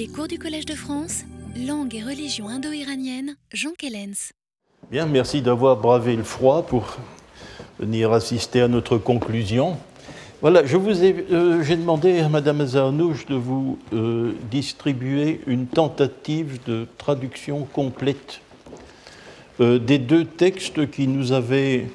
Les 0.00 0.08
cours 0.08 0.28
du 0.28 0.38
Collège 0.38 0.64
de 0.64 0.74
France, 0.74 1.24
langue 1.54 1.94
et 1.94 2.02
religion 2.02 2.48
indo-iranienne, 2.48 3.36
Jean 3.52 3.72
Kellens. 3.76 4.32
Bien, 4.90 5.04
merci 5.04 5.42
d'avoir 5.42 5.76
bravé 5.76 6.16
le 6.16 6.22
froid 6.22 6.62
pour 6.62 6.96
venir 7.78 8.10
assister 8.10 8.62
à 8.62 8.68
notre 8.68 8.96
conclusion. 8.96 9.76
Voilà, 10.40 10.64
je 10.64 10.78
vous 10.78 11.04
ai, 11.04 11.26
euh, 11.30 11.62
j'ai 11.62 11.76
demandé 11.76 12.18
à 12.20 12.30
Madame 12.30 12.62
Azarnouche 12.62 13.26
de 13.26 13.34
vous 13.34 13.78
euh, 13.92 14.32
distribuer 14.50 15.42
une 15.46 15.66
tentative 15.66 16.60
de 16.66 16.86
traduction 16.96 17.66
complète 17.70 18.40
euh, 19.60 19.78
des 19.78 19.98
deux 19.98 20.24
textes 20.24 20.90
qui 20.90 21.08
nous 21.08 21.32
avaient 21.32 21.88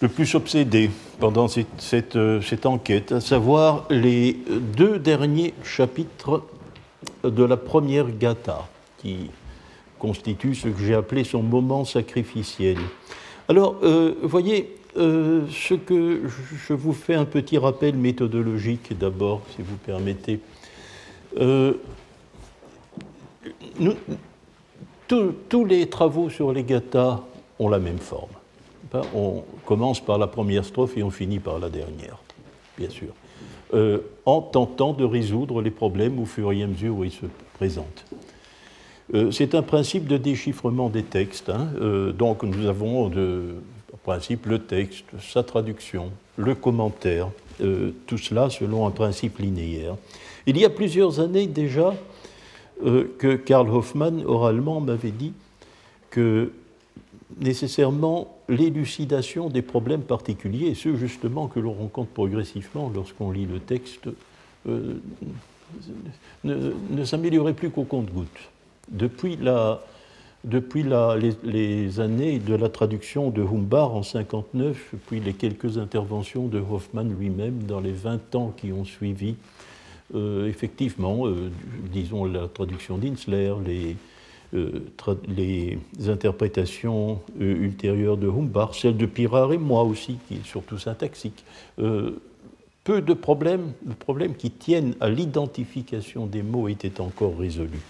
le 0.00 0.08
plus 0.08 0.34
obsédés 0.34 0.88
pendant 1.18 1.48
cette, 1.48 1.82
cette, 1.82 2.66
enquête, 2.66 3.12
à 3.12 3.20
savoir 3.20 3.86
les 3.90 4.36
deux 4.76 4.98
derniers 4.98 5.54
chapitres 5.64 6.44
de 7.24 7.44
la 7.44 7.56
première 7.56 8.10
Gatha, 8.10 8.68
qui 8.98 9.30
constitue 9.98 10.54
ce 10.54 10.68
que 10.68 10.84
j'ai 10.84 10.94
appelé 10.94 11.24
son 11.24 11.42
moment 11.42 11.84
sacrificiel. 11.84 12.78
Alors, 13.48 13.76
vous 13.82 14.28
voyez, 14.28 14.78
euh, 14.96 15.46
ce 15.50 15.74
que 15.74 16.22
je 16.26 16.72
vous 16.72 16.92
fais 16.92 17.14
un 17.14 17.24
petit 17.24 17.56
rappel 17.56 17.94
méthodologique 17.94 18.98
d'abord, 18.98 19.42
si 19.54 19.62
vous 19.62 19.76
permettez. 19.76 20.40
Euh, 21.38 21.74
tous 25.06 25.64
les 25.64 25.88
travaux 25.88 26.30
sur 26.30 26.52
les 26.52 26.64
gathas 26.64 27.20
ont 27.58 27.68
la 27.68 27.78
même 27.78 27.98
forme. 27.98 28.30
On 29.14 29.42
commence 29.66 30.00
par 30.00 30.18
la 30.18 30.26
première 30.26 30.64
strophe 30.64 30.96
et 30.96 31.02
on 31.02 31.10
finit 31.10 31.38
par 31.38 31.58
la 31.58 31.68
dernière, 31.68 32.18
bien 32.76 32.90
sûr, 32.90 33.08
euh, 33.74 33.98
en 34.24 34.40
tentant 34.40 34.92
de 34.92 35.04
résoudre 35.04 35.60
les 35.60 35.70
problèmes 35.70 36.18
au 36.18 36.24
fur 36.24 36.52
et 36.52 36.62
à 36.62 36.66
mesure 36.66 36.96
où 36.96 37.04
ils 37.04 37.10
se 37.10 37.26
présentent. 37.54 38.04
C'est 39.30 39.54
un 39.54 39.62
principe 39.62 40.06
de 40.06 40.18
déchiffrement 40.18 40.90
des 40.90 41.02
textes. 41.02 41.48
Hein. 41.48 41.70
donc 42.12 42.42
nous 42.42 42.66
avons 42.66 43.08
de, 43.08 43.54
principe 44.08 44.46
le 44.46 44.58
texte, 44.60 45.04
sa 45.20 45.42
traduction, 45.42 46.10
le 46.38 46.54
commentaire, 46.54 47.28
euh, 47.60 47.90
tout 48.06 48.16
cela 48.16 48.48
selon 48.48 48.86
un 48.86 48.90
principe 48.90 49.38
linéaire. 49.38 49.96
Il 50.46 50.56
y 50.56 50.64
a 50.64 50.70
plusieurs 50.70 51.20
années 51.20 51.46
déjà 51.46 51.94
euh, 52.86 53.04
que 53.18 53.36
Karl 53.36 53.68
Hoffmann, 53.68 54.24
oralement, 54.24 54.80
m'avait 54.80 55.10
dit 55.10 55.34
que 56.08 56.52
nécessairement 57.38 58.37
l'élucidation 58.48 59.48
des 59.48 59.62
problèmes 59.62 60.02
particuliers, 60.02 60.74
ceux 60.74 60.96
justement 60.96 61.48
que 61.48 61.60
l'on 61.60 61.72
rencontre 61.72 62.10
progressivement 62.10 62.90
lorsqu'on 62.94 63.30
lit 63.30 63.46
le 63.46 63.60
texte, 63.60 64.08
euh, 64.66 64.94
ne, 66.44 66.72
ne 66.90 67.04
s'améliorait 67.04 67.54
plus 67.54 67.70
qu'au 67.70 67.84
compte-gouttes. 67.84 68.50
Depuis 68.90 69.36
la, 69.36 69.82
depuis 70.44 70.84
les, 71.44 72.00
années 72.00 72.38
de 72.38 72.54
la 72.54 72.68
traduction 72.68 73.30
de 73.30 73.42
Humbar 73.42 73.94
en 73.94 74.02
59, 74.02 74.94
puis 75.06 75.20
les 75.20 75.34
quelques 75.34 75.78
interventions 75.78 76.46
de 76.46 76.58
Hoffmann 76.58 77.14
lui-même 77.18 77.64
dans 77.64 77.80
les 77.80 77.92
20 77.92 78.34
ans 78.34 78.54
qui 78.56 78.72
ont 78.72 78.84
suivi, 78.84 79.34
euh, 80.14 80.48
effectivement, 80.48 81.26
euh, 81.26 81.50
disons 81.92 82.24
la 82.24 82.48
traduction 82.48 82.98
d'Insler, 82.98 83.52
les, 83.66 83.96
les, 84.52 85.78
interprétations 86.06 87.20
ultérieures 87.38 88.16
de 88.16 88.28
Humbar, 88.28 88.74
celle 88.74 88.96
de 88.96 89.06
Pirard 89.06 89.52
et 89.52 89.58
moi 89.58 89.82
aussi, 89.82 90.18
qui 90.26 90.36
est 90.36 90.44
surtout 90.44 90.78
syntaxique, 90.78 91.44
peu 92.88 93.02
de 93.02 93.12
problèmes, 93.12 93.72
de 93.82 93.92
problèmes 93.92 94.34
qui 94.34 94.50
tiennent 94.50 94.94
à 95.00 95.10
l'identification 95.10 96.24
des 96.24 96.42
mots 96.42 96.68
étaient 96.68 97.02
encore 97.02 97.36
résolus. 97.36 97.82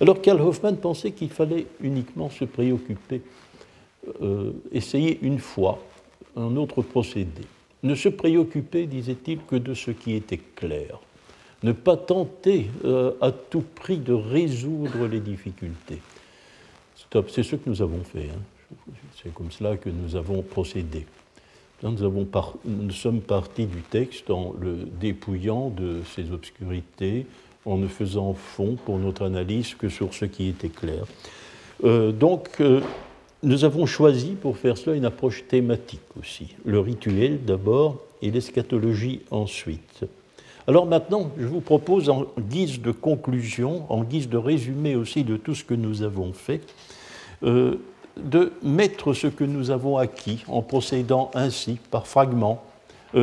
Alors 0.00 0.20
Karl 0.20 0.40
Hoffmann 0.40 0.76
pensait 0.76 1.10
qu'il 1.10 1.30
fallait 1.30 1.66
uniquement 1.80 2.30
se 2.30 2.44
préoccuper, 2.44 3.22
euh, 4.22 4.52
essayer 4.70 5.18
une 5.22 5.40
fois 5.40 5.80
un 6.36 6.54
autre 6.54 6.82
procédé. 6.82 7.42
Ne 7.82 7.96
se 7.96 8.08
préoccuper, 8.08 8.86
disait-il, 8.86 9.38
que 9.38 9.56
de 9.56 9.74
ce 9.74 9.90
qui 9.90 10.14
était 10.14 10.40
clair. 10.54 11.00
Ne 11.64 11.72
pas 11.72 11.96
tenter 11.96 12.70
euh, 12.84 13.12
à 13.20 13.32
tout 13.32 13.64
prix 13.74 13.96
de 13.96 14.12
résoudre 14.12 15.06
les 15.06 15.20
difficultés. 15.20 16.00
C'est 17.28 17.42
ce 17.42 17.56
que 17.56 17.70
nous 17.70 17.80
avons 17.80 18.04
fait. 18.04 18.28
Hein. 18.30 18.76
C'est 19.16 19.32
comme 19.32 19.50
cela 19.50 19.76
que 19.76 19.88
nous 19.88 20.14
avons 20.14 20.42
procédé. 20.42 21.06
Nous 21.82 22.90
sommes 22.90 23.20
partis 23.20 23.66
du 23.66 23.80
texte 23.80 24.30
en 24.30 24.54
le 24.60 24.76
dépouillant 25.00 25.70
de 25.70 26.02
ses 26.14 26.32
obscurités, 26.32 27.26
en 27.64 27.78
ne 27.78 27.88
faisant 27.88 28.34
fond 28.34 28.76
pour 28.84 28.98
notre 28.98 29.24
analyse 29.24 29.74
que 29.74 29.88
sur 29.88 30.12
ce 30.12 30.26
qui 30.26 30.48
était 30.48 30.68
clair. 30.68 31.04
Euh, 31.84 32.12
donc, 32.12 32.60
euh, 32.60 32.80
nous 33.42 33.64
avons 33.64 33.86
choisi 33.86 34.32
pour 34.32 34.58
faire 34.58 34.76
cela 34.76 34.96
une 34.96 35.04
approche 35.04 35.44
thématique 35.48 36.16
aussi, 36.18 36.54
le 36.64 36.80
rituel 36.80 37.44
d'abord 37.44 38.02
et 38.22 38.30
l'eschatologie 38.30 39.22
ensuite. 39.30 40.04
Alors 40.66 40.86
maintenant, 40.86 41.30
je 41.38 41.46
vous 41.46 41.60
propose 41.60 42.08
en 42.08 42.26
guise 42.38 42.80
de 42.80 42.90
conclusion, 42.90 43.84
en 43.90 44.02
guise 44.02 44.28
de 44.28 44.38
résumé 44.38 44.96
aussi 44.96 45.22
de 45.24 45.36
tout 45.36 45.54
ce 45.54 45.64
que 45.64 45.74
nous 45.74 46.02
avons 46.02 46.32
fait, 46.32 46.62
euh, 47.42 47.76
de 48.16 48.52
mettre 48.62 49.12
ce 49.12 49.26
que 49.26 49.44
nous 49.44 49.70
avons 49.70 49.98
acquis 49.98 50.42
en 50.48 50.62
procédant 50.62 51.30
ainsi, 51.34 51.78
par 51.90 52.06
fragments, 52.06 52.62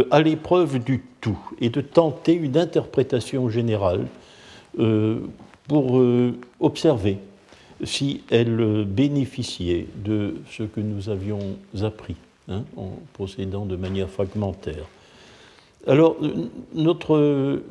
à 0.09 0.22
l'épreuve 0.22 0.79
du 0.79 1.03
tout 1.19 1.38
et 1.59 1.69
de 1.69 1.81
tenter 1.81 2.34
une 2.34 2.57
interprétation 2.57 3.50
générale 3.50 4.08
euh, 4.79 5.19
pour 5.68 6.00
euh, 6.00 6.34
observer 6.59 7.18
si 7.84 8.23
elle 8.29 8.85
bénéficiait 8.85 9.88
de 9.96 10.35
ce 10.50 10.63
que 10.63 10.79
nous 10.79 11.09
avions 11.09 11.40
appris 11.81 12.16
hein, 12.47 12.63
en 12.78 12.91
procédant 13.13 13.66
de 13.66 13.75
manière 13.75 14.09
fragmentaire. 14.09 14.85
Alors, 15.88 16.18
notre, 16.74 17.62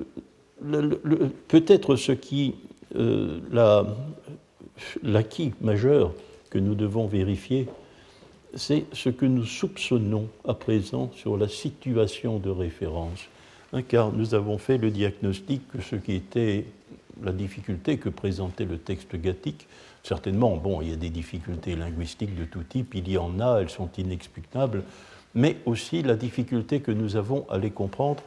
peut-être 1.48 1.96
ce 1.96 2.12
qui, 2.12 2.54
euh, 2.96 3.38
l'acquis 5.02 5.52
majeur 5.60 6.12
que 6.50 6.58
nous 6.58 6.74
devons 6.74 7.06
vérifier, 7.06 7.68
c'est 8.54 8.84
ce 8.92 9.08
que 9.10 9.26
nous 9.26 9.44
soupçonnons 9.44 10.28
à 10.44 10.54
présent 10.54 11.10
sur 11.14 11.36
la 11.36 11.48
situation 11.48 12.38
de 12.38 12.50
référence. 12.50 13.28
Hein, 13.72 13.82
car 13.82 14.12
nous 14.12 14.34
avons 14.34 14.58
fait 14.58 14.78
le 14.78 14.90
diagnostic 14.90 15.62
que 15.68 15.80
ce 15.80 15.94
qui 15.94 16.14
était 16.14 16.64
la 17.22 17.32
difficulté 17.32 17.98
que 17.98 18.08
présentait 18.08 18.64
le 18.64 18.78
texte 18.78 19.14
gathique. 19.14 19.68
Certainement, 20.02 20.56
bon, 20.56 20.80
il 20.80 20.90
y 20.90 20.92
a 20.92 20.96
des 20.96 21.10
difficultés 21.10 21.76
linguistiques 21.76 22.34
de 22.34 22.44
tout 22.44 22.62
type, 22.62 22.94
il 22.94 23.08
y 23.08 23.18
en 23.18 23.38
a, 23.40 23.60
elles 23.60 23.70
sont 23.70 23.90
inexplicables, 23.98 24.82
mais 25.34 25.56
aussi 25.66 26.02
la 26.02 26.16
difficulté 26.16 26.80
que 26.80 26.90
nous 26.90 27.16
avons 27.16 27.46
à 27.48 27.58
les 27.58 27.70
comprendre, 27.70 28.22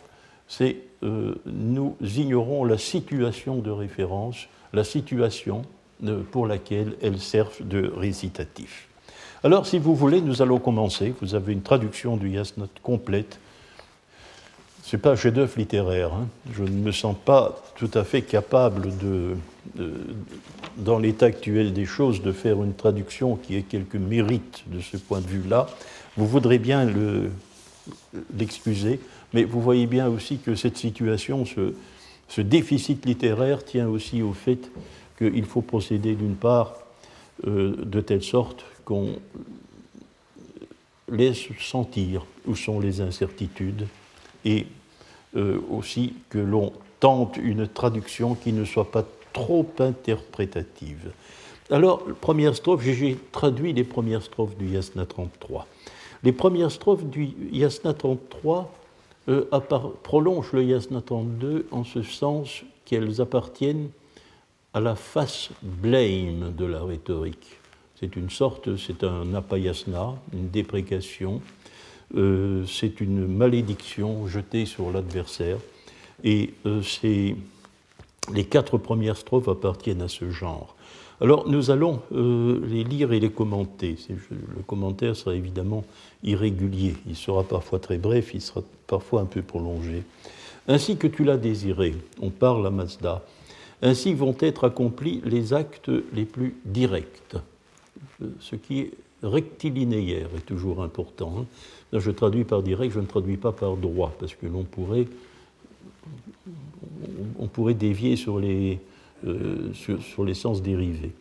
c'est 0.48 0.78
euh, 1.04 1.36
nous 1.46 1.96
ignorons 2.02 2.64
la 2.66 2.78
situation 2.78 3.58
de 3.58 3.72
référence, 3.72 4.48
la 4.74 4.84
situation 4.84 5.64
euh, 6.04 6.22
pour 6.32 6.48
laquelle 6.48 6.96
elles 7.02 7.20
servent 7.20 7.68
de 7.68 7.92
récitatif. 7.96 8.88
Alors, 9.44 9.66
si 9.66 9.78
vous 9.78 9.96
voulez, 9.96 10.22
nous 10.22 10.42
allons 10.42 10.60
commencer. 10.60 11.14
Vous 11.22 11.36
avez 11.36 11.52
une 11.52 11.62
traduction 11.62 12.16
du 12.16 12.30
Yasnat 12.30 12.68
complète 12.82 13.40
ce 14.84 14.98
n'est 14.98 15.02
pas 15.02 15.12
un 15.12 15.16
chef-d'œuvre 15.16 15.54
littéraire. 15.58 16.14
Hein. 16.14 16.28
Je 16.54 16.64
ne 16.64 16.70
me 16.70 16.92
sens 16.92 17.16
pas 17.26 17.56
tout 17.78 17.90
à 17.94 18.04
fait 18.04 18.22
capable, 18.22 18.90
de, 18.98 19.36
dans 20.78 21.00
l'état 21.00 21.28
actuel 21.28 21.72
des 21.72 21.86
choses, 21.86 22.22
de 22.22 22.34
faire 22.34 22.62
une 22.62 22.74
traduction 22.74 23.38
qui 23.38 23.56
ait 23.56 23.64
quelques 23.64 23.96
mérites 23.96 24.64
de 24.68 24.82
ce 24.82 24.98
point 24.98 25.22
de 25.22 25.28
vue-là. 25.28 25.68
Vous 26.18 26.28
voudrez 26.28 26.60
bien 26.60 26.88
l'excuser, 28.38 29.00
mais 29.34 29.44
vous 29.44 29.62
voyez 29.62 29.88
bien 29.88 30.08
aussi 30.08 30.38
que 30.38 30.56
cette 30.56 30.78
situation, 30.78 31.46
ce, 31.46 32.42
déficit 32.42 33.06
littéraire 33.06 33.64
tient 33.64 33.88
aussi 33.88 34.22
au 34.22 34.34
fait 34.34 34.72
qu'il 35.18 35.46
faut 35.46 35.62
procéder 35.62 36.16
d'une 36.16 36.36
part 36.36 36.76
euh, 37.48 37.76
de 37.84 38.02
telle 38.02 38.24
sorte 38.24 38.66
qu'on 38.86 39.16
laisse 41.10 41.48
sentir 41.60 42.26
où 42.48 42.56
sont 42.56 42.80
les 42.80 43.02
incertitudes 43.02 43.88
et 44.46 44.66
euh, 45.36 45.60
aussi 45.70 46.14
que 46.30 46.40
l'on 46.40 46.74
tente 47.00 47.38
une 47.38 47.68
traduction 47.68 48.36
qui 48.36 48.54
ne 48.54 48.66
soit 48.66 48.92
pas 48.92 49.06
trop 49.32 49.68
interprétative. 49.80 51.12
Alors, 51.70 52.04
première 52.22 52.56
strophe, 52.56 52.84
j'ai 52.84 53.18
traduit 53.32 53.74
les 53.74 53.84
premières 53.84 54.22
strophes 54.22 54.56
du 54.58 54.68
Yasna 54.68 55.06
33. 55.06 55.68
Les 56.24 56.32
premières 56.32 56.72
strophes 56.72 57.04
du 57.04 57.32
Yasna 57.52 57.94
33 57.94 58.72
euh, 59.28 59.46
prolongent 60.04 60.54
le 60.54 60.64
Yasna 60.64 61.02
32 61.02 61.68
en 61.72 61.84
ce 61.84 62.02
sens 62.02 62.64
qu'elles 62.86 63.20
appartiennent 63.20 63.90
à 64.74 64.80
la 64.80 64.96
face 64.96 65.50
blame 65.62 66.54
de 66.56 66.66
la 66.66 66.84
rhétorique. 66.84 67.58
C'est 68.00 68.16
une 68.16 68.30
sorte, 68.30 68.76
c'est 68.78 69.04
un 69.04 69.34
apayasna, 69.34 70.16
une 70.34 70.50
déprécation, 70.50 71.42
euh, 72.16 72.66
c'est 72.66 73.02
une 73.02 73.28
malédiction 73.28 74.28
jetée 74.28 74.66
sur 74.66 74.92
l'adversaire. 74.92 75.58
Et 76.24 76.54
euh, 76.66 76.82
Les 78.34 78.46
quatre 78.46 78.78
premières 78.78 79.18
strophes 79.18 79.50
appartiennent 79.50 80.02
à 80.02 80.08
ce 80.08 80.32
genre. 80.32 80.76
Alors 81.24 81.48
nous 81.48 81.72
allons 81.72 82.02
euh, 82.12 82.60
les 82.68 82.84
lire 82.84 83.14
et 83.14 83.20
les 83.22 83.30
commenter. 83.30 83.96
Le 84.10 84.62
commentaire 84.68 85.16
sera 85.16 85.34
évidemment 85.34 85.86
irrégulier. 86.22 86.96
Il 87.08 87.16
sera 87.16 87.44
parfois 87.44 87.80
très 87.80 87.98
bref, 87.98 88.32
il 88.34 88.42
sera 88.42 88.62
parfois 88.88 89.22
un 89.22 89.26
peu 89.26 89.42
prolongé. 89.42 90.04
Ainsi 90.68 90.98
que 90.98 91.08
tu 91.08 91.24
l'as 91.24 91.38
désiré, 91.38 91.96
on 92.22 92.30
parle 92.30 92.68
à 92.68 92.72
Mazda, 92.72 93.24
ainsi 93.82 94.14
vont 94.14 94.36
être 94.42 94.66
accomplis 94.66 95.22
les 95.24 95.54
actes 95.54 95.92
les 96.14 96.26
plus 96.26 96.58
directs. 96.66 97.38
Ce 98.42 98.58
qui 98.58 98.82
est 98.82 98.92
rectilinéaire 99.24 100.28
est 100.36 100.46
toujours 100.46 100.84
important. 100.84 101.36
Hein. 101.40 102.00
je 102.00 102.12
traduis 102.12 102.44
par 102.44 102.64
direct, 102.64 102.94
je 102.94 103.00
ne 103.00 103.06
traduis 103.06 103.38
pas 103.38 103.54
par 103.54 103.78
droit, 103.78 104.14
parce 104.20 104.36
que 104.36 104.46
l'on 104.46 104.64
pourrait, 104.64 105.08
on 107.40 107.48
pourrait 107.48 107.74
dévier 107.74 108.18
sur 108.18 108.40
les, 108.40 108.80
euh, 109.26 109.72
sur, 109.74 110.24
les 110.24 110.34
sens 110.34 110.62
dérivés. 110.62 111.12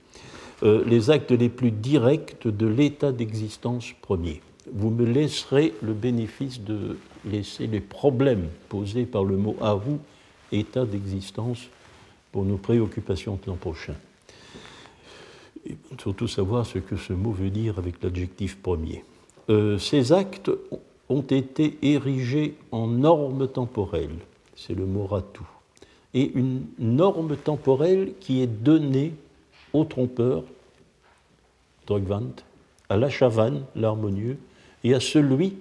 Euh, 0.62 0.84
les 0.86 1.10
actes 1.10 1.30
les 1.32 1.48
plus 1.48 1.70
directs 1.70 2.46
de 2.46 2.66
l'état 2.66 3.12
d'existence 3.12 3.92
premier. 4.00 4.40
Vous 4.72 4.90
me 4.90 5.04
laisserez 5.04 5.74
le 5.82 5.92
bénéfice 5.92 6.60
de 6.60 6.96
laisser 7.24 7.66
les 7.66 7.80
problèmes 7.80 8.48
posés 8.68 9.06
par 9.06 9.24
le 9.24 9.36
mot 9.36 9.56
vous, 9.84 9.98
état 10.52 10.84
d'existence, 10.84 11.68
pour 12.30 12.44
nos 12.44 12.56
préoccupations 12.56 13.38
de 13.42 13.50
l'an 13.50 13.56
prochain. 13.56 13.94
Et 15.66 15.76
surtout 16.00 16.28
savoir 16.28 16.66
ce 16.66 16.78
que 16.78 16.96
ce 16.96 17.12
mot 17.12 17.30
veut 17.30 17.50
dire 17.50 17.78
avec 17.78 18.02
l'adjectif 18.02 18.56
premier. 18.56 19.04
Euh, 19.50 19.78
ces 19.78 20.12
actes 20.12 20.50
ont 21.08 21.22
été 21.22 21.78
érigés 21.82 22.54
en 22.70 22.86
normes 22.86 23.48
temporelles, 23.48 24.18
c'est 24.56 24.74
le 24.74 24.86
mot 24.86 25.06
ratou, 25.06 25.46
et 26.14 26.30
une 26.34 26.66
norme 26.78 27.36
temporelle 27.36 28.12
qui 28.20 28.42
est 28.42 28.46
donnée 28.46 29.14
au 29.72 29.84
trompeur, 29.84 30.44
Drogvant, 31.86 32.34
à 32.88 32.96
la 32.96 33.08
chavane, 33.08 33.64
l'harmonieux, 33.74 34.38
et 34.84 34.94
à 34.94 35.00
celui 35.00 35.54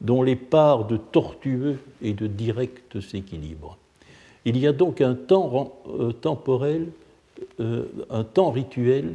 dont 0.00 0.22
les 0.22 0.36
parts 0.36 0.86
de 0.86 0.96
tortueux 0.96 1.78
et 2.02 2.12
de 2.12 2.26
direct 2.26 3.00
s'équilibrent. 3.00 3.78
Il 4.44 4.56
y 4.58 4.66
a 4.66 4.72
donc 4.72 5.00
un 5.00 5.14
temps 5.14 5.80
euh, 5.88 6.12
temporel, 6.12 6.88
euh, 7.60 7.86
un 8.10 8.22
temps 8.22 8.50
rituel 8.50 9.14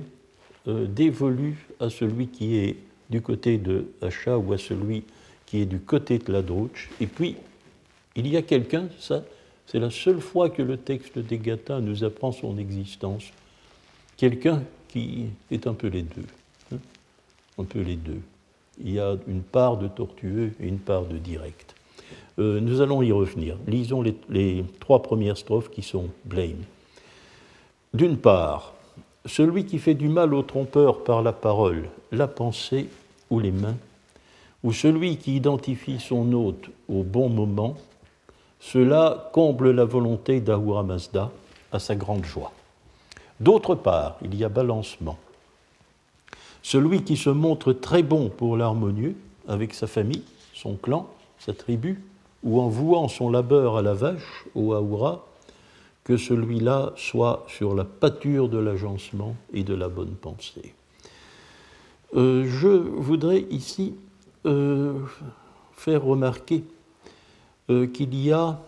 euh, 0.68 0.86
dévolu 0.86 1.68
à 1.80 1.90
celui 1.90 2.28
qui 2.28 2.58
est 2.58 2.76
du 3.10 3.22
côté 3.22 3.58
de 3.58 3.86
Hacha 4.02 4.38
ou 4.38 4.54
à 4.54 4.58
celui 4.58 5.04
qui 5.46 5.62
est 5.62 5.66
du 5.66 5.80
côté 5.80 6.18
de 6.18 6.32
la 6.32 6.42
Drouche. 6.42 6.90
Et 7.00 7.08
puis, 7.08 7.36
il 8.16 8.28
y 8.28 8.38
a 8.38 8.42
quelqu'un, 8.42 8.88
ça, 9.00 9.24
c'est 9.68 9.80
la 9.80 9.90
seule 9.90 10.22
fois 10.22 10.50
que 10.50 10.62
le 10.62 10.78
texte 10.78 11.18
des 11.20 11.38
Gata 11.38 11.80
nous 11.80 12.04
apprend 12.04 12.32
son 12.32 12.58
existence, 12.58 13.32
quelqu'un 14.18 14.64
qui 14.88 15.28
est 15.50 15.68
un 15.68 15.74
peu 15.74 15.88
les 15.88 16.04
deux. 16.04 16.28
Hein, 16.74 16.78
un 17.58 17.64
peu 17.64 17.82
les 17.82 17.96
deux 17.96 18.22
il 18.84 18.94
y 18.94 19.00
a 19.00 19.16
une 19.28 19.42
part 19.42 19.78
de 19.78 19.88
tortueux 19.88 20.54
et 20.60 20.68
une 20.68 20.80
part 20.80 21.06
de 21.06 21.18
direct. 21.18 21.76
Euh, 22.40 22.60
nous 22.60 22.82
allons 22.82 23.02
y 23.02 23.12
revenir. 23.12 23.58
Lisons 23.68 24.02
les, 24.02 24.66
trois 24.80 25.02
premières 25.02 25.38
strophes 25.38 25.70
qui 25.70 25.82
sont 25.82 26.10
blame. 26.26 26.64
D'une 27.94 28.18
part, 28.18 28.74
celui 29.26 29.66
qui 29.66 29.80
fait 29.80 29.94
du 29.94 30.08
mal 30.08 30.34
au 30.34 30.42
trompeur 30.42 31.04
par 31.04 31.22
la 31.22 31.34
parole, 31.34 31.90
la 32.12 32.28
pensée 32.28 32.88
ou 33.30 33.40
les 33.40 33.52
mains, 33.52 33.78
ou 34.64 34.72
celui 34.72 35.18
qui 35.18 35.36
identifie 35.36 36.00
son 36.00 36.32
hôte 36.34 36.70
au 36.88 37.04
bon 37.04 37.30
moment, 37.30 37.76
cela 38.62 39.30
comble 39.34 39.72
la 39.72 39.86
volonté 39.86 40.40
d'Ahura 40.40 40.84
Mazda 40.84 41.32
à 41.72 41.80
sa 41.80 41.96
grande 41.96 42.24
joie. 42.24 42.54
D'autre 43.40 43.74
part, 43.74 44.18
il 44.22 44.36
y 44.36 44.44
a 44.46 44.50
balancement. 44.50 45.18
Celui 46.62 47.04
qui 47.04 47.18
se 47.18 47.32
montre 47.32 47.74
très 47.74 48.04
bon 48.04 48.30
pour 48.30 48.56
l'harmonieux 48.56 49.16
avec 49.48 49.74
sa 49.74 49.88
famille, 49.88 50.24
son 50.54 50.76
clan, 50.76 51.10
sa 51.40 51.54
tribu, 51.54 52.04
ou 52.44 52.62
en 52.62 52.68
vouant 52.68 53.08
son 53.08 53.32
labeur 53.32 53.78
à 53.78 53.82
la 53.82 53.96
vache, 53.96 54.46
au 54.54 54.74
Aoura, 54.74 55.26
que 56.04 56.16
celui-là 56.16 56.94
soit 56.96 57.46
sur 57.48 57.74
la 57.74 57.84
pâture 57.84 58.48
de 58.48 58.60
l'agencement 58.60 59.36
et 59.54 59.64
de 59.64 59.74
la 59.74 59.90
bonne 59.90 60.14
pensée. 60.14 60.76
Euh, 62.14 62.46
je 62.48 62.68
voudrais 62.68 63.46
ici 63.50 63.96
euh, 64.46 65.00
faire 65.74 66.04
remarquer 66.04 66.64
qu'il 67.94 68.16
y 68.16 68.32
a 68.32 68.60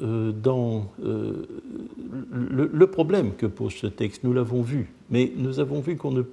dans 0.00 0.92
le, 1.00 2.70
le, 2.72 2.86
problème 2.88 3.34
que 3.34 3.46
pose 3.46 3.74
ce 3.74 3.86
texte, 3.86 4.24
nous 4.24 4.32
l'avons 4.32 4.62
vu, 4.62 4.90
mais 5.10 5.32
nous 5.36 5.60
avons 5.60 5.80
vu 5.80 5.96
qu'on 5.96 6.24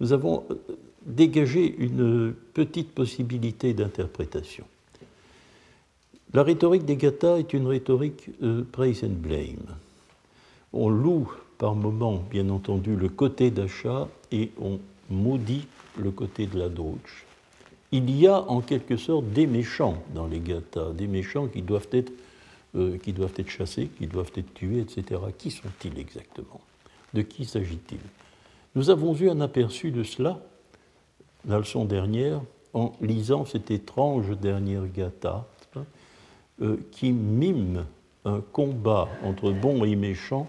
nous 0.00 0.12
avons 0.12 0.44
euh, 0.50 0.54
dégagé 1.04 1.74
une 1.78 2.34
petite 2.54 2.92
possibilité 2.92 3.72
d'interprétation. 3.72 4.64
La 6.34 6.42
rhétorique 6.42 6.84
des 6.84 6.96
Gathas 6.96 7.38
est 7.38 7.52
une 7.52 7.66
rhétorique 7.66 8.30
euh, 8.42 8.62
praise 8.70 9.04
and 9.04 9.20
blame. 9.20 9.76
On 10.72 10.88
loue 10.88 11.32
par 11.58 11.74
moments, 11.74 12.22
bien 12.30 12.50
entendu, 12.50 12.96
le 12.96 13.08
côté 13.08 13.50
d'achat 13.50 14.08
et 14.30 14.50
on 14.60 14.78
maudit 15.08 15.66
le 15.98 16.10
côté 16.10 16.46
de 16.46 16.58
la 16.58 16.68
douche. 16.68 17.24
Il 17.92 18.10
y 18.10 18.26
a 18.26 18.40
en 18.42 18.60
quelque 18.60 18.96
sorte 18.96 19.26
des 19.30 19.46
méchants 19.46 20.02
dans 20.14 20.26
les 20.26 20.40
Gathas, 20.40 20.92
des 20.92 21.06
méchants 21.06 21.46
qui 21.46 21.62
doivent 21.62 21.88
être, 21.92 22.12
euh, 22.74 22.98
qui 22.98 23.12
doivent 23.12 23.34
être 23.36 23.48
chassés, 23.48 23.88
qui 23.98 24.06
doivent 24.06 24.32
être 24.36 24.52
tués, 24.54 24.80
etc. 24.80 25.20
Qui 25.38 25.50
sont-ils 25.50 25.98
exactement? 25.98 26.60
De 27.14 27.22
qui 27.22 27.44
s'agit-il? 27.44 28.00
Nous 28.74 28.90
avons 28.90 29.12
vu 29.12 29.30
un 29.30 29.40
aperçu 29.40 29.90
de 29.90 30.02
cela, 30.02 30.40
la 31.46 31.58
leçon 31.58 31.84
dernière, 31.84 32.40
en 32.74 32.92
lisant 33.00 33.44
cette 33.44 33.70
étrange 33.70 34.36
dernière 34.38 34.86
gata, 34.86 35.46
euh, 36.62 36.76
qui 36.90 37.12
mime 37.12 37.84
un 38.24 38.40
combat 38.40 39.08
entre 39.22 39.50
bons 39.52 39.84
et 39.84 39.94
méchants 39.94 40.48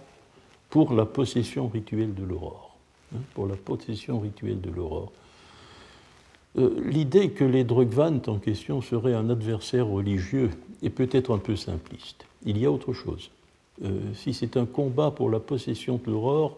pour 0.70 0.94
la 0.94 1.06
possession 1.06 1.68
rituelle 1.68 2.14
de 2.16 2.24
l'aurore. 2.24 2.76
Hein, 3.16 3.20
pour 3.34 3.48
la 3.48 3.56
possession 3.56 4.20
rituelle 4.20 4.60
de 4.60 4.70
l'aurore. 4.70 5.12
Euh, 6.58 6.70
l'idée 6.86 7.30
que 7.30 7.44
les 7.44 7.64
Drugvant 7.64 8.22
en 8.28 8.40
question 8.40 8.82
seraient 8.82 9.14
un 9.14 9.30
adversaire 9.30 9.88
religieux 9.88 10.50
est 10.82 10.90
peut-être 10.90 11.34
un 11.34 11.38
peu 11.38 11.56
simpliste. 11.56 12.26
Il 12.46 12.58
y 12.58 12.66
a 12.66 12.72
autre 12.72 12.94
chose. 12.94 13.30
Euh, 13.84 14.00
si 14.16 14.34
c'est 14.34 14.58
un 14.58 14.66
combat 14.66 15.12
pour 15.12 15.30
la 15.30 15.40
possession 15.40 16.00
de 16.04 16.12
l'aurore, 16.12 16.58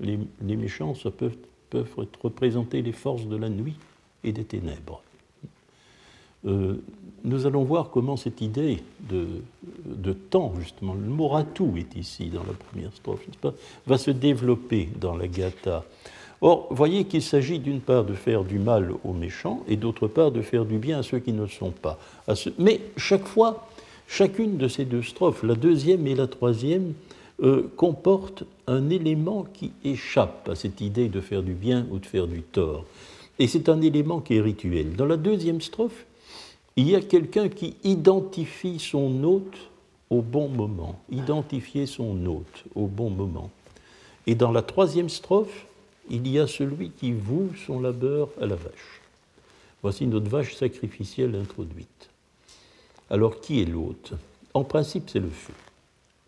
les, 0.00 0.18
méchants 0.56 0.94
peuvent, 1.16 1.36
peuvent 1.70 2.06
représenter 2.22 2.82
les 2.82 2.92
forces 2.92 3.26
de 3.26 3.36
la 3.36 3.48
nuit 3.48 3.76
et 4.22 4.32
des 4.32 4.44
ténèbres. 4.44 5.02
Euh, 6.46 6.76
nous 7.24 7.46
allons 7.46 7.64
voir 7.64 7.90
comment 7.90 8.16
cette 8.16 8.40
idée 8.40 8.82
de, 9.08 9.26
de, 9.86 10.12
temps, 10.12 10.52
justement, 10.60 10.94
le 10.94 11.08
mot 11.08 11.28
ratou 11.28 11.74
est 11.76 11.96
ici 11.96 12.26
dans 12.26 12.42
la 12.42 12.52
première 12.52 12.92
strophe, 12.92 13.24
va 13.86 13.98
se 13.98 14.10
développer 14.10 14.90
dans 15.00 15.16
la 15.16 15.26
gata. 15.26 15.84
Or, 16.46 16.66
voyez 16.68 17.04
qu'il 17.04 17.22
s'agit 17.22 17.58
d'une 17.58 17.80
part 17.80 18.04
de 18.04 18.12
faire 18.12 18.44
du 18.44 18.58
mal 18.58 18.92
aux 19.02 19.14
méchants 19.14 19.64
et 19.66 19.76
d'autre 19.76 20.08
part 20.08 20.30
de 20.30 20.42
faire 20.42 20.66
du 20.66 20.76
bien 20.76 20.98
à 20.98 21.02
ceux 21.02 21.18
qui 21.18 21.32
ne 21.32 21.40
le 21.40 21.48
sont 21.48 21.70
pas. 21.70 21.98
Mais 22.58 22.82
chaque 22.98 23.26
fois, 23.26 23.66
chacune 24.06 24.58
de 24.58 24.68
ces 24.68 24.84
deux 24.84 25.00
strophes, 25.00 25.42
la 25.42 25.54
deuxième 25.54 26.06
et 26.06 26.14
la 26.14 26.26
troisième, 26.26 26.92
euh, 27.42 27.72
comporte 27.78 28.44
un 28.66 28.90
élément 28.90 29.46
qui 29.54 29.72
échappe 29.86 30.50
à 30.50 30.54
cette 30.54 30.82
idée 30.82 31.08
de 31.08 31.22
faire 31.22 31.42
du 31.42 31.54
bien 31.54 31.86
ou 31.90 31.98
de 31.98 32.04
faire 32.04 32.26
du 32.26 32.42
tort. 32.42 32.84
Et 33.38 33.48
c'est 33.48 33.70
un 33.70 33.80
élément 33.80 34.20
qui 34.20 34.36
est 34.36 34.42
rituel. 34.42 34.96
Dans 34.96 35.06
la 35.06 35.16
deuxième 35.16 35.62
strophe, 35.62 36.04
il 36.76 36.90
y 36.90 36.94
a 36.94 37.00
quelqu'un 37.00 37.48
qui 37.48 37.74
identifie 37.84 38.78
son 38.78 39.24
hôte 39.24 39.70
au 40.10 40.20
bon 40.20 40.48
moment, 40.48 41.00
identifier 41.10 41.86
son 41.86 42.26
hôte 42.26 42.64
au 42.74 42.86
bon 42.86 43.08
moment. 43.08 43.48
Et 44.26 44.34
dans 44.34 44.52
la 44.52 44.60
troisième 44.60 45.08
strophe, 45.08 45.64
il 46.10 46.28
y 46.28 46.38
a 46.38 46.46
celui 46.46 46.90
qui 46.90 47.12
voue 47.12 47.50
son 47.66 47.80
labeur 47.80 48.28
à 48.40 48.46
la 48.46 48.56
vache. 48.56 49.00
Voici 49.82 50.06
notre 50.06 50.30
vache 50.30 50.54
sacrificielle 50.54 51.34
introduite. 51.34 52.08
Alors 53.10 53.40
qui 53.40 53.60
est 53.60 53.66
l'hôte? 53.66 54.12
En 54.54 54.64
principe, 54.64 55.10
c'est 55.10 55.20
le 55.20 55.30
feu. 55.30 55.52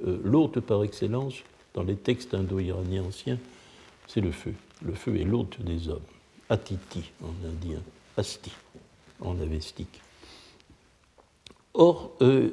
Euh, 0.07 0.19
l'hôte 0.25 0.61
par 0.61 0.85
excellence, 0.85 1.37
dans 1.75 1.83
les 1.83 1.97
textes 1.97 2.35
indo-iraniens 2.35 3.05
anciens, 3.05 3.39
c'est 4.09 4.21
le 4.21 4.33
feu. 4.33 4.55
Le 4.83 4.95
feu 4.95 5.17
est 5.17 5.25
l'hôte 5.25 5.61
des 5.63 5.89
hommes. 5.89 6.01
Atiti 6.49 7.11
en 7.23 7.47
indien, 7.47 7.81
asti 8.17 8.53
en 9.21 9.41
avestique. 9.41 10.01
Or, 11.75 12.13
euh, 12.21 12.51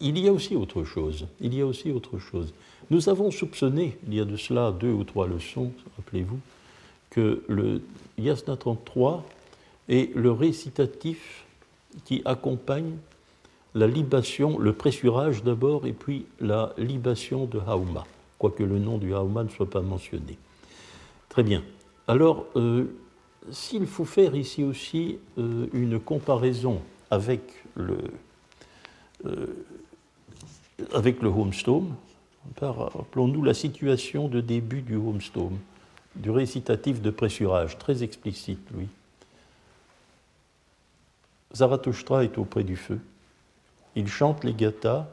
il 0.00 0.18
y 0.18 0.28
a 0.28 0.32
aussi 0.32 0.56
autre 0.56 0.84
chose. 0.84 1.26
Il 1.40 1.54
y 1.54 1.60
a 1.60 1.66
aussi 1.66 1.90
autre 1.90 2.18
chose. 2.18 2.52
Nous 2.90 3.08
avons 3.08 3.30
soupçonné, 3.30 3.98
il 4.06 4.14
y 4.14 4.20
a 4.20 4.24
de 4.24 4.36
cela 4.36 4.72
deux 4.72 4.92
ou 4.92 5.04
trois 5.04 5.26
leçons, 5.26 5.72
rappelez-vous, 5.96 6.38
que 7.10 7.42
le 7.48 7.82
Yasna 8.18 8.56
33 8.56 9.24
est 9.88 10.14
le 10.14 10.30
récitatif 10.30 11.44
qui 12.04 12.22
accompagne 12.24 12.96
la 13.74 13.86
libation, 13.86 14.58
le 14.58 14.72
pressurage 14.72 15.42
d'abord, 15.42 15.86
et 15.86 15.92
puis 15.92 16.26
la 16.40 16.72
libation 16.78 17.44
de 17.44 17.58
Hauma, 17.58 18.06
quoique 18.38 18.62
le 18.62 18.78
nom 18.78 18.98
du 18.98 19.14
Hauma 19.14 19.44
ne 19.44 19.48
soit 19.48 19.68
pas 19.68 19.82
mentionné. 19.82 20.38
Très 21.28 21.42
bien. 21.42 21.62
Alors, 22.08 22.46
euh, 22.56 22.84
s'il 23.50 23.86
faut 23.86 24.04
faire 24.04 24.34
ici 24.34 24.64
aussi 24.64 25.18
euh, 25.38 25.66
une 25.72 25.98
comparaison 25.98 26.80
avec 27.10 27.42
le, 27.74 27.98
avec 30.92 31.22
le 31.22 31.28
homestome, 31.28 31.94
rappelons-nous 32.60 33.42
la 33.42 33.54
situation 33.54 34.28
de 34.28 34.40
début 34.40 34.82
du 34.82 34.96
homestome, 34.96 35.58
du 36.14 36.30
récitatif 36.30 37.00
de 37.00 37.10
pressurage, 37.10 37.78
très 37.78 38.02
explicite, 38.02 38.60
lui. 38.74 38.88
Zarathustra 41.54 42.24
est 42.24 42.38
auprès 42.38 42.64
du 42.64 42.76
feu, 42.76 43.00
il 43.94 44.08
chante 44.08 44.44
les 44.44 44.52
gathas 44.52 45.06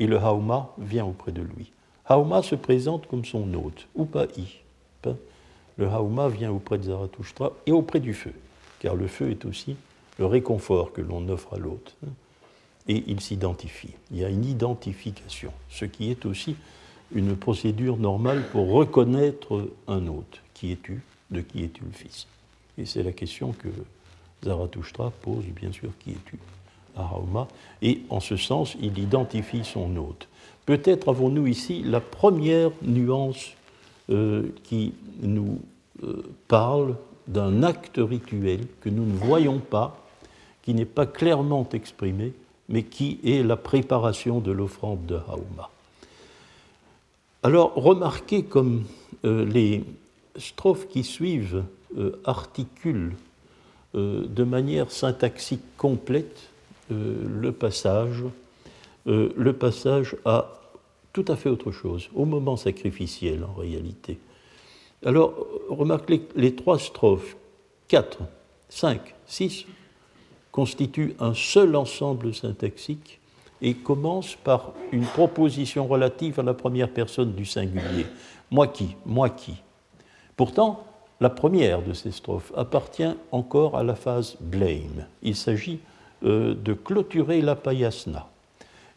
et 0.00 0.06
le 0.06 0.18
Hauma 0.18 0.70
vient 0.78 1.04
auprès 1.04 1.32
de 1.32 1.42
lui. 1.42 1.70
Hauma 2.08 2.42
se 2.42 2.56
présente 2.56 3.06
comme 3.06 3.24
son 3.24 3.54
hôte, 3.54 3.86
ou 3.94 4.04
pas 4.04 4.26
Le 5.76 5.86
Hauma 5.86 6.28
vient 6.28 6.50
auprès 6.50 6.78
de 6.78 6.84
Zarathustra 6.84 7.52
et 7.66 7.72
auprès 7.72 8.00
du 8.00 8.12
feu, 8.12 8.32
car 8.80 8.94
le 8.96 9.06
feu 9.06 9.30
est 9.30 9.44
aussi 9.44 9.76
le 10.18 10.26
réconfort 10.26 10.92
que 10.92 11.00
l'on 11.00 11.28
offre 11.28 11.54
à 11.54 11.58
l'hôte. 11.58 11.96
Et 12.86 13.04
il 13.06 13.20
s'identifie. 13.20 13.94
Il 14.10 14.18
y 14.18 14.24
a 14.24 14.28
une 14.28 14.44
identification, 14.44 15.52
ce 15.70 15.84
qui 15.84 16.10
est 16.10 16.26
aussi 16.26 16.56
une 17.14 17.36
procédure 17.36 17.96
normale 17.96 18.42
pour 18.52 18.70
reconnaître 18.70 19.70
un 19.88 20.06
hôte. 20.06 20.42
Qui 20.52 20.72
es-tu 20.72 21.02
De 21.30 21.40
qui 21.40 21.64
es-tu 21.64 21.84
le 21.84 21.92
fils 21.92 22.26
Et 22.76 22.84
c'est 22.84 23.02
la 23.02 23.12
question 23.12 23.52
que 23.52 23.68
Zarathustra 24.44 25.10
pose, 25.22 25.44
bien 25.46 25.72
sûr, 25.72 25.90
qui 26.00 26.10
es-tu 26.10 26.38
et 27.82 28.02
en 28.10 28.20
ce 28.20 28.36
sens, 28.36 28.76
il 28.80 28.98
identifie 28.98 29.64
son 29.64 29.96
hôte. 29.96 30.28
Peut-être 30.66 31.08
avons-nous 31.08 31.46
ici 31.46 31.82
la 31.82 32.00
première 32.00 32.70
nuance 32.82 33.52
euh, 34.10 34.54
qui 34.64 34.94
nous 35.20 35.60
euh, 36.02 36.22
parle 36.48 36.96
d'un 37.26 37.62
acte 37.62 37.98
rituel 37.98 38.60
que 38.80 38.88
nous 38.88 39.04
ne 39.04 39.16
voyons 39.16 39.58
pas, 39.58 40.06
qui 40.62 40.74
n'est 40.74 40.84
pas 40.84 41.06
clairement 41.06 41.66
exprimé, 41.72 42.32
mais 42.74 42.82
qui 42.82 43.20
est 43.24 43.44
la 43.44 43.56
préparation 43.56 44.40
de 44.40 44.50
l'offrande 44.50 45.06
de 45.06 45.14
Hauma. 45.14 45.70
Alors, 47.44 47.72
remarquez 47.76 48.42
comme 48.42 48.82
euh, 49.24 49.44
les 49.44 49.84
strophes 50.36 50.88
qui 50.88 51.04
suivent 51.04 51.62
articulent 52.24 53.14
de 53.94 54.42
manière 54.42 54.90
syntaxique 54.90 55.62
complète 55.78 56.50
euh, 56.90 57.16
le 57.40 57.52
passage, 57.52 58.24
euh, 59.06 59.32
le 59.36 59.52
passage 59.54 60.16
à 60.26 60.60
tout 61.14 61.24
à 61.28 61.36
fait 61.36 61.48
autre 61.48 61.70
chose, 61.70 62.10
au 62.14 62.26
moment 62.26 62.56
sacrificiel 62.56 63.44
en 63.44 63.54
réalité. 63.54 64.18
Alors, 65.06 65.34
remarquez 65.70 66.26
les 66.36 66.54
trois 66.54 66.78
strophes, 66.78 67.36
4, 67.88 68.18
5, 68.68 69.14
6, 69.26 69.64
constituent 70.54 71.16
un 71.18 71.34
seul 71.34 71.74
ensemble 71.74 72.32
syntaxique 72.32 73.18
et 73.60 73.74
commencent 73.74 74.36
par 74.36 74.72
une 74.92 75.02
proposition 75.02 75.88
relative 75.88 76.38
à 76.38 76.44
la 76.44 76.54
première 76.54 76.90
personne 76.90 77.32
du 77.32 77.44
singulier. 77.44 78.06
Moi 78.52 78.68
qui 78.68 78.94
Moi 79.04 79.30
qui 79.30 79.56
Pourtant, 80.36 80.84
la 81.20 81.28
première 81.28 81.82
de 81.82 81.92
ces 81.92 82.12
strophes 82.12 82.52
appartient 82.56 83.16
encore 83.32 83.76
à 83.76 83.82
la 83.82 83.96
phase 83.96 84.36
blame. 84.40 85.08
Il 85.24 85.34
s'agit 85.34 85.80
euh, 86.22 86.54
de 86.54 86.72
clôturer 86.72 87.40
la 87.40 87.56
payasna. 87.56 88.28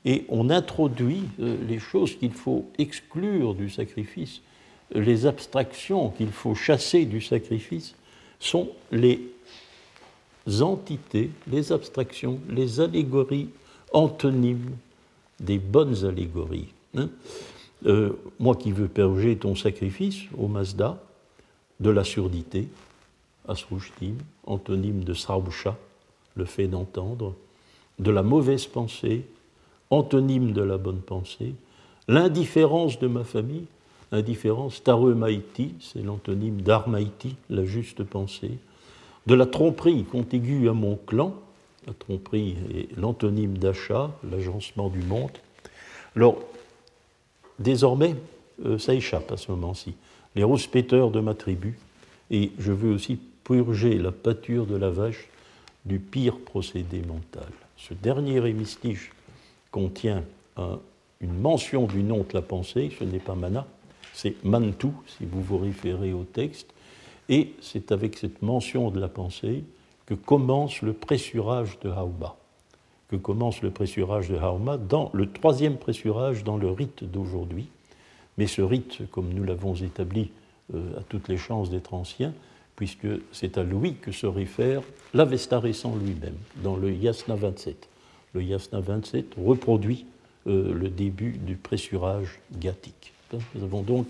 Et 0.05 0.25
on 0.29 0.51
introduit 0.51 1.23
euh, 1.39 1.57
les 1.67 1.79
choses 1.79 2.15
qu'il 2.19 2.33
faut 2.33 2.69
exclure 2.77 3.55
du 3.55 3.71
sacrifice, 3.71 4.41
les 4.93 5.25
abstractions 5.25 6.09
qu'il 6.11 6.31
faut 6.31 6.53
chasser 6.53 7.05
du 7.05 7.19
sacrifice, 7.19 7.95
sont 8.39 8.69
les 8.91 9.31
entités, 10.61 11.31
les 11.51 11.71
abstractions, 11.71 12.39
les 12.49 12.79
allégories 12.79 13.49
antonymes 13.93 14.71
des 15.39 15.59
bonnes 15.59 16.05
allégories. 16.05 16.69
Hein. 16.95 17.09
Euh, 17.85 18.13
moi 18.39 18.55
qui 18.55 18.71
veux 18.71 18.87
purger 18.87 19.37
ton 19.37 19.55
sacrifice 19.55 20.23
au 20.37 20.47
Mazda, 20.47 20.97
de 21.79 21.89
la 21.89 22.03
surdité, 22.03 22.67
Asrushtim, 23.47 24.15
antonyme 24.45 25.03
de 25.03 25.13
Srausha, 25.13 25.77
le 26.35 26.45
fait 26.45 26.67
d'entendre, 26.67 27.35
de 27.99 28.11
la 28.11 28.23
mauvaise 28.23 28.65
pensée, 28.65 29.25
antonyme 29.89 30.51
de 30.53 30.61
la 30.61 30.77
bonne 30.77 31.01
pensée, 31.01 31.53
l'indifférence 32.07 32.99
de 32.99 33.07
ma 33.07 33.23
famille, 33.23 33.65
indifférence, 34.11 34.83
taremaïti, 34.83 35.75
c'est 35.79 36.01
l'antonyme 36.01 36.61
d'armaïti, 36.61 37.35
la 37.49 37.65
juste 37.65 38.03
pensée, 38.03 38.57
de 39.27 39.35
la 39.35 39.45
tromperie 39.45 40.05
contiguë 40.05 40.69
à 40.69 40.73
mon 40.73 40.95
clan, 40.95 41.35
la 41.85 41.93
tromperie 41.93 42.55
est 42.73 42.97
l'antonyme 42.97 43.57
d'achat, 43.57 44.11
l'agencement 44.29 44.89
du 44.89 45.01
monde. 45.01 45.31
Alors, 46.15 46.39
désormais, 47.59 48.15
euh, 48.65 48.79
ça 48.79 48.93
échappe 48.93 49.31
à 49.31 49.37
ce 49.37 49.51
moment-ci. 49.51 49.95
Les 50.35 50.43
rouspéteurs 50.43 51.11
de 51.11 51.19
ma 51.19 51.33
tribu, 51.33 51.77
et 52.31 52.51
je 52.57 52.71
veux 52.71 52.93
aussi 52.93 53.19
purger 53.43 53.97
la 53.97 54.11
pâture 54.11 54.65
de 54.65 54.75
la 54.75 54.89
vache 54.89 55.27
du 55.85 55.99
pire 55.99 56.37
procédé 56.39 57.01
mental. 57.01 57.47
Ce 57.77 57.93
dernier 57.93 58.45
hémistiche 58.45 59.11
contient 59.71 60.23
une 61.21 61.39
mention 61.39 61.85
du 61.85 62.01
nom 62.01 62.19
de 62.19 62.33
la 62.33 62.41
pensée, 62.41 62.91
ce 62.97 63.03
n'est 63.03 63.19
pas 63.19 63.35
mana, 63.35 63.67
c'est 64.13 64.43
mantu, 64.43 64.87
si 65.05 65.25
vous 65.25 65.41
vous 65.41 65.59
référez 65.59 66.13
au 66.13 66.23
texte, 66.23 66.73
et 67.29 67.53
c'est 67.61 67.91
avec 67.91 68.17
cette 68.17 68.41
mention 68.41 68.91
de 68.91 68.99
la 68.99 69.09
pensée 69.09 69.63
que 70.05 70.13
commence 70.13 70.81
le 70.81 70.93
pressurage 70.93 71.77
de 71.79 71.89
Hauma, 71.89 72.37
que 73.09 73.15
commence 73.15 73.61
le 73.61 73.71
pressurage 73.71 74.29
de 74.29 74.37
Hauma 74.37 74.77
dans 74.77 75.11
le 75.13 75.31
troisième 75.31 75.77
pressurage 75.77 76.43
dans 76.43 76.57
le 76.57 76.69
rite 76.69 77.03
d'aujourd'hui. 77.03 77.67
Mais 78.37 78.47
ce 78.47 78.61
rite, 78.61 79.09
comme 79.11 79.33
nous 79.33 79.43
l'avons 79.43 79.75
établi 79.75 80.31
euh, 80.73 80.99
à 80.99 81.03
toutes 81.03 81.27
les 81.27 81.37
chances 81.37 81.69
d'être 81.69 81.93
ancien, 81.93 82.33
puisque 82.75 83.07
c'est 83.31 83.57
à 83.57 83.63
lui 83.63 83.95
que 83.95 84.11
se 84.11 84.27
réfère 84.27 84.81
l'Avesta 85.13 85.59
récent 85.59 85.95
lui-même, 85.95 86.37
dans 86.63 86.77
le 86.77 86.91
Yasna 86.93 87.35
27. 87.35 87.89
Le 88.33 88.43
Yasna 88.43 88.79
27 88.79 89.33
reproduit 89.43 90.05
euh, 90.45 90.73
le 90.73 90.89
début 90.89 91.31
du 91.31 91.55
pressurage 91.55 92.39
gathique. 92.57 93.11
Nous 93.33 93.63
avons 93.63 93.81
donc, 93.81 94.07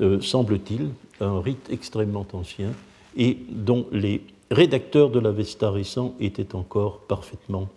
euh, 0.00 0.20
semble-t-il, 0.20 0.90
un 1.20 1.40
rite 1.40 1.68
extrêmement 1.70 2.26
ancien 2.32 2.72
et 3.16 3.38
dont 3.48 3.86
les 3.90 4.22
rédacteurs 4.50 5.10
de 5.10 5.18
l'Avesta 5.18 5.70
récent 5.70 6.14
étaient 6.20 6.54
encore 6.54 7.00
parfaitement 7.00 7.68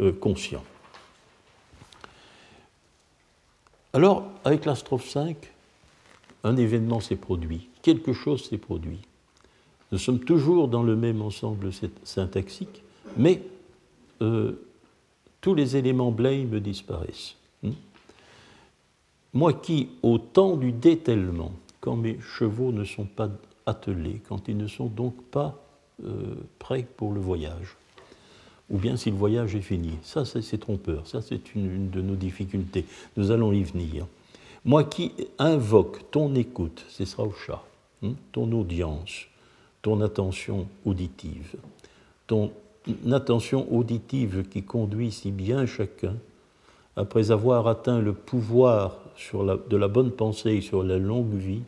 euh, 0.00 0.12
conscients. 0.12 0.64
Alors, 3.92 4.24
avec 4.44 4.64
la 4.64 4.74
strophe 4.74 5.08
5, 5.08 5.36
un 6.44 6.56
événement 6.56 7.00
s'est 7.00 7.16
produit, 7.16 7.68
quelque 7.82 8.12
chose 8.12 8.48
s'est 8.48 8.58
produit. 8.58 9.00
Nous 9.92 9.98
sommes 9.98 10.20
toujours 10.20 10.68
dans 10.68 10.82
le 10.82 10.96
même 10.96 11.20
ensemble 11.20 11.70
syntaxique, 12.04 12.82
mais 13.16 13.42
euh, 14.22 14.52
tous 15.42 15.54
les 15.54 15.76
éléments 15.76 16.10
blame 16.10 16.58
disparaissent. 16.60 17.36
Moi 19.34 19.54
qui, 19.54 19.88
au 20.02 20.18
temps 20.18 20.56
du 20.56 20.72
détellement, 20.72 21.52
quand 21.80 21.96
mes 21.96 22.18
chevaux 22.20 22.70
ne 22.70 22.84
sont 22.84 23.06
pas 23.06 23.30
attelés, 23.64 24.20
quand 24.28 24.48
ils 24.48 24.56
ne 24.56 24.66
sont 24.66 24.86
donc 24.86 25.14
pas 25.30 25.58
euh, 26.04 26.34
prêts 26.58 26.86
pour 26.96 27.12
le 27.12 27.20
voyage, 27.20 27.76
ou 28.70 28.78
bien 28.78 28.96
si 28.96 29.10
le 29.10 29.16
voyage 29.16 29.54
est 29.54 29.62
fini, 29.62 29.98
ça 30.02 30.24
c'est 30.24 30.58
trompeur, 30.58 31.06
ça 31.06 31.22
c'est 31.22 31.54
une, 31.54 31.90
de 31.90 32.00
nos 32.02 32.14
difficultés, 32.14 32.84
nous 33.16 33.30
allons 33.30 33.52
y 33.52 33.62
venir. 33.62 34.06
Moi 34.64 34.84
qui 34.84 35.12
invoque 35.38 36.10
ton 36.10 36.34
écoute, 36.34 36.84
ce 36.88 37.04
sera 37.04 37.24
au 37.24 37.32
chat, 37.32 37.62
hmm, 38.02 38.12
ton 38.32 38.50
audience, 38.52 39.26
ton 39.82 40.00
attention 40.00 40.68
auditive. 40.84 41.56
Ton 42.26 42.52
attention 43.10 43.72
auditive 43.72 44.44
qui 44.48 44.62
conduit 44.62 45.10
si 45.10 45.30
bien 45.30 45.66
chacun, 45.66 46.16
après 46.96 47.30
avoir 47.30 47.66
atteint 47.66 48.00
le 48.00 48.12
pouvoir 48.12 49.01
sur 49.16 49.44
de 49.44 49.76
la 49.76 49.88
bonne 49.88 50.10
pensée 50.10 50.60
sur 50.60 50.82
la 50.82 50.98
longue 50.98 51.34
vie 51.34 51.62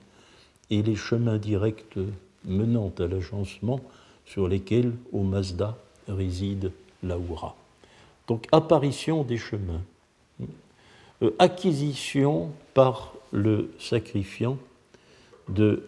et 0.70 0.82
les 0.82 0.96
chemins 0.96 1.38
directs 1.38 1.98
menant 2.44 2.92
à 2.98 3.06
l'agencement 3.06 3.80
sur 4.26 4.48
lesquels 4.48 4.92
au 5.12 5.22
Mazda 5.22 5.76
réside 6.08 6.72
l'Aura. 7.02 7.56
Donc 8.26 8.46
apparition 8.52 9.22
des 9.22 9.36
chemins, 9.36 9.82
euh, 11.22 11.30
acquisition 11.38 12.50
par 12.72 13.14
le 13.32 13.70
sacrifiant 13.78 14.56
de 15.48 15.84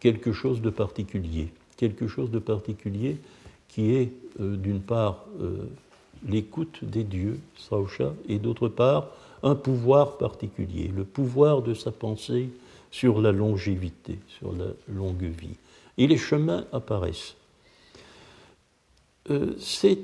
quelque 0.00 0.32
chose 0.32 0.62
de 0.62 0.70
particulier. 0.70 1.48
Quelque 1.76 2.08
chose 2.08 2.30
de 2.30 2.38
particulier 2.38 3.18
qui 3.68 3.94
est, 3.94 4.12
euh, 4.40 4.56
d'une 4.56 4.80
part, 4.80 5.24
euh, 5.40 5.68
l'écoute 6.26 6.84
des 6.84 7.04
dieux, 7.04 7.38
Srausha, 7.56 8.14
et 8.28 8.38
d'autre 8.38 8.68
part, 8.68 9.08
un 9.42 9.54
pouvoir 9.54 10.18
particulier, 10.18 10.90
le 10.94 11.04
pouvoir 11.04 11.62
de 11.62 11.74
sa 11.74 11.90
pensée 11.90 12.50
sur 12.90 13.20
la 13.20 13.32
longévité, 13.32 14.18
sur 14.28 14.52
la 14.52 14.66
longue 14.88 15.22
vie. 15.22 15.56
Et 15.98 16.06
les 16.06 16.18
chemins 16.18 16.66
apparaissent. 16.72 17.36
Euh, 19.30 19.54
c'est 19.58 19.98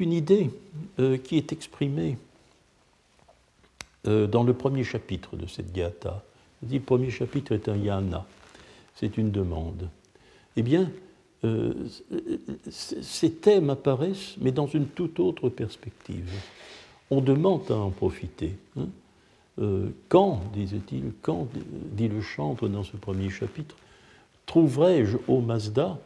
une 0.00 0.12
idée 0.12 0.50
euh, 0.98 1.18
qui 1.18 1.36
est 1.36 1.52
exprimée 1.52 2.16
euh, 4.06 4.26
dans 4.26 4.42
le 4.42 4.54
premier 4.54 4.84
chapitre 4.84 5.36
de 5.36 5.46
cette 5.46 5.72
Gata. 5.72 6.24
Le 6.68 6.78
premier 6.80 7.10
chapitre 7.10 7.52
est 7.52 7.68
un 7.68 7.76
yana, 7.76 8.26
c'est 8.94 9.18
une 9.18 9.30
demande. 9.30 9.88
Eh 10.56 10.62
bien, 10.62 10.90
ces 12.70 13.32
thèmes 13.32 13.70
apparaissent, 13.70 14.36
mais 14.38 14.52
dans 14.52 14.68
une 14.68 14.86
toute 14.86 15.18
autre 15.18 15.48
perspective. 15.48 16.30
On 17.10 17.20
demande 17.20 17.70
à 17.70 17.76
en 17.76 17.90
profiter. 17.90 18.56
Hein. 18.78 18.86
quand, 20.08 20.40
disait-il, 20.54 21.12
quand, 21.20 21.46
dit 21.92 22.08
le 22.08 22.22
chantre 22.22 22.68
dans 22.68 22.84
ce 22.84 22.96
premier 22.96 23.30
chapitre, 23.30 23.76
trouverai-je 24.46 25.18
au 25.28 25.40
Mazda 25.40 25.98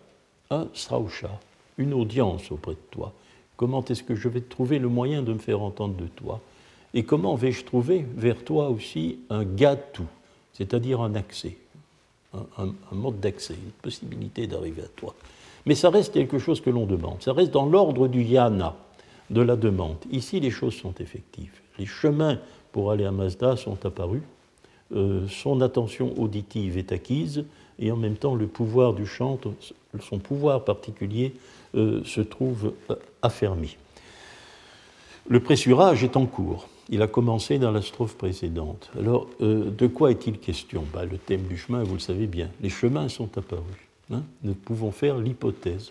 un 0.50 0.68
Srausha 0.74 1.40
une 1.78 1.94
audience 1.94 2.50
auprès 2.50 2.72
de 2.72 2.80
toi? 2.90 3.12
Comment 3.56 3.84
est-ce 3.84 4.02
que 4.02 4.14
je 4.14 4.28
vais 4.28 4.40
trouver 4.40 4.78
le 4.78 4.88
moyen 4.88 5.22
de 5.22 5.32
me 5.32 5.38
faire 5.38 5.62
entendre 5.62 5.94
de 5.94 6.06
toi? 6.06 6.40
Et 6.94 7.04
comment 7.04 7.34
vais-je 7.34 7.64
trouver 7.64 8.06
vers 8.16 8.44
toi 8.44 8.68
aussi 8.68 9.18
un 9.30 9.44
gâtou, 9.44 10.04
c'est-à-dire 10.52 11.00
un 11.00 11.14
accès, 11.14 11.56
un, 12.34 12.72
mode 12.92 13.20
d'accès, 13.20 13.54
une 13.54 13.70
possibilité 13.82 14.46
d'arriver 14.46 14.82
à 14.82 14.88
toi? 14.96 15.14
Mais 15.64 15.74
ça 15.74 15.90
reste 15.90 16.12
quelque 16.12 16.38
chose 16.38 16.60
que 16.60 16.70
l'on 16.70 16.86
demande, 16.86 17.22
ça 17.22 17.32
reste 17.32 17.50
dans 17.50 17.66
l'ordre 17.66 18.08
du 18.08 18.22
yana, 18.22 18.76
de 19.30 19.40
la 19.40 19.56
demande. 19.56 19.98
Ici, 20.10 20.40
les 20.40 20.50
choses 20.50 20.74
sont 20.74 20.94
effectives. 21.00 21.60
Les 21.78 21.86
chemins 21.86 22.38
pour 22.72 22.90
aller 22.90 23.04
à 23.04 23.10
Mazda 23.10 23.56
sont 23.56 23.84
apparus, 23.86 24.22
euh, 24.94 25.26
son 25.28 25.60
attention 25.60 26.14
auditive 26.18 26.78
est 26.78 26.92
acquise, 26.92 27.44
et 27.78 27.90
en 27.90 27.96
même 27.96 28.16
temps 28.16 28.34
le 28.34 28.46
pouvoir 28.46 28.94
du 28.94 29.06
chantre, 29.06 29.52
son 30.00 30.18
pouvoir 30.18 30.64
particulier, 30.64 31.34
euh, 31.74 32.04
se 32.04 32.20
trouve 32.20 32.72
euh, 32.90 32.94
affermi. 33.22 33.76
Le 35.28 35.40
pressurage 35.40 36.04
est 36.04 36.16
en 36.16 36.26
cours. 36.26 36.68
Il 36.88 37.02
a 37.02 37.08
commencé 37.08 37.58
dans 37.58 37.72
la 37.72 37.82
strophe 37.82 38.14
précédente. 38.16 38.90
Alors, 38.96 39.26
de 39.40 39.86
quoi 39.88 40.12
est-il 40.12 40.38
question? 40.38 40.84
Bah, 40.94 41.04
Le 41.04 41.18
thème 41.18 41.42
du 41.48 41.56
chemin, 41.56 41.82
vous 41.82 41.94
le 41.94 42.00
savez 42.00 42.28
bien. 42.28 42.48
Les 42.60 42.68
chemins 42.68 43.08
sont 43.08 43.36
apparus. 43.36 43.64
Hein. 44.12 44.22
Nous 44.44 44.54
pouvons 44.54 44.92
faire 44.92 45.18
l'hypothèse 45.18 45.90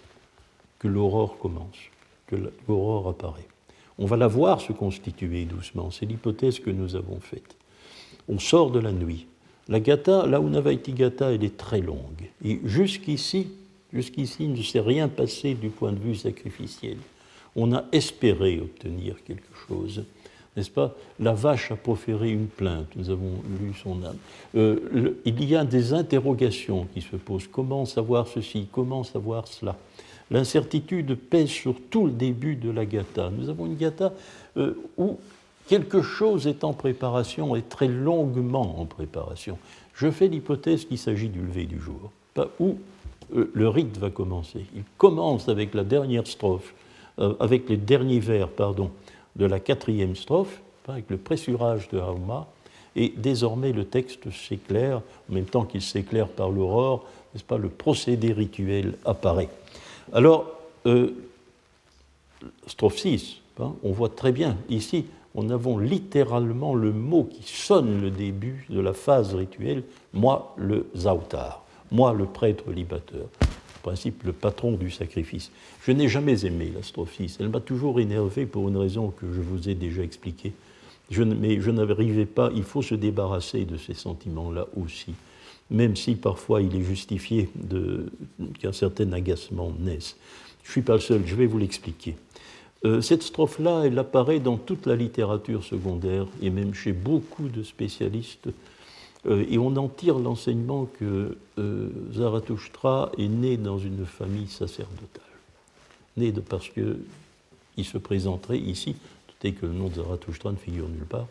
que 0.79 0.87
l'aurore 0.87 1.37
commence, 1.37 1.75
que 2.27 2.35
l'aurore 2.67 3.09
apparaît. 3.09 3.47
On 3.97 4.05
va 4.05 4.17
la 4.17 4.27
voir 4.27 4.61
se 4.61 4.73
constituer 4.73 5.45
doucement. 5.45 5.91
C'est 5.91 6.05
l'hypothèse 6.05 6.59
que 6.59 6.69
nous 6.69 6.95
avons 6.95 7.19
faite. 7.19 7.55
On 8.27 8.39
sort 8.39 8.71
de 8.71 8.79
la 8.79 8.91
nuit. 8.91 9.27
La 9.67 9.79
gata, 9.79 10.25
là 10.27 10.41
où 10.41 10.49
Navaiti 10.49 10.93
Gata, 10.93 11.31
elle 11.31 11.43
est 11.43 11.57
très 11.57 11.81
longue. 11.81 12.29
Et 12.43 12.59
jusqu'ici, 12.65 13.47
jusqu'ici, 13.91 14.43
il 14.43 14.53
ne 14.53 14.61
s'est 14.61 14.79
rien 14.79 15.07
passé 15.07 15.53
du 15.53 15.69
point 15.69 15.91
de 15.91 15.99
vue 15.99 16.15
sacrificiel. 16.15 16.97
On 17.55 17.73
a 17.73 17.85
espéré 17.91 18.59
obtenir 18.59 19.15
quelque 19.23 19.55
chose. 19.67 20.03
N'est-ce 20.55 20.69
pas? 20.69 20.95
La 21.19 21.33
vache 21.33 21.71
a 21.71 21.75
proféré 21.75 22.31
une 22.31 22.47
plainte, 22.47 22.87
nous 22.95 23.09
avons 23.09 23.41
lu 23.59 23.73
son 23.73 24.03
âme. 24.03 24.17
Euh, 24.55 25.15
il 25.25 25.43
y 25.43 25.55
a 25.55 25.65
des 25.65 25.93
interrogations 25.93 26.87
qui 26.93 27.01
se 27.01 27.15
posent. 27.15 27.47
Comment 27.47 27.85
savoir 27.85 28.27
ceci? 28.27 28.67
Comment 28.71 29.03
savoir 29.03 29.47
cela? 29.47 29.77
L'incertitude 30.31 31.15
pèse 31.15 31.49
sur 31.49 31.75
tout 31.89 32.05
le 32.07 32.11
début 32.11 32.55
de 32.55 32.69
la 32.69 32.85
gata. 32.85 33.29
Nous 33.29 33.49
avons 33.49 33.65
une 33.65 33.75
gata 33.75 34.13
euh, 34.57 34.73
où 34.97 35.19
quelque 35.67 36.01
chose 36.01 36.47
est 36.47 36.63
en 36.63 36.73
préparation 36.73 37.55
et 37.55 37.61
très 37.61 37.87
longuement 37.87 38.79
en 38.79 38.85
préparation. 38.85 39.57
Je 39.93 40.09
fais 40.09 40.27
l'hypothèse 40.27 40.85
qu'il 40.85 40.97
s'agit 40.97 41.29
du 41.29 41.41
lever 41.41 41.65
du 41.65 41.79
jour, 41.79 42.11
pas 42.33 42.49
où 42.59 42.75
euh, 43.35 43.51
le 43.53 43.69
rite 43.69 43.97
va 43.97 44.09
commencer. 44.09 44.65
Il 44.75 44.83
commence 44.97 45.47
avec 45.47 45.73
la 45.73 45.83
dernière 45.83 46.27
strophe, 46.27 46.73
euh, 47.19 47.33
avec 47.39 47.69
les 47.69 47.77
derniers 47.77 48.19
vers, 48.19 48.49
pardon, 48.49 48.91
de 49.35 49.45
la 49.45 49.59
quatrième 49.59 50.15
strophe, 50.15 50.61
avec 50.87 51.09
le 51.09 51.17
pressurage 51.17 51.89
de 51.89 51.99
Hauma, 51.99 52.47
et 52.95 53.13
désormais 53.15 53.73
le 53.73 53.85
texte 53.85 54.31
s'éclaire, 54.31 55.01
en 55.29 55.33
même 55.33 55.45
temps 55.45 55.65
qu'il 55.65 55.81
s'éclaire 55.81 56.27
par 56.27 56.49
l'aurore, 56.49 57.05
n'est-ce 57.33 57.43
pas, 57.43 57.57
le 57.57 57.69
procédé 57.69 58.31
rituel 58.31 58.95
apparaît. 59.05 59.49
Alors, 60.15 60.51
euh, 60.87 61.11
strophe 62.65 62.97
6, 62.97 63.41
hein, 63.59 63.75
on 63.83 63.91
voit 63.91 64.09
très 64.09 64.31
bien 64.31 64.57
ici 64.69 65.05
on 65.35 65.49
avons 65.49 65.77
littéralement 65.77 66.73
le 66.73 66.93
mot 66.93 67.25
qui 67.25 67.43
sonne 67.43 68.01
le 68.01 68.09
début 68.09 68.65
de 68.69 68.79
la 68.79 68.93
phase 68.93 69.35
rituelle, 69.35 69.83
moi 70.13 70.55
le 70.57 70.87
Zautar, 70.95 71.63
moi 71.91 72.13
le 72.13 72.25
prêtre 72.25 72.71
libateur, 72.71 73.27
en 73.41 73.79
principe 73.83 74.23
le 74.23 74.31
patron 74.31 74.71
du 74.71 74.89
sacrifice. 74.89 75.51
Je 75.85 75.91
n'ai 75.91 76.07
jamais 76.07 76.45
aimé 76.45 76.71
l'astrophis, 76.73 77.35
elle 77.39 77.49
m'a 77.49 77.59
toujours 77.59 77.99
énervé 77.99 78.45
pour 78.45 78.69
une 78.69 78.77
raison 78.77 79.09
que 79.09 79.25
je 79.31 79.41
vous 79.41 79.69
ai 79.69 79.75
déjà 79.75 80.01
expliquée. 80.01 80.53
Mais 81.11 81.61
je 81.61 81.69
n'arrivais 81.69 82.25
pas, 82.25 82.49
il 82.55 82.63
faut 82.63 82.81
se 82.81 82.95
débarrasser 82.95 83.65
de 83.65 83.77
ces 83.77 83.93
sentiments-là 83.93 84.67
aussi, 84.75 85.13
même 85.71 85.95
si 85.95 86.15
parfois 86.15 86.61
il 86.61 86.75
est 86.75 86.83
justifié 86.83 87.49
qu'un 88.59 88.71
certain 88.71 89.11
agacement 89.13 89.73
naisse. 89.79 90.15
Je 90.63 90.69
ne 90.69 90.71
suis 90.71 90.81
pas 90.81 90.93
le 90.93 90.99
seul, 90.99 91.21
je 91.25 91.35
vais 91.35 91.45
vous 91.45 91.57
l'expliquer. 91.57 92.15
Euh, 92.85 93.01
cette 93.01 93.23
strophe-là, 93.23 93.83
elle 93.85 93.97
apparaît 93.97 94.39
dans 94.39 94.57
toute 94.57 94.85
la 94.85 94.95
littérature 94.95 95.63
secondaire 95.63 96.27
et 96.41 96.49
même 96.49 96.73
chez 96.73 96.93
beaucoup 96.93 97.47
de 97.47 97.63
spécialistes. 97.63 98.49
Euh, 99.25 99.43
et 99.49 99.57
on 99.57 99.75
en 99.75 99.87
tire 99.87 100.19
l'enseignement 100.19 100.85
que 100.99 101.37
euh, 101.57 101.89
Zarathustra 102.13 103.11
est 103.17 103.27
né 103.27 103.57
dans 103.57 103.79
une 103.79 104.05
famille 104.05 104.47
sacerdotale. 104.47 105.21
Né 106.17 106.31
de, 106.31 106.41
parce 106.41 106.69
qu'il 106.69 107.85
se 107.85 107.97
présenterait 107.97 108.59
ici, 108.59 108.95
tout 109.27 109.51
que 109.51 109.65
le 109.65 109.73
nom 109.73 109.87
de 109.87 109.95
Zarathustra 109.95 110.51
ne 110.51 110.57
figure 110.57 110.87
nulle 110.87 111.05
part, 111.05 111.27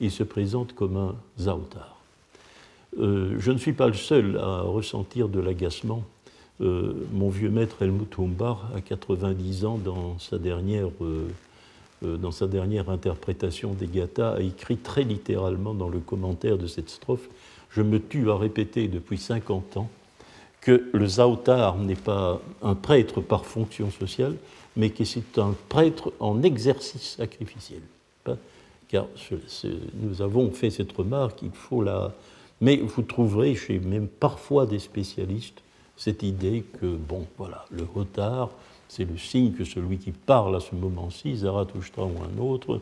il 0.00 0.10
se 0.10 0.22
présente 0.22 0.74
comme 0.74 0.96
un 0.96 1.16
Zautar. 2.96 3.38
je 3.38 3.50
ne 3.50 3.58
suis 3.58 3.72
pas 3.72 3.86
le 3.86 3.94
seul 3.94 4.36
à 4.38 4.62
ressentir 4.62 5.28
de 5.28 5.40
l'agacement 5.40 6.04
euh, 6.60 6.92
mon 7.12 7.28
vieux 7.28 7.50
maître 7.50 7.82
Helmut 7.82 8.12
Humbach, 8.18 8.58
à 8.74 8.80
90 8.80 9.64
ans, 9.64 9.78
dans 9.78 10.18
sa 10.18 10.38
dernière, 10.38 10.88
euh, 11.00 11.28
euh, 12.04 12.16
dans 12.16 12.32
sa 12.32 12.48
dernière 12.48 12.90
interprétation 12.90 13.74
des 13.74 13.86
Gathas, 13.86 14.34
a 14.34 14.40
écrit 14.40 14.76
très 14.76 15.04
littéralement 15.04 15.72
dans 15.72 15.88
le 15.88 16.00
commentaire 16.00 16.58
de 16.58 16.66
cette 16.66 16.90
strophe 16.90 17.28
Je 17.70 17.82
me 17.82 18.00
tue 18.00 18.30
à 18.30 18.36
répéter 18.36 18.88
depuis 18.88 19.18
50 19.18 19.76
ans 19.76 19.88
que 20.60 20.90
le 20.92 21.06
Zautar 21.06 21.78
n'est 21.78 21.94
pas 21.94 22.40
un 22.62 22.74
prêtre 22.74 23.20
par 23.20 23.46
fonction 23.46 23.92
sociale, 23.92 24.34
mais 24.76 24.90
que 24.90 25.04
c'est 25.04 25.38
un 25.38 25.54
prêtre 25.68 26.12
en 26.18 26.42
exercice 26.42 27.16
sacrificiel. 27.18 27.80
Car 28.88 29.06
nous 29.94 30.22
avons 30.22 30.50
fait 30.50 30.70
cette 30.70 30.92
remarque, 30.92 31.42
il 31.42 31.50
faut 31.52 31.82
la. 31.82 32.12
Mais 32.60 32.76
vous 32.76 33.02
trouverez 33.02 33.54
chez 33.54 33.78
même 33.78 34.08
parfois 34.08 34.66
des 34.66 34.78
spécialistes 34.78 35.62
cette 35.96 36.22
idée 36.22 36.64
que, 36.80 36.86
bon, 36.86 37.26
voilà, 37.36 37.64
le 37.70 37.84
retard, 37.84 38.50
c'est 38.88 39.04
le 39.04 39.18
signe 39.18 39.52
que 39.52 39.64
celui 39.64 39.98
qui 39.98 40.12
parle 40.12 40.56
à 40.56 40.60
ce 40.60 40.74
moment-ci, 40.74 41.36
Zarathustra 41.36 42.04
ou 42.04 42.14
un 42.22 42.40
autre, 42.40 42.80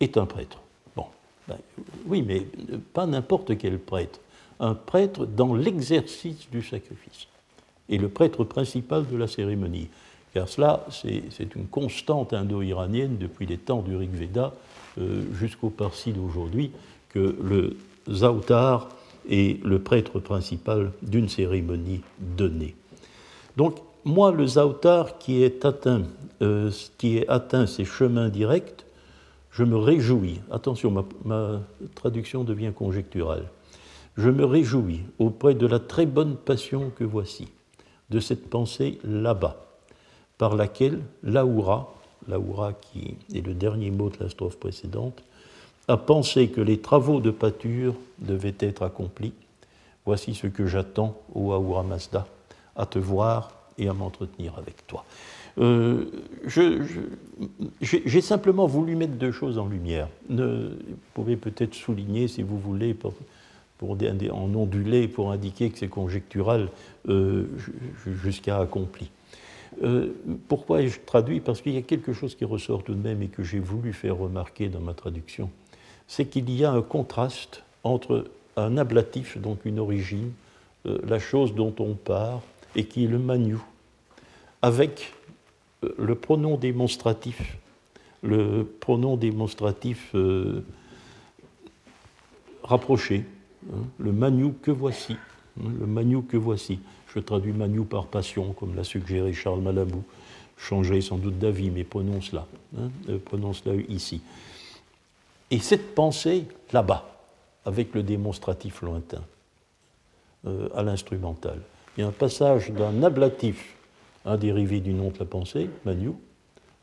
est 0.00 0.16
un 0.16 0.26
prêtre. 0.26 0.58
Bon, 0.94 1.06
ben, 1.48 1.58
oui, 2.06 2.22
mais 2.26 2.46
pas 2.94 3.06
n'importe 3.06 3.58
quel 3.58 3.78
prêtre. 3.78 4.20
Un 4.60 4.74
prêtre 4.74 5.26
dans 5.26 5.54
l'exercice 5.54 6.48
du 6.50 6.62
sacrifice. 6.62 7.26
Et 7.88 7.98
le 7.98 8.08
prêtre 8.08 8.44
principal 8.44 9.06
de 9.06 9.16
la 9.16 9.28
cérémonie. 9.28 9.88
Car 10.32 10.48
cela, 10.48 10.86
c'est 10.90 11.54
une 11.54 11.66
constante 11.66 12.32
indo-iranienne 12.32 13.16
depuis 13.18 13.46
les 13.46 13.58
temps 13.58 13.82
du 13.82 13.96
Rig 13.96 14.10
Veda 14.12 14.52
euh, 14.98 15.22
jusqu'au 15.34 15.70
Parsi 15.70 16.12
d'aujourd'hui, 16.12 16.72
que 17.10 17.36
le 17.42 17.76
Zautar 18.10 18.88
et 19.28 19.60
le 19.64 19.78
prêtre 19.78 20.18
principal 20.18 20.92
d'une 21.02 21.28
cérémonie 21.28 22.02
donnée. 22.18 22.74
Donc, 23.56 23.78
moi, 24.04 24.30
le 24.30 24.46
Zautar 24.46 25.18
qui 25.18 25.42
est 25.42 25.64
atteint, 25.64 26.02
euh, 26.42 26.70
qui 26.98 27.18
est 27.18 27.28
atteint 27.28 27.66
ces 27.66 27.84
chemins 27.84 28.28
directs, 28.28 28.84
je 29.50 29.64
me 29.64 29.76
réjouis. 29.76 30.40
Attention, 30.50 30.90
ma, 30.90 31.04
ma, 31.24 31.60
traduction 31.94 32.44
devient 32.44 32.72
conjecturale. 32.74 33.44
Je 34.16 34.30
me 34.30 34.44
réjouis 34.44 35.00
auprès 35.18 35.54
de 35.54 35.66
la 35.66 35.78
très 35.78 36.06
bonne 36.06 36.36
passion 36.36 36.90
que 36.94 37.04
voici, 37.04 37.48
de 38.10 38.20
cette 38.20 38.48
pensée 38.48 38.98
là-bas, 39.02 39.56
par 40.38 40.54
laquelle 40.54 41.00
Laoura, 41.22 41.94
Laoura 42.28 42.74
qui 42.74 43.16
est 43.34 43.44
le 43.44 43.54
dernier 43.54 43.90
mot 43.90 44.10
de 44.10 44.16
la 44.20 44.28
strophe 44.28 44.58
précédente, 44.58 45.22
a 45.88 45.96
pensé 45.96 46.48
que 46.48 46.60
les 46.60 46.78
travaux 46.78 47.20
de 47.20 47.30
pâture 47.30 47.94
devaient 48.18 48.56
être 48.60 48.82
accomplis. 48.82 49.32
Voici 50.04 50.34
ce 50.34 50.46
que 50.46 50.66
j'attends, 50.66 51.20
ô 51.34 51.52
Ahura 51.52 51.82
Mazda, 51.82 52.26
à 52.76 52.86
te 52.86 52.98
voir 52.98 53.52
et 53.78 53.88
à 53.88 53.92
m'entretenir 53.92 54.54
avec 54.56 54.86
toi. 54.86 55.04
J'ai 57.80 58.20
simplement 58.20 58.66
voulu 58.66 58.94
mettre 58.94 59.14
deux 59.14 59.32
choses 59.32 59.58
en 59.58 59.66
lumière. 59.66 60.08
vous 60.28 60.70
pouvez 61.14 61.36
peut-être 61.36 61.74
souligner, 61.74 62.28
si 62.28 62.42
vous 62.42 62.58
voulez, 62.58 62.94
pour, 62.94 63.14
en 63.82 64.54
ondulé, 64.54 65.08
pour 65.08 65.32
indiquer 65.32 65.70
que 65.70 65.78
c'est 65.78 65.88
conjectural 65.88 66.68
jusqu'à 68.22 68.58
accompli. 68.58 69.10
Euh, 69.82 70.12
pourquoi 70.48 70.82
ai-je 70.82 71.00
traduit? 71.04 71.40
Parce 71.40 71.60
qu'il 71.60 71.72
y 71.72 71.78
a 71.78 71.82
quelque 71.82 72.12
chose 72.12 72.34
qui 72.34 72.44
ressort 72.44 72.82
tout 72.82 72.94
de 72.94 73.02
même 73.02 73.22
et 73.22 73.28
que 73.28 73.42
j'ai 73.42 73.58
voulu 73.58 73.92
faire 73.92 74.16
remarquer 74.16 74.68
dans 74.68 74.80
ma 74.80 74.94
traduction. 74.94 75.50
C'est 76.08 76.26
qu'il 76.26 76.50
y 76.50 76.64
a 76.64 76.70
un 76.70 76.82
contraste 76.82 77.62
entre 77.84 78.26
un 78.56 78.76
ablatif, 78.76 79.38
donc 79.38 79.64
une 79.64 79.78
origine, 79.78 80.32
euh, 80.86 80.98
la 81.06 81.18
chose 81.18 81.54
dont 81.54 81.74
on 81.78 81.94
part, 81.94 82.42
et 82.74 82.84
qui 82.84 83.04
est 83.04 83.08
le 83.08 83.18
manu, 83.18 83.56
avec 84.62 85.12
euh, 85.84 85.94
le 85.98 86.14
pronom 86.14 86.56
démonstratif, 86.56 87.56
le 88.22 88.64
pronom 88.64 89.16
démonstratif 89.16 90.14
rapproché, 92.64 93.24
hein, 93.72 93.84
le 93.98 94.12
manu 94.12 94.52
que 94.62 94.70
voici, 94.70 95.16
hein, 95.60 95.70
le 95.78 95.86
manu 95.86 96.22
que 96.22 96.36
voici. 96.36 96.80
Je 97.16 97.22
traduis 97.22 97.52
Manu 97.52 97.82
par 97.86 98.06
passion, 98.06 98.52
comme 98.52 98.74
l'a 98.76 98.84
suggéré 98.84 99.32
Charles 99.32 99.62
Malabou. 99.62 100.02
Changerai 100.58 101.00
sans 101.00 101.16
doute 101.16 101.38
d'avis, 101.38 101.70
mais 101.70 101.82
prononce-la. 101.82 102.46
Hein, 102.78 102.90
euh, 103.08 103.18
prononce-la 103.18 103.74
ici. 103.88 104.20
Et 105.50 105.58
cette 105.58 105.94
pensée, 105.94 106.46
là-bas, 106.72 107.04
avec 107.64 107.94
le 107.94 108.02
démonstratif 108.02 108.82
lointain, 108.82 109.22
euh, 110.46 110.68
à 110.74 110.82
l'instrumental, 110.82 111.60
il 111.96 112.00
y 112.00 112.04
a 112.04 112.08
un 112.08 112.12
passage 112.12 112.70
d'un 112.70 113.02
ablatif, 113.02 113.76
un 114.24 114.36
dérivé 114.36 114.80
du 114.80 114.92
nom 114.92 115.10
de 115.10 115.18
la 115.18 115.24
pensée, 115.24 115.70
Manu, 115.84 116.12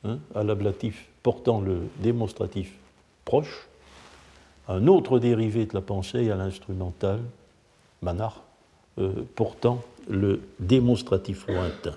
hein, 0.04 0.20
à 0.34 0.44
l'ablatif 0.44 1.08
portant 1.22 1.62
le 1.62 1.88
démonstratif 2.00 2.74
proche, 3.26 3.68
un 4.68 4.88
autre 4.88 5.20
dérivé 5.20 5.66
de 5.66 5.74
la 5.74 5.82
pensée 5.82 6.30
à 6.30 6.36
l'instrumental, 6.36 7.20
manar, 8.02 8.44
euh, 9.00 9.24
portant 9.36 9.82
le 10.08 10.42
démonstratif 10.60 11.48
lointain. 11.48 11.96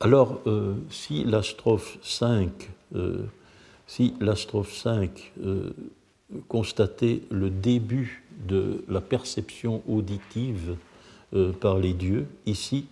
Alors, 0.00 0.40
euh, 0.46 0.74
si 0.90 1.24
la 1.24 1.42
strophe 1.42 1.98
5, 2.02 2.50
euh, 2.94 3.24
si 3.86 4.14
la 4.20 4.34
5 4.36 5.32
constatait 6.48 7.22
le 7.30 7.50
début 7.50 8.24
de 8.48 8.84
la 8.88 9.00
perception 9.00 9.82
auditive 9.88 10.76
par 11.60 11.78
les 11.78 11.92
dieux, 11.92 12.26
ici, 12.46 12.86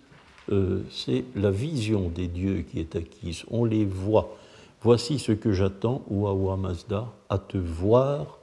c'est 0.89 1.25
la 1.35 1.51
vision 1.51 2.09
des 2.09 2.27
dieux 2.27 2.63
qui 2.69 2.79
est 2.79 2.95
acquise. 2.95 3.43
On 3.51 3.65
les 3.65 3.85
voit. 3.85 4.37
Voici 4.81 5.19
ce 5.19 5.31
que 5.33 5.51
j'attends, 5.51 6.03
Ouaoua 6.09 6.55
Mazda, 6.55 7.11
à 7.29 7.39
te 7.39 7.57
voir 7.57 8.39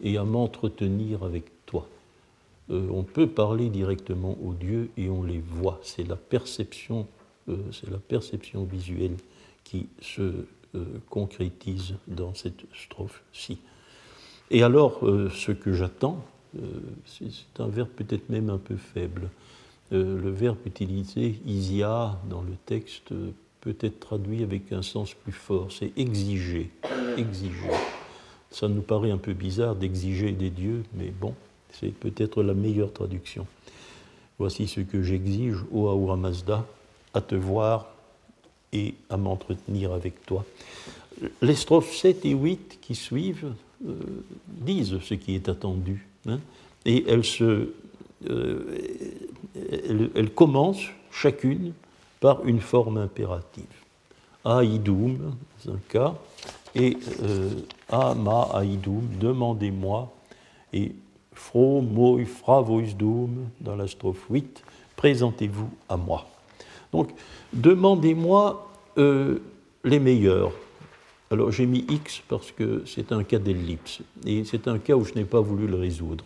et 0.00 0.16
à 0.16 0.24
m'entretenir 0.24 1.24
avec 1.24 1.50
euh, 2.70 2.88
on 2.90 3.02
peut 3.02 3.28
parler 3.28 3.68
directement 3.68 4.36
aux 4.44 4.54
dieux 4.54 4.90
et 4.96 5.08
on 5.08 5.22
les 5.22 5.38
voit. 5.38 5.80
C'est 5.82 6.06
la 6.06 6.16
perception, 6.16 7.06
euh, 7.48 7.56
c'est 7.72 7.90
la 7.90 7.98
perception 7.98 8.64
visuelle 8.64 9.16
qui 9.64 9.86
se 10.00 10.22
euh, 10.22 10.48
concrétise 11.08 11.94
dans 12.06 12.34
cette 12.34 12.64
strophe-ci. 12.74 13.58
Et 14.50 14.62
alors, 14.62 15.00
ce 15.00 15.52
que 15.52 15.72
j'attends, 15.72 16.24
c'est 17.04 17.60
un 17.60 17.68
verbe 17.68 17.88
peut-être 17.88 18.28
même 18.30 18.50
un 18.50 18.58
peu 18.58 18.76
faible. 18.76 19.30
le 19.90 20.30
verbe 20.30 20.58
utilisé, 20.66 21.40
isia, 21.46 22.18
dans 22.28 22.42
le 22.42 22.54
texte, 22.66 23.12
peut 23.60 23.76
être 23.80 24.00
traduit 24.00 24.42
avec 24.42 24.72
un 24.72 24.82
sens 24.82 25.14
plus 25.14 25.32
fort. 25.32 25.70
C'est 25.70 25.92
exiger. 25.96 26.70
Exiger. 27.16 27.70
Ça 28.50 28.68
nous 28.68 28.82
paraît 28.82 29.10
un 29.10 29.18
peu 29.18 29.32
bizarre 29.32 29.74
d'exiger 29.76 30.32
des 30.32 30.50
dieux, 30.50 30.82
mais 30.94 31.10
bon, 31.10 31.34
c'est 31.72 31.92
peut-être 31.92 32.42
la 32.42 32.54
meilleure 32.54 32.92
traduction. 32.92 33.46
Voici 34.38 34.66
ce 34.66 34.80
que 34.80 35.02
j'exige, 35.02 35.56
ô 35.72 36.16
Mazda, 36.16 36.64
à 37.14 37.20
te 37.20 37.34
voir 37.34 37.88
à 39.10 39.16
m'entretenir 39.16 39.92
avec 39.92 40.24
toi. 40.26 40.44
Les 41.42 41.54
strophes 41.54 41.94
7 41.94 42.24
et 42.24 42.32
8 42.32 42.78
qui 42.80 42.94
suivent 42.94 43.52
euh, 43.86 43.94
disent 44.46 44.98
ce 45.02 45.14
qui 45.14 45.34
est 45.34 45.48
attendu. 45.48 46.06
Hein, 46.26 46.40
et 46.84 47.04
elles, 47.08 47.24
se, 47.24 47.72
euh, 48.28 48.78
elles, 50.14 50.30
commencent 50.30 50.88
chacune 51.10 51.72
par 52.20 52.44
une 52.46 52.60
forme 52.60 52.98
impérative. 52.98 53.64
Aïdoum, 54.44 55.34
c'est 55.58 55.70
un 55.70 55.80
cas, 55.88 56.14
et 56.74 56.96
euh, 57.22 57.50
Ama 57.88 58.48
Aïdoum, 58.54 59.08
demandez-moi, 59.20 60.12
et 60.72 60.92
Fro, 61.36 61.82
moi, 61.82 62.24
fra, 62.24 62.64
doum, 62.96 63.48
dans 63.60 63.76
la 63.76 63.86
strophe 63.86 64.24
8, 64.30 64.62
présentez-vous 64.96 65.68
à 65.86 65.98
moi. 65.98 66.26
Donc, 66.92 67.10
demandez-moi 67.52 68.65
euh, 68.98 69.38
les 69.84 69.98
meilleurs. 69.98 70.52
Alors, 71.30 71.50
j'ai 71.50 71.66
mis 71.66 71.84
X 71.88 72.22
parce 72.28 72.52
que 72.52 72.82
c'est 72.86 73.12
un 73.12 73.24
cas 73.24 73.38
d'ellipse, 73.38 74.00
et 74.24 74.44
c'est 74.44 74.68
un 74.68 74.78
cas 74.78 74.94
où 74.94 75.04
je 75.04 75.14
n'ai 75.14 75.24
pas 75.24 75.40
voulu 75.40 75.66
le 75.66 75.76
résoudre. 75.76 76.24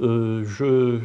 Euh, 0.00 0.44
je, 0.44 1.00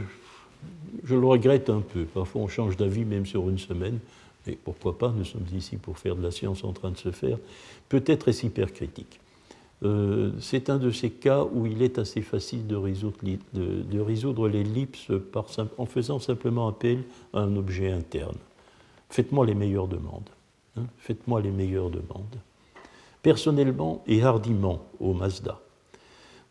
le 1.10 1.26
regrette 1.26 1.70
un 1.70 1.82
peu. 1.82 2.04
Parfois, 2.04 2.42
on 2.42 2.48
change 2.48 2.76
d'avis 2.78 3.06
même 3.06 3.26
sur 3.26 3.50
une 3.50 3.60
semaine. 3.60 4.00
Et 4.46 4.58
pourquoi 4.62 4.98
pas, 4.98 5.14
nous 5.16 5.26
sommes 5.26 5.46
ici 5.56 5.78
pour 5.78 5.98
faire 5.98 6.16
de 6.16 6.24
la 6.24 6.32
science 6.32 6.64
en 6.64 6.74
train 6.74 6.92
de 6.92 6.98
se 6.98 7.12
faire. 7.12 7.38
Peut-être 7.90 8.30
est-ce 8.30 8.46
hypercritique. 8.46 9.20
Euh, 9.84 10.32
c'est 10.40 10.70
un 10.70 10.78
de 10.78 10.90
ces 10.90 11.12
cas 11.12 11.44
où 11.44 11.66
il 11.66 11.82
est 11.84 12.00
assez 12.00 12.22
facile 12.22 12.66
de 12.66 12.76
résoudre, 12.76 14.48
l'ellipse 14.48 15.12
en 15.78 15.86
faisant 15.86 16.20
simplement 16.20 16.68
appel 16.68 17.04
à 17.34 17.42
un 17.42 17.56
objet 17.56 17.92
interne. 17.92 18.38
Faites-moi 19.10 19.46
les 19.46 19.54
meilleures 19.54 19.88
demandes. 19.88 20.30
Faites-moi 21.00 21.42
les 21.42 21.52
meilleures 21.52 21.90
demandes. 21.90 22.38
Personnellement 23.22 24.04
et 24.08 24.24
hardiment, 24.24 24.86
au 25.00 25.14
Mazda, 25.14 25.60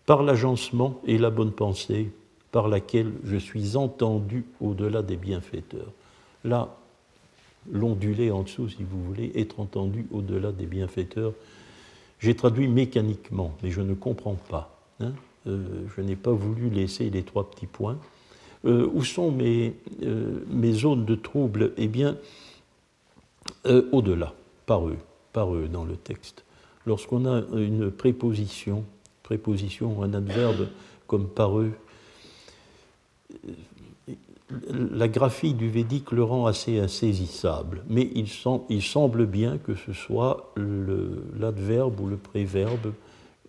par 0.04 0.22
l'agencement 0.22 1.00
et 1.06 1.18
la 1.18 1.30
bonne 1.30 1.52
pensée 1.52 2.10
par 2.52 2.68
laquelle 2.68 3.12
je 3.24 3.36
suis 3.36 3.76
entendu 3.76 4.44
au-delà 4.60 5.02
des 5.02 5.16
bienfaiteurs. 5.16 5.92
Là, 6.44 6.76
l'ondulé 7.70 8.30
en 8.30 8.42
dessous, 8.42 8.68
si 8.68 8.82
vous 8.82 9.02
voulez, 9.02 9.32
être 9.34 9.60
entendu 9.60 10.06
au-delà 10.12 10.52
des 10.52 10.66
bienfaiteurs, 10.66 11.32
j'ai 12.18 12.34
traduit 12.34 12.68
mécaniquement, 12.68 13.52
mais 13.62 13.70
je 13.70 13.80
ne 13.80 13.94
comprends 13.94 14.36
pas. 14.48 14.78
Hein. 15.00 15.12
Euh, 15.46 15.84
je 15.94 16.00
n'ai 16.00 16.16
pas 16.16 16.32
voulu 16.32 16.70
laisser 16.70 17.10
les 17.10 17.22
trois 17.22 17.50
petits 17.50 17.66
points. 17.66 17.98
Euh, 18.64 18.88
où 18.92 19.04
sont 19.04 19.30
mes, 19.30 19.74
euh, 20.02 20.40
mes, 20.48 20.72
zones 20.72 21.04
de 21.04 21.14
trouble? 21.14 21.72
Eh 21.76 21.88
bien, 21.88 22.16
au-delà, 23.92 24.32
par 24.66 24.88
eux, 24.88 24.98
par 25.32 25.54
eux 25.54 25.68
dans 25.68 25.84
le 25.84 25.96
texte. 25.96 26.44
Lorsqu'on 26.86 27.26
a 27.26 27.42
une 27.56 27.90
préposition, 27.90 28.84
préposition 29.22 29.98
ou 29.98 30.02
un 30.02 30.14
adverbe 30.14 30.68
comme 31.06 31.28
par 31.28 31.58
eux, 31.58 31.72
la 34.70 35.08
graphie 35.08 35.54
du 35.54 35.68
Védique 35.68 36.12
le 36.12 36.22
rend 36.22 36.46
assez 36.46 36.78
insaisissable, 36.78 37.82
mais 37.88 38.08
il, 38.14 38.82
semble 38.82 39.26
bien 39.26 39.58
que 39.58 39.74
ce 39.74 39.92
soit 39.92 40.52
l'adverbe 41.38 42.00
ou 42.00 42.06
le 42.06 42.16
préverbe, 42.16 42.92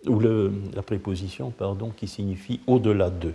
ou 0.06 0.20
la 0.20 0.82
préposition, 0.82 1.50
pardon, 1.50 1.92
qui 1.96 2.08
signifie 2.08 2.60
au-delà 2.66 3.10
d'eux. 3.10 3.34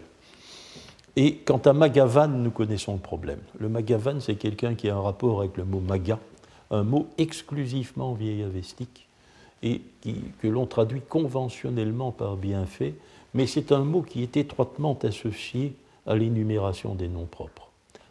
Et 1.15 1.35
quant 1.35 1.59
à 1.59 1.73
Magavan, 1.73 2.27
nous 2.27 2.51
connaissons 2.51 2.93
le 2.93 2.99
problème. 2.99 3.39
Le 3.59 3.69
Magavan, 3.69 4.19
c'est 4.19 4.35
quelqu'un 4.35 4.73
qui 4.73 4.89
a 4.89 4.95
un 4.95 5.01
rapport 5.01 5.41
avec 5.41 5.57
le 5.57 5.63
mot 5.63 5.79
maga, 5.79 6.19
un 6.73 6.83
mot 6.83 7.07
exclusivement 7.17 8.13
vieillavestique, 8.13 9.07
et 9.61 9.81
que 10.39 10.47
l'on 10.47 10.65
traduit 10.65 11.01
conventionnellement 11.01 12.11
par 12.11 12.35
bienfait, 12.35 12.95
mais 13.33 13.47
c'est 13.47 13.71
un 13.71 13.83
mot 13.85 14.01
qui 14.01 14.21
est 14.21 14.35
étroitement 14.35 14.97
associé 15.03 15.73
à 16.05 16.15
l'énumération 16.15 16.95
des 16.95 17.07
noms 17.07 17.25
propres. 17.25 17.69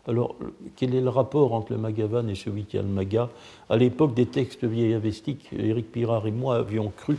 Alors, 0.09 0.35
quel 0.77 0.95
est 0.95 1.01
le 1.01 1.11
rapport 1.11 1.53
entre 1.53 1.73
le 1.73 1.79
Magavan 1.79 2.27
et 2.29 2.35
celui 2.35 2.65
qui 2.65 2.79
a 2.79 2.83
le 2.83 2.89
Maga? 2.89 3.29
À 3.69 3.77
l'époque 3.77 4.15
des 4.15 4.27
textes 4.27 4.65
vieillavestiques, 4.65 5.51
Éric 5.53 5.93
Pirard 5.93 6.27
et 6.27 6.33
moi 6.33 6.57
avions 6.57 6.91
cru, 6.97 7.19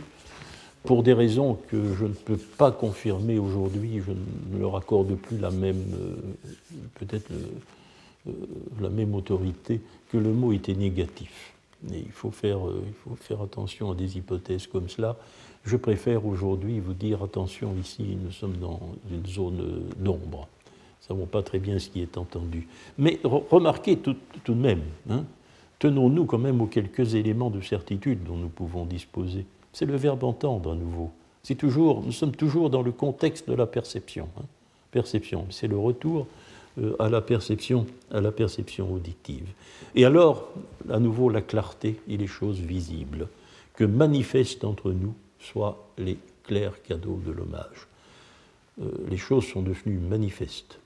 pour 0.82 1.02
des 1.02 1.14
raisons 1.14 1.56
que 1.68 1.94
je 1.94 2.04
ne 2.04 2.12
peux 2.12 2.36
pas 2.36 2.70
confirmer 2.70 3.38
aujourd'hui, 3.38 4.02
je 4.06 4.12
ne 4.12 4.60
leur 4.60 4.76
accorde 4.76 5.14
plus 5.14 5.38
la 5.38 5.50
même, 5.50 5.82
euh, 5.94 6.16
peut-être 6.96 7.30
euh, 7.30 7.46
la 8.80 8.88
même 8.88 9.14
autorité, 9.14 9.80
que 10.10 10.16
le 10.16 10.32
mot 10.32 10.52
était 10.52 10.74
négatif. 10.74 11.54
Et 11.92 11.98
il 11.98 12.12
faut, 12.12 12.30
faire, 12.30 12.66
euh, 12.66 12.82
il 12.86 12.94
faut 12.94 13.14
faire 13.16 13.42
attention 13.42 13.90
à 13.90 13.94
des 13.94 14.16
hypothèses 14.16 14.66
comme 14.66 14.88
cela. 14.88 15.16
Je 15.64 15.76
préfère 15.76 16.24
aujourd'hui 16.26 16.80
vous 16.80 16.94
dire 16.94 17.22
attention, 17.22 17.74
ici 17.78 18.16
nous 18.22 18.30
sommes 18.32 18.56
dans 18.56 18.80
une 19.10 19.26
zone 19.26 19.90
d'ombre 19.98 20.48
ne 21.04 21.14
savons 21.14 21.26
pas 21.26 21.42
très 21.42 21.58
bien 21.58 21.78
ce 21.78 21.88
qui 21.90 22.00
est 22.00 22.16
entendu. 22.16 22.66
Mais 22.96 23.20
remarquez 23.24 23.98
tout, 23.98 24.16
de 24.46 24.54
même, 24.54 24.82
hein, 25.10 25.24
tenons-nous 25.78 26.24
quand 26.24 26.38
même 26.38 26.60
aux 26.62 26.66
quelques 26.66 27.14
éléments 27.14 27.50
de 27.50 27.60
certitude 27.60 28.24
dont 28.24 28.36
nous 28.36 28.48
pouvons 28.48 28.86
disposer. 28.86 29.44
C'est 29.72 29.84
le 29.84 29.96
verbe 29.96 30.24
entendre 30.24 30.72
à 30.72 30.74
nouveau. 30.74 31.10
C'est 31.42 31.56
toujours, 31.56 32.02
nous 32.02 32.12
sommes 32.12 32.34
toujours 32.34 32.70
dans 32.70 32.80
le 32.80 32.92
contexte 32.92 33.50
de 33.50 33.54
la 33.54 33.66
perception. 33.66 34.28
Hein. 34.38 34.44
Perception, 34.92 35.46
c'est 35.50 35.66
le 35.66 35.76
retour 35.76 36.20
euh, 36.20 36.26
à 36.98 37.08
la 37.08 37.20
perception, 37.20 37.86
à 38.10 38.20
la 38.20 38.32
perception 38.32 38.92
auditive. 38.92 39.46
Et 39.94 40.04
alors, 40.04 40.48
à 40.90 40.98
nouveau, 40.98 41.28
la 41.28 41.40
clarté 41.40 42.00
et 42.08 42.16
les 42.16 42.26
choses 42.26 42.58
visibles 42.58 43.28
que 43.74 43.84
manifestent 43.84 44.64
entre 44.64 44.92
nous 44.92 45.14
soit 45.38 45.88
les 45.98 46.18
clairs 46.44 46.82
cadeaux 46.82 47.20
de 47.24 47.32
l'hommage. 47.32 47.88
Euh, 48.80 48.90
les 49.08 49.16
choses 49.16 49.46
sont 49.46 49.62
devenues 49.62 49.98
manifestes. 49.98 50.78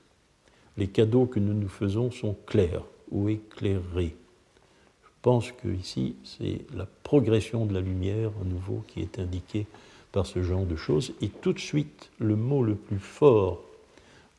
Les 0.77 0.89
cadeaux 0.89 1.27
que 1.27 1.41
nous 1.41 1.55
nous 1.55 1.69
faisons 1.69 2.11
sont 2.11 2.37
clairs 2.47 2.85
ou 3.11 3.29
éclairés. 3.29 4.15
Je 5.03 5.09
pense 5.23 5.53
que 5.53 5.69
ici, 5.69 6.17
c'est 6.23 6.61
la 6.75 6.87
progression 7.03 7.67
de 7.67 7.75
la 7.75 7.81
lumière, 7.81 8.31
à 8.41 8.45
nouveau, 8.45 8.85
qui 8.87 9.01
est 9.01 9.19
indiquée 9.19 9.67
par 10.13 10.27
ce 10.27 10.43
genre 10.43 10.65
de 10.65 10.77
choses. 10.77 11.13
Et 11.21 11.29
tout 11.29 11.53
de 11.53 11.59
suite, 11.59 12.11
le 12.19 12.37
mot 12.37 12.63
le 12.63 12.75
plus 12.75 12.99
fort, 12.99 13.63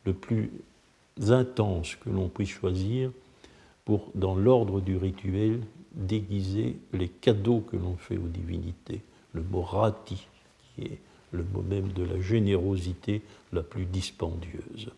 le 0.06 0.14
plus 0.14 0.52
intense 1.28 1.96
que 1.96 2.10
l'on 2.10 2.30
puisse 2.30 2.50
choisir 2.50 3.12
pour, 3.86 4.10
dans 4.16 4.36
l'ordre 4.36 4.82
du 4.82 4.98
rituel, 4.98 5.62
déguiser 5.94 6.78
les 6.94 7.10
cadeaux 7.10 7.62
que 7.62 7.78
l'on 7.78 7.98
fait 7.98 8.18
aux 8.18 8.28
divinités. 8.28 9.02
Le 9.34 9.42
mot 9.42 9.62
rati, 9.62 10.28
qui 10.76 10.84
est 10.84 11.00
le 11.32 11.44
mot 11.44 11.62
même 11.62 11.92
de 11.94 12.04
la 12.04 12.20
générosité 12.20 13.22
la 13.54 13.62
plus 13.62 13.86
dispendieuse. 13.86 14.92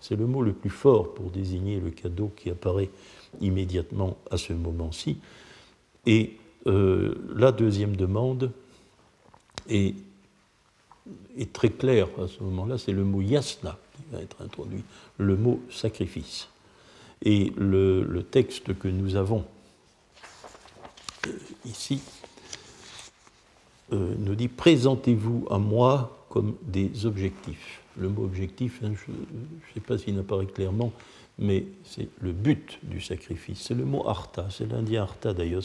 C'est 0.00 0.16
le 0.16 0.26
mot 0.26 0.42
le 0.42 0.52
plus 0.52 0.70
fort 0.70 1.14
pour 1.14 1.30
désigner 1.30 1.80
le 1.80 1.90
cadeau 1.90 2.30
qui 2.36 2.50
apparaît 2.50 2.90
immédiatement 3.40 4.18
à 4.30 4.36
ce 4.36 4.52
moment-ci. 4.52 5.18
Et 6.06 6.36
euh, 6.66 7.14
la 7.34 7.52
deuxième 7.52 7.96
demande 7.96 8.50
est, 9.68 9.94
très 11.52 11.70
claire 11.70 12.08
à 12.22 12.28
ce 12.28 12.42
moment-là, 12.42 12.78
c'est 12.78 12.92
le 12.92 13.04
mot 13.04 13.20
yasna 13.20 13.78
va 14.12 14.20
être 14.20 14.42
introduit, 14.42 14.82
le 15.18 15.36
mot 15.36 15.60
sacrifice. 15.70 16.48
Et 17.22 17.52
le, 17.56 18.22
texte 18.30 18.78
que 18.78 18.88
nous 18.88 19.16
avons 19.16 19.44
euh, 21.26 21.30
ici 21.64 22.02
euh, 23.92 24.14
nous 24.18 24.34
dit 24.34 24.48
Présentez-vous 24.48 25.46
à 25.50 25.58
moi 25.58 26.26
comme 26.28 26.56
des 26.62 27.06
objectifs. 27.06 27.80
Le 27.96 28.08
mot 28.08 28.24
objectif, 28.24 28.80
hein, 28.82 28.92
je 28.94 29.12
ne 29.12 29.72
sais 29.72 29.80
pas 29.80 29.96
s'il 29.96 30.18
apparaît 30.18 30.46
clairement, 30.46 30.92
mais 31.38 31.64
c'est 31.84 32.08
le 32.20 32.32
but 32.32 32.78
du 32.82 33.00
sacrifice. 33.00 33.60
C'est 33.60 33.74
le 33.74 33.84
mot 33.84 34.08
artha, 34.08 34.48
c'est 34.50 34.70
l'indien 34.70 35.04
artha 35.04 35.32
d'ailleurs, 35.32 35.62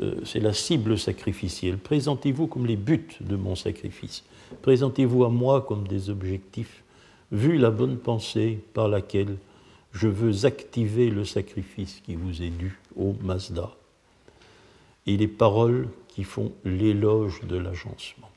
euh, 0.00 0.14
c'est 0.24 0.40
la 0.40 0.52
cible 0.52 0.98
sacrificielle. 0.98 1.78
Présentez-vous 1.78 2.46
comme 2.46 2.66
les 2.66 2.76
buts 2.76 3.16
de 3.20 3.36
mon 3.36 3.56
sacrifice. 3.56 4.22
Présentez-vous 4.62 5.24
à 5.24 5.30
moi 5.30 5.62
comme 5.62 5.88
des 5.88 6.10
objectifs, 6.10 6.82
vu 7.32 7.58
la 7.58 7.70
bonne 7.70 7.98
pensée 7.98 8.60
par 8.74 8.88
laquelle 8.88 9.36
je 9.92 10.08
veux 10.08 10.44
activer 10.44 11.10
le 11.10 11.24
sacrifice 11.24 12.00
qui 12.04 12.14
vous 12.14 12.42
est 12.42 12.50
dû, 12.50 12.78
ô 12.96 13.14
Mazda, 13.22 13.70
et 15.06 15.16
les 15.16 15.28
paroles 15.28 15.88
qui 16.08 16.24
font 16.24 16.52
l'éloge 16.64 17.42
de 17.44 17.56
l'agencement. 17.56 18.30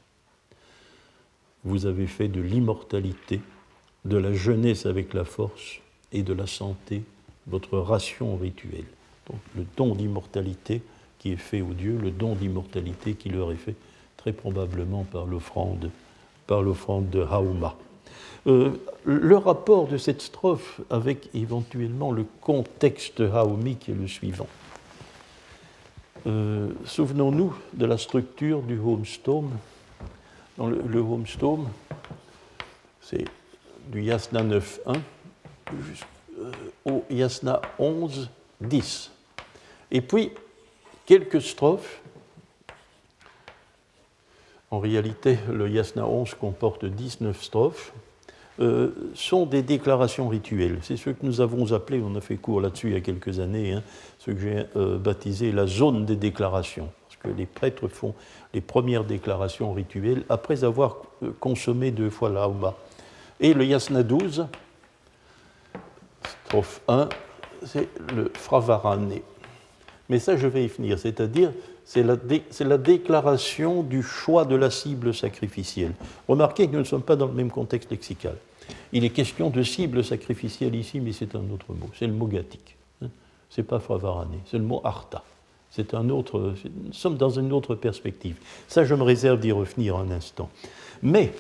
Vous 1.64 1.86
avez 1.86 2.08
fait 2.08 2.30
de 2.30 2.42
l'immortalité, 2.42 3.42
de 4.06 4.18
la 4.18 4.34
jeunesse 4.34 4.86
avec 4.86 5.14
la 5.14 5.26
force 5.26 5.80
et 6.14 6.24
de 6.24 6.34
la 6.34 6.48
santé 6.48 7.04
votre 7.48 7.78
ration 7.78 8.38
rituelle. 8.38 8.86
Donc 9.28 9.40
le 9.56 9.66
don 9.76 9.96
d'immortalité 9.96 10.82
qui 11.18 11.32
est 11.34 11.38
fait 11.38 11.62
aux 11.62 11.74
dieux, 11.74 11.98
le 11.98 12.12
don 12.12 12.36
d'immortalité 12.36 13.14
qui 13.14 13.30
leur 13.30 13.52
est 13.52 13.56
fait 13.56 13.76
très 14.18 14.34
probablement 14.34 15.04
par 15.04 15.26
l'offrande, 15.26 15.92
de 16.48 17.22
Hauma. 17.22 17.76
Euh, 18.50 18.72
le 19.06 19.38
rapport 19.38 19.88
de 19.88 19.98
cette 19.98 20.22
strophe 20.22 20.82
avec 20.90 21.30
éventuellement 21.36 22.12
le 22.12 22.26
contexte 22.42 23.20
haomique 23.20 23.90
est 23.90 23.94
le 23.94 24.08
suivant. 24.08 24.48
Euh, 26.26 26.70
souvenons-nous 26.84 27.56
de 27.74 27.86
la 27.86 27.98
structure 27.98 28.64
du 28.64 28.80
homestome. 28.80 29.52
Dans 30.58 30.68
le, 30.68 30.82
le 30.86 31.06
c'est 33.02 33.26
du 33.88 34.02
Yasna 34.02 34.44
9.1 34.44 34.98
euh, 36.40 36.52
au 36.86 37.06
Yasna 37.10 37.62
11.10. 37.80 39.10
Et 39.92 40.02
puis, 40.02 40.32
quelques 41.06 41.42
strophes. 41.42 42.02
En 44.72 44.80
réalité, 44.80 45.38
le 45.52 45.70
Yasna 45.70 46.06
11 46.06 46.34
comporte 46.34 46.86
19 46.86 47.42
strophes. 47.42 47.94
Euh, 48.62 48.90
sont 49.14 49.46
des 49.46 49.62
déclarations 49.62 50.28
rituelles. 50.28 50.80
C'est 50.82 50.98
ce 50.98 51.12
que 51.12 51.24
nous 51.26 51.40
avons 51.40 51.72
appelé, 51.72 52.02
on 52.04 52.14
a 52.16 52.22
fait 52.22 52.36
cours 52.36 52.60
là-dessus 52.60 52.88
il 52.88 52.94
y 52.94 52.98
a 52.98 53.00
quelques 53.00 53.40
années, 53.40 53.72
hein, 53.72 53.84
ce 54.18 54.32
que 54.32 54.38
j'ai 54.40 54.66
euh, 54.76 54.98
baptisé 54.98 55.54
la 55.54 55.66
zone 55.66 56.06
des 56.06 56.18
déclarations. 56.18 56.90
Parce 57.08 57.22
que 57.24 57.40
les 57.40 57.46
prêtres 57.46 57.88
font 57.88 58.14
les 58.54 58.60
premières 58.60 59.06
déclarations 59.06 59.72
rituelles 59.72 60.24
après 60.28 60.66
avoir 60.66 60.98
euh, 61.24 61.32
consommé 61.40 61.92
deux 61.92 62.10
fois 62.10 62.30
l'Auma. 62.30 62.76
Et 63.40 63.54
le 63.54 63.64
Yasna 63.64 64.04
12, 64.04 64.48
strophe 66.44 66.82
1, 66.90 67.08
c'est 67.64 67.88
le 68.14 68.30
Fravarane. 68.34 69.10
Mais 70.10 70.20
ça, 70.20 70.36
je 70.36 70.48
vais 70.48 70.66
y 70.66 70.70
finir, 70.70 71.00
c'est-à-dire 71.00 71.54
c'est 71.86 72.04
la, 72.04 72.78
déclaration 72.78 73.84
du 73.84 74.04
choix 74.04 74.44
de 74.44 74.56
la 74.56 74.70
cible 74.70 75.14
sacrificielle. 75.14 75.94
Remarquez 76.28 76.68
que 76.68 76.74
nous 76.74 76.80
ne 76.80 76.84
sommes 76.84 77.04
pas 77.04 77.16
dans 77.16 77.28
le 77.28 77.34
même 77.34 77.52
contexte 77.52 77.90
lexical. 77.90 78.36
Il 78.92 79.04
est 79.04 79.10
question 79.10 79.50
de 79.50 79.64
cible 79.64 80.04
sacrificielle 80.04 80.76
ici, 80.76 81.00
mais 81.00 81.12
c'est 81.12 81.36
un 81.36 81.50
autre 81.52 81.74
mot. 81.74 81.90
C'est 81.98 82.08
le 82.08 82.14
mot 82.14 82.28
gathique. 82.28 82.76
Hein. 83.04 83.08
Ce 83.50 83.62
n'est 83.62 83.68
pas 83.68 83.80
Fravarane, 83.80 84.30
c'est 84.46 84.58
le 84.58 84.64
mot 84.64 84.82
arta. 84.84 85.24
C'est 85.72 85.94
un 85.94 86.10
autre. 86.10 86.56
Nous 86.86 86.94
sommes 86.94 87.18
dans 87.18 87.30
une 87.30 87.54
autre 87.54 87.76
perspective. 87.76 88.38
Ça, 88.68 88.86
je 88.86 88.96
me 88.96 89.04
réserve 89.04 89.40
d'y 89.40 89.52
revenir 89.52 89.98
un 89.98 90.10
instant. 90.10 90.50
Mais 91.04 91.32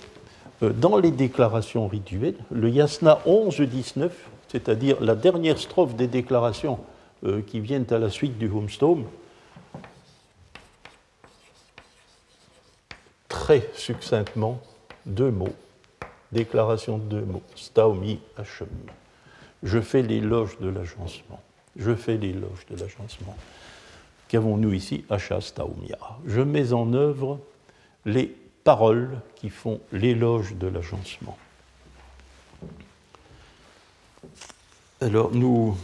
euh, 0.61 0.71
dans 0.71 0.97
les 0.97 1.11
déclarations 1.11 1.87
rituelles, 1.87 2.35
le 2.51 2.69
yasna 2.69 3.19
11-19, 3.25 4.09
c'est-à-dire 4.47 5.01
la 5.01 5.15
dernière 5.15 5.57
strophe 5.57 5.95
des 5.95 6.07
déclarations 6.07 6.79
euh, 7.25 7.41
qui 7.41 7.59
viennent 7.59 7.87
à 7.89 7.97
la 7.97 8.09
suite 8.09 8.37
du 8.37 8.49
Homestome, 8.49 9.05
très 13.27 13.69
succinctement 13.73 14.61
deux 15.05 15.31
mots 15.31 15.55
Déclaration 16.31 16.97
de 16.97 17.03
deux 17.03 17.21
mots. 17.21 17.43
Staumi 17.55 18.19
Hashem. 18.37 18.67
Je 19.63 19.79
fais 19.79 20.01
l'éloge 20.01 20.57
de 20.59 20.69
l'agencement. 20.69 21.41
Je 21.75 21.95
fais 21.95 22.17
l'éloge 22.17 22.65
de 22.69 22.75
l'agencement. 22.75 23.35
Qu'avons-nous 24.27 24.73
ici? 24.73 25.03
Hacha 25.09 25.41
Staumia. 25.41 25.97
Je 26.25 26.41
mets 26.41 26.71
en 26.71 26.93
œuvre 26.93 27.39
les 28.05 28.33
paroles 28.63 29.19
qui 29.35 29.49
font 29.49 29.81
l'éloge 29.91 30.55
de 30.55 30.67
l'agencement. 30.67 31.37
Alors, 35.01 35.31
nous. 35.31 35.75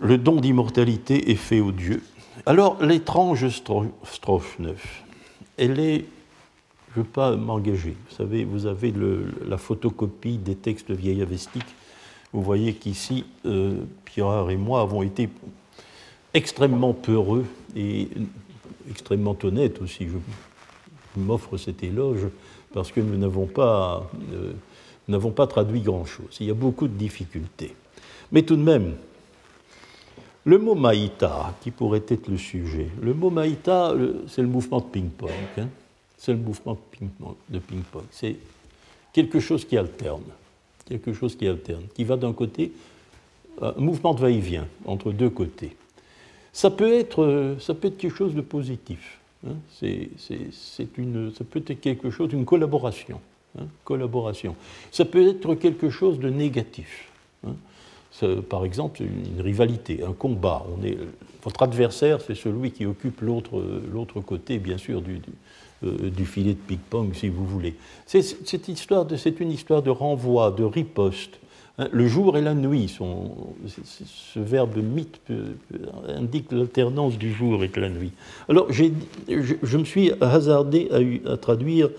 Le 0.00 0.18
don 0.18 0.40
d'immortalité 0.40 1.30
est 1.30 1.36
fait 1.36 1.60
aux 1.60 1.72
dieux. 1.72 2.02
Alors, 2.46 2.82
l'étrange 2.82 3.48
strophe 3.48 4.58
9, 4.58 5.04
elle 5.58 5.78
est 5.78 6.06
je 6.94 7.00
ne 7.00 7.04
veux 7.04 7.10
pas 7.10 7.34
m'engager. 7.34 7.96
Vous 8.08 8.16
savez, 8.16 8.44
vous 8.44 8.66
avez 8.66 8.92
la 9.46 9.58
photocopie 9.58 10.38
des 10.38 10.54
textes 10.54 10.92
vieillavestiques. 10.92 11.74
Vous 12.32 12.40
voyez 12.40 12.74
qu'ici, 12.74 13.24
euh, 13.46 13.80
Pierre 14.04 14.48
et 14.50 14.56
moi 14.56 14.80
avons 14.80 15.02
été 15.02 15.28
extrêmement 16.34 16.92
peureux 16.92 17.46
et 17.74 18.08
extrêmement 18.88 19.36
honnêtes 19.42 19.82
aussi. 19.82 20.06
Je, 20.06 20.16
m'offre 21.16 21.56
cet 21.56 21.84
éloge 21.84 22.26
parce 22.72 22.90
que 22.90 23.00
nous 23.00 23.16
n'avons 23.16 23.46
pas, 23.46 24.10
euh, 24.32 24.52
n'avons 25.06 25.30
pas 25.30 25.46
traduit 25.46 25.80
grand-chose. 25.80 26.38
Il 26.40 26.48
y 26.48 26.50
a 26.50 26.54
beaucoup 26.54 26.88
de 26.88 26.96
difficultés. 26.96 27.76
Mais 28.32 28.42
tout 28.42 28.56
de 28.56 28.62
même, 28.62 28.96
le 30.44 30.58
mot 30.58 30.74
maïta, 30.74 31.54
qui 31.60 31.70
pourrait 31.70 32.02
être 32.08 32.26
le 32.26 32.36
sujet, 32.36 32.88
le 33.00 33.14
mot 33.14 33.30
maïta, 33.30 33.94
c'est 34.26 34.42
le 34.42 34.48
mouvement 34.48 34.80
de 34.80 34.86
ping-pong. 34.86 35.30
Hein 35.56 35.68
c'est 36.24 36.32
le 36.32 36.38
mouvement 36.38 36.78
de 37.50 37.58
ping-pong. 37.58 38.04
C'est 38.10 38.36
quelque 39.12 39.40
chose 39.40 39.66
qui 39.66 39.76
alterne, 39.76 40.22
quelque 40.86 41.12
chose 41.12 41.36
qui 41.36 41.46
alterne, 41.46 41.84
qui 41.94 42.04
va 42.04 42.16
d'un 42.16 42.32
côté, 42.32 42.72
un 43.60 43.74
mouvement 43.76 44.14
de 44.14 44.20
va-et-vient 44.20 44.66
entre 44.86 45.12
deux 45.12 45.28
côtés. 45.28 45.76
Ça 46.52 46.70
peut 46.70 46.94
être, 46.94 47.56
ça 47.60 47.74
peut 47.74 47.88
être 47.88 47.98
quelque 47.98 48.16
chose 48.16 48.34
de 48.34 48.40
positif. 48.40 49.20
Hein. 49.46 49.52
une, 50.96 51.30
ça 51.34 51.44
peut 51.44 51.62
être 51.66 51.80
quelque 51.80 52.10
chose, 52.10 52.32
une 52.32 52.46
collaboration. 52.46 53.20
Hein, 53.58 53.66
collaboration. 53.84 54.56
Ça 54.92 55.04
peut 55.04 55.28
être 55.28 55.54
quelque 55.54 55.90
chose 55.90 56.18
de 56.18 56.30
négatif. 56.30 57.10
Hein. 57.46 57.52
par 58.48 58.64
exemple, 58.64 59.02
une 59.02 59.42
rivalité, 59.42 60.02
un 60.02 60.14
combat. 60.14 60.64
On 60.74 60.82
est, 60.82 60.96
votre 61.42 61.62
adversaire, 61.62 62.22
c'est 62.22 62.34
celui 62.34 62.70
qui 62.70 62.86
occupe 62.86 63.20
l'autre 63.20 64.20
côté, 64.24 64.58
bien 64.58 64.78
sûr, 64.78 65.02
du, 65.02 65.20
euh, 65.84 66.10
du, 66.10 66.24
filet 66.24 66.54
de 66.54 66.58
ping-pong, 66.58 67.14
si 67.14 67.28
vous 67.28 67.44
voulez. 67.46 67.74
C'est 68.06 69.40
une 69.40 69.50
histoire 69.50 69.82
de 69.82 69.90
renvoi, 69.90 70.50
de 70.50 70.64
riposte. 70.64 71.38
Hein, 71.78 71.88
le 71.92 72.06
jour 72.06 72.36
et 72.36 72.42
la 72.42 72.54
nuit, 72.54 72.88
sont, 72.88 73.32
ce 73.66 74.38
verbe 74.38 74.76
mythe 74.76 75.20
indique 76.08 76.52
l'alternance 76.52 77.18
du 77.18 77.32
jour 77.32 77.64
et 77.64 77.68
de 77.68 77.80
la 77.80 77.88
nuit. 77.88 78.12
Alors, 78.48 78.72
je, 78.72 78.84
je, 79.28 79.76
me 79.76 79.84
suis 79.84 80.12
hasardé 80.20 80.88
à, 80.92 81.32
à, 81.32 81.36
traduire 81.36 81.90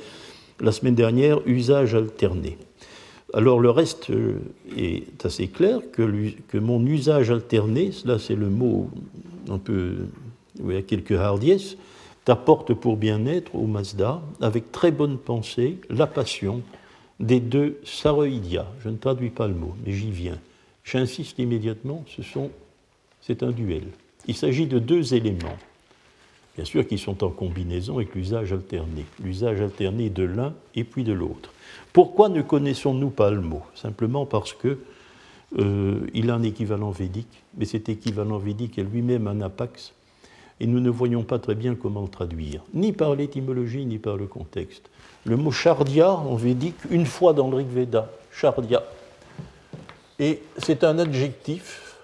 la 0.62 0.71
semaine 0.71 0.95
dernière 0.95 1.39
usage 1.45 1.93
alterné. 1.93 2.58
Alors, 3.34 3.60
le 3.60 3.69
reste 3.69 4.12
euh, 4.12 4.36
est 4.78 5.26
assez 5.26 5.48
clair 5.48 5.80
que, 5.91 6.30
que 6.48 6.58
mon 6.58 6.86
usage 6.86 7.32
alterné, 7.32 7.91
cela 7.91 8.17
c'est 8.17 8.36
le 8.36 8.50
mot 8.50 8.89
un 9.50 9.58
peu, 9.58 9.95
oui, 10.62 10.78
à 10.78 10.82
quelques 10.82 11.12
hardiesses, 11.12 11.76
t'apporte 12.26 12.74
pour 12.74 12.98
bien-être 12.98 13.56
au 13.56 13.68
Mazda, 13.68 14.22
avec 14.42 14.72
très 14.72 14.92
bonne 14.92 15.18
pensée, 15.18 15.78
la 15.90 16.08
passion, 16.08 16.62
des 17.20 17.40
deux 17.40 17.80
saroïdia. 17.84 18.68
Je 18.84 18.90
ne 18.90 18.98
traduis 18.98 19.30
pas 19.30 19.48
le 19.48 19.54
mot, 19.54 19.76
mais 19.86 19.94
j'y 19.94 20.12
viens. 20.12 20.40
J'insiste 20.84 21.40
immédiatement, 21.40 22.04
ce 22.08 22.24
sont, 22.24 22.52
c'est 23.22 23.44
un 23.44 23.52
duel. 23.52 23.86
Il 24.28 24.36
s'agit 24.36 24.66
de 24.66 24.80
deux 24.80 25.14
éléments, 25.14 25.58
bien 26.56 26.66
sûr, 26.66 26.86
qui 26.88 26.98
sont 26.98 27.24
en 27.24 27.30
combinaison 27.30 27.98
avec 27.98 28.16
l'usage 28.16 28.52
alterné. 28.52 29.06
L'usage 29.24 29.62
alterné 29.62 30.10
de 30.10 30.24
l'un 30.24 30.54
et 30.74 30.84
puis 30.84 31.04
de 31.04 31.14
l'autre. 31.14 31.54
Pourquoi 31.94 32.30
ne 32.30 32.42
connaissons-nous 32.42 33.12
pas 33.12 33.30
le 33.32 33.42
mot? 33.42 33.62
Simplement 33.76 34.26
parce 34.26 34.54
que 34.54 34.80
euh, 35.60 36.08
il 36.14 36.30
a 36.32 36.36
un 36.36 36.44
équivalent 36.44 36.92
védique, 36.92 37.44
mais 37.58 37.66
cet 37.66 37.88
équivalent 37.88 38.40
védique 38.40 38.78
est 38.78 38.84
lui-même 38.84 39.28
un 39.28 39.42
apax, 39.42 39.94
et 40.60 40.68
nous 40.68 40.80
ne 40.80 40.89
voyons 40.89 41.24
pas 41.24 41.39
très 41.39 41.56
bien 41.56 41.76
comment 41.76 42.02
le 42.02 42.08
traduire, 42.08 42.62
ni 42.74 42.94
par 42.94 43.15
l'étymologie, 43.15 43.86
ni 43.86 43.98
par 43.98 44.15
le 44.18 44.28
contexte. 44.28 44.89
Le 45.26 45.38
mot 45.38 45.52
chardia 45.52 46.12
en 46.12 46.36
védique, 46.36 46.78
une 46.89 47.06
fois 47.06 47.34
dans 47.34 47.50
le 47.50 47.58
Rig 47.58 47.68
Veda, 47.68 48.10
chardia. 48.32 48.84
Et 50.20 50.41
c'est 50.58 50.84
un 50.84 50.98
adjectif, 51.00 51.96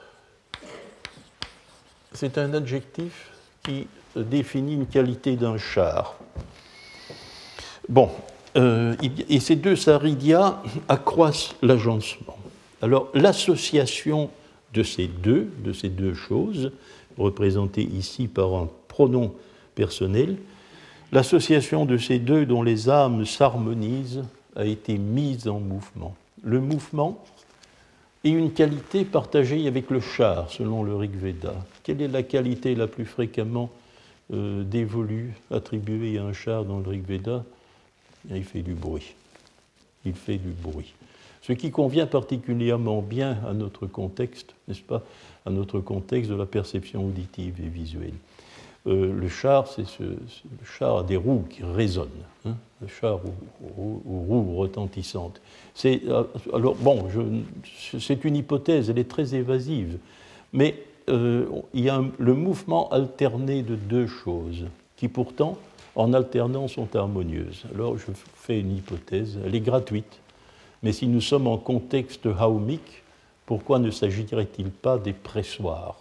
c'est 2.13 2.37
un 2.37 2.53
adjectif 2.53 3.29
qui 3.63 3.87
définit 4.15 4.73
une 4.73 4.87
qualité 4.87 5.37
d'un 5.37 5.57
char. 5.57 6.15
Bon, 7.87 8.09
euh, 8.57 8.95
et 9.29 9.39
ces 9.39 9.55
deux 9.55 9.77
saridias 9.77 10.61
accroissent 10.89 11.55
l'agencement. 11.61 12.37
Alors 12.81 13.09
l'association 13.13 14.29
de 14.73 14.83
ces 14.83 15.07
deux, 15.07 15.51
de 15.63 15.73
ces 15.73 15.89
deux 15.89 16.13
choses, 16.13 16.71
représentées 17.17 17.83
ici 17.83 18.27
par 18.27 18.55
un 18.55 18.69
pronom 18.87 19.33
personnel, 19.75 20.37
L'association 21.11 21.85
de 21.85 21.97
ces 21.97 22.19
deux 22.19 22.45
dont 22.45 22.63
les 22.63 22.87
âmes 22.89 23.25
s'harmonisent 23.25 24.23
a 24.55 24.65
été 24.65 24.97
mise 24.97 25.49
en 25.49 25.59
mouvement. 25.59 26.15
Le 26.41 26.61
mouvement 26.61 27.21
est 28.23 28.29
une 28.29 28.53
qualité 28.53 29.03
partagée 29.03 29.67
avec 29.67 29.89
le 29.89 29.99
char, 29.99 30.49
selon 30.49 30.83
le 30.83 30.95
Rig 30.95 31.13
Veda. 31.13 31.55
Quelle 31.83 32.01
est 32.01 32.07
la 32.07 32.23
qualité 32.23 32.75
la 32.75 32.87
plus 32.87 33.05
fréquemment 33.05 33.69
euh, 34.33 34.63
dévolue, 34.63 35.33
attribuée 35.51 36.17
à 36.17 36.23
un 36.23 36.33
char 36.33 36.63
dans 36.63 36.79
le 36.79 36.87
Rig 36.87 37.05
Veda? 37.05 37.43
Il 38.29 38.45
fait 38.45 38.61
du 38.61 38.73
bruit. 38.73 39.13
Il 40.05 40.13
fait 40.13 40.37
du 40.37 40.51
bruit. 40.51 40.93
Ce 41.41 41.51
qui 41.51 41.71
convient 41.71 42.07
particulièrement 42.07 43.01
bien 43.01 43.37
à 43.45 43.53
notre 43.53 43.85
contexte, 43.85 44.53
n'est-ce 44.67 44.81
pas? 44.81 45.03
À 45.45 45.49
notre 45.49 45.79
contexte 45.79 46.29
de 46.29 46.35
la 46.35 46.45
perception 46.45 47.05
auditive 47.05 47.55
et 47.63 47.67
visuelle. 47.67 48.13
Euh, 48.87 49.13
le 49.13 49.29
char, 49.29 49.67
c'est 49.67 49.85
ce, 49.85 50.01
le 50.01 50.65
char 50.65 50.97
a 50.97 51.03
des 51.03 51.15
roues 51.15 51.45
qui 51.49 51.61
résonnent, 51.63 52.09
hein, 52.45 52.55
le 52.81 52.87
char 52.87 53.19
aux, 53.77 54.01
roues 54.07 54.55
retentissantes. 54.57 55.39
C'est, 55.75 56.01
euh, 56.07 56.23
alors, 56.51 56.75
bon, 56.75 57.07
c'est 57.99 58.25
une 58.25 58.35
hypothèse, 58.35 58.89
elle 58.89 58.97
est 58.97 59.09
très 59.09 59.35
évasive, 59.35 59.99
mais 60.51 60.75
euh, 61.09 61.45
il 61.75 61.83
y 61.83 61.89
a 61.89 62.03
le 62.17 62.33
mouvement 62.33 62.89
alterné 62.89 63.61
de 63.61 63.75
deux 63.75 64.07
choses 64.07 64.65
qui 64.95 65.07
pourtant, 65.07 65.57
en 65.95 66.13
alternant, 66.13 66.67
sont 66.67 66.95
harmonieuses. 66.95 67.65
Alors, 67.75 67.97
je 67.99 68.05
fais 68.33 68.59
une 68.59 68.77
hypothèse, 68.77 69.37
elle 69.45 69.53
est 69.53 69.61
gratuite, 69.61 70.19
mais 70.81 70.91
si 70.91 71.05
nous 71.05 71.21
sommes 71.21 71.45
en 71.45 71.57
contexte 71.57 72.25
haumique, 72.25 73.03
pourquoi 73.51 73.79
ne 73.79 73.91
s'agirait-il 73.91 74.69
pas 74.69 74.97
des 74.97 75.11
pressoirs 75.11 75.97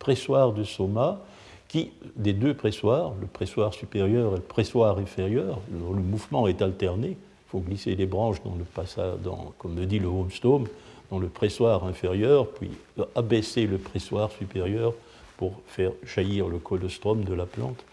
Pressoirs 0.00 0.52
de 0.52 0.64
Soma, 0.64 1.20
qui, 1.68 1.92
des 2.16 2.32
deux 2.32 2.52
pressoirs, 2.52 3.12
le 3.20 3.28
pressoir 3.28 3.72
supérieur 3.72 4.32
et 4.32 4.36
le 4.38 4.42
pressoir 4.42 4.98
inférieur, 4.98 5.60
le, 5.70 5.78
mouvement 5.78 6.48
est 6.48 6.60
alterné, 6.60 7.10
il 7.10 7.48
faut 7.48 7.60
glisser 7.60 7.94
les 7.94 8.06
branches 8.06 8.42
dans 8.42 8.56
le 8.56 8.64
passage, 8.64 9.20
comme 9.56 9.76
le 9.76 9.86
dit 9.86 10.00
le 10.00 10.08
homestone, 10.08 10.66
dans 11.12 11.20
le 11.20 11.28
pressoir 11.28 11.84
inférieur, 11.84 12.48
puis 12.48 12.70
abaisser 13.14 13.68
le 13.68 13.78
pressoir 13.78 14.32
supérieur 14.32 14.94
pour 15.36 15.52
faire 15.68 15.92
jaillir 16.04 16.48
le 16.48 16.58
colostrum 16.58 17.22
de 17.22 17.34
la 17.34 17.46
plante. 17.46 17.84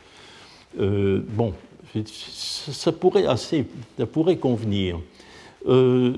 Euh, 0.80 1.22
bon, 1.24 1.54
ça 2.08 2.92
pourrait 2.92 3.28
assez, 3.28 3.68
ça 3.96 4.08
pourrait 4.08 4.38
convenir. 4.38 5.00
Euh, 5.68 6.16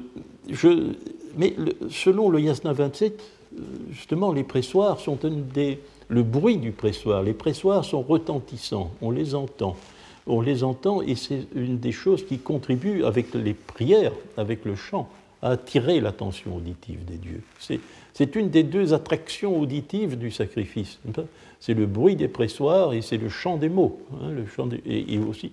je, 0.49 0.93
mais 1.37 1.55
selon 1.89 2.29
le 2.29 2.41
Yasna 2.41 2.73
27, 2.73 3.13
euh, 3.13 3.61
justement, 3.91 4.31
les 4.31 4.43
pressoirs 4.43 4.99
sont 4.99 5.17
des 5.53 5.79
le 6.09 6.23
bruit 6.23 6.57
du 6.57 6.71
pressoir. 6.71 7.23
Les 7.23 7.33
pressoirs 7.33 7.85
sont 7.85 8.01
retentissants, 8.01 8.91
on 9.01 9.11
les 9.11 9.35
entend. 9.35 9.75
On 10.25 10.41
les 10.41 10.63
entend 10.63 11.01
et 11.01 11.15
c'est 11.15 11.47
une 11.55 11.79
des 11.79 11.91
choses 11.91 12.25
qui 12.25 12.39
contribue 12.39 13.03
avec 13.03 13.33
les 13.33 13.53
prières, 13.53 14.11
avec 14.35 14.65
le 14.65 14.75
chant, 14.75 15.07
à 15.41 15.51
attirer 15.51 16.01
l'attention 16.01 16.57
auditive 16.57 17.05
des 17.05 17.17
dieux. 17.17 17.41
C'est 18.13 18.35
une 18.35 18.49
des 18.49 18.63
deux 18.63 18.93
attractions 18.93 19.59
auditives 19.59 20.17
du 20.17 20.31
sacrifice. 20.31 20.99
C'est 21.59 21.73
le 21.73 21.85
bruit 21.85 22.15
des 22.15 22.27
pressoirs 22.27 22.93
et 22.93 23.01
c'est 23.01 23.17
le 23.17 23.29
chant 23.29 23.57
des 23.57 23.69
mots. 23.69 24.01
Hein, 24.21 24.31
le 24.31 24.45
chant 24.45 24.67
et, 24.85 25.17
aussi, 25.19 25.51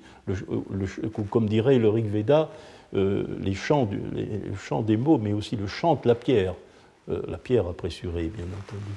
comme 1.31 1.49
dirait 1.49 1.79
le 1.79 1.89
Rig 1.89 2.07
Veda, 2.07 2.51
les, 2.95 3.55
chants 3.55 3.89
les, 4.13 4.41
chants 4.57 4.83
des 4.83 4.97
mots, 4.97 5.19
mais 5.19 5.33
aussi 5.33 5.57
le 5.57 5.67
chant 5.67 5.95
de 5.97 6.09
la 6.09 6.15
pierre, 6.15 6.55
euh, 7.09 7.21
la 7.29 7.39
pierre 7.39 7.67
à 7.67 7.73
pressurer, 7.75 8.29
bien 8.29 8.47
entendu. 8.47 8.93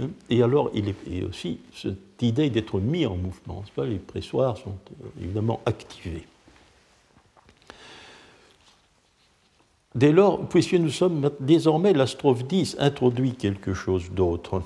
Hein? 0.00 0.10
Et 0.30 0.42
alors, 0.42 0.70
il 0.74 0.88
est 0.88 1.24
aussi 1.24 1.58
cette 1.74 2.22
idée 2.22 2.50
d'être 2.50 2.78
mis 2.78 3.04
en 3.06 3.16
mouvement. 3.16 3.64
Les 3.78 3.98
pressoirs 3.98 4.56
sont 4.56 4.76
euh, 5.02 5.22
évidemment 5.22 5.60
activés. 5.66 6.24
Dès 9.94 10.12
lors, 10.12 10.46
puisque 10.48 10.74
nous 10.74 10.90
sommes 10.90 11.30
désormais, 11.40 11.92
la 11.92 12.06
strophe 12.06 12.44
10 12.44 12.76
introduit 12.78 13.32
quelque 13.32 13.74
chose 13.74 14.10
d'autre. 14.12 14.62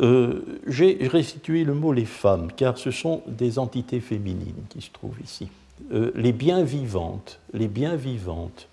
Euh, 0.00 0.60
j'ai 0.66 0.98
restitué 1.02 1.62
le 1.62 1.74
mot 1.74 1.92
les 1.92 2.06
femmes, 2.06 2.50
car 2.56 2.78
ce 2.78 2.90
sont 2.90 3.22
des 3.28 3.58
entités 3.58 4.00
féminines 4.00 4.64
qui 4.70 4.80
se 4.80 4.90
trouvent 4.90 5.20
ici. 5.22 5.48
Euh, 5.92 6.10
les 6.14 6.32
bien 6.32 6.62
vivantes, 6.62 7.40
les 7.52 7.68
bien 7.68 7.96
vivantes, 7.96 8.68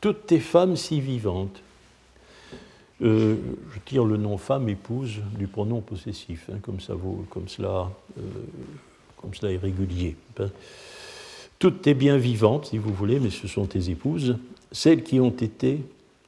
toutes 0.00 0.26
tes 0.26 0.40
femmes 0.40 0.76
si 0.76 1.00
vivantes, 1.00 1.62
euh, 3.02 3.36
je 3.74 3.80
tire 3.84 4.04
le 4.04 4.16
nom 4.16 4.38
femme, 4.38 4.68
épouse 4.68 5.20
du 5.36 5.46
pronom 5.46 5.80
possessif, 5.80 6.48
hein, 6.52 6.58
comme, 6.62 6.80
ça 6.80 6.94
vaut, 6.94 7.24
comme, 7.30 7.48
cela, 7.48 7.90
euh, 8.18 8.22
comme 9.20 9.34
cela 9.34 9.52
est 9.52 9.58
régulier. 9.58 10.16
Ben, 10.36 10.50
toutes 11.58 11.82
tes 11.82 11.94
bien 11.94 12.16
vivantes, 12.16 12.66
si 12.66 12.78
vous 12.78 12.92
voulez, 12.92 13.18
mais 13.18 13.30
ce 13.30 13.48
sont 13.48 13.66
tes 13.66 13.90
épouses, 13.90 14.36
celles 14.72 15.02
qui 15.02 15.20
ont 15.20 15.30
été 15.30 15.80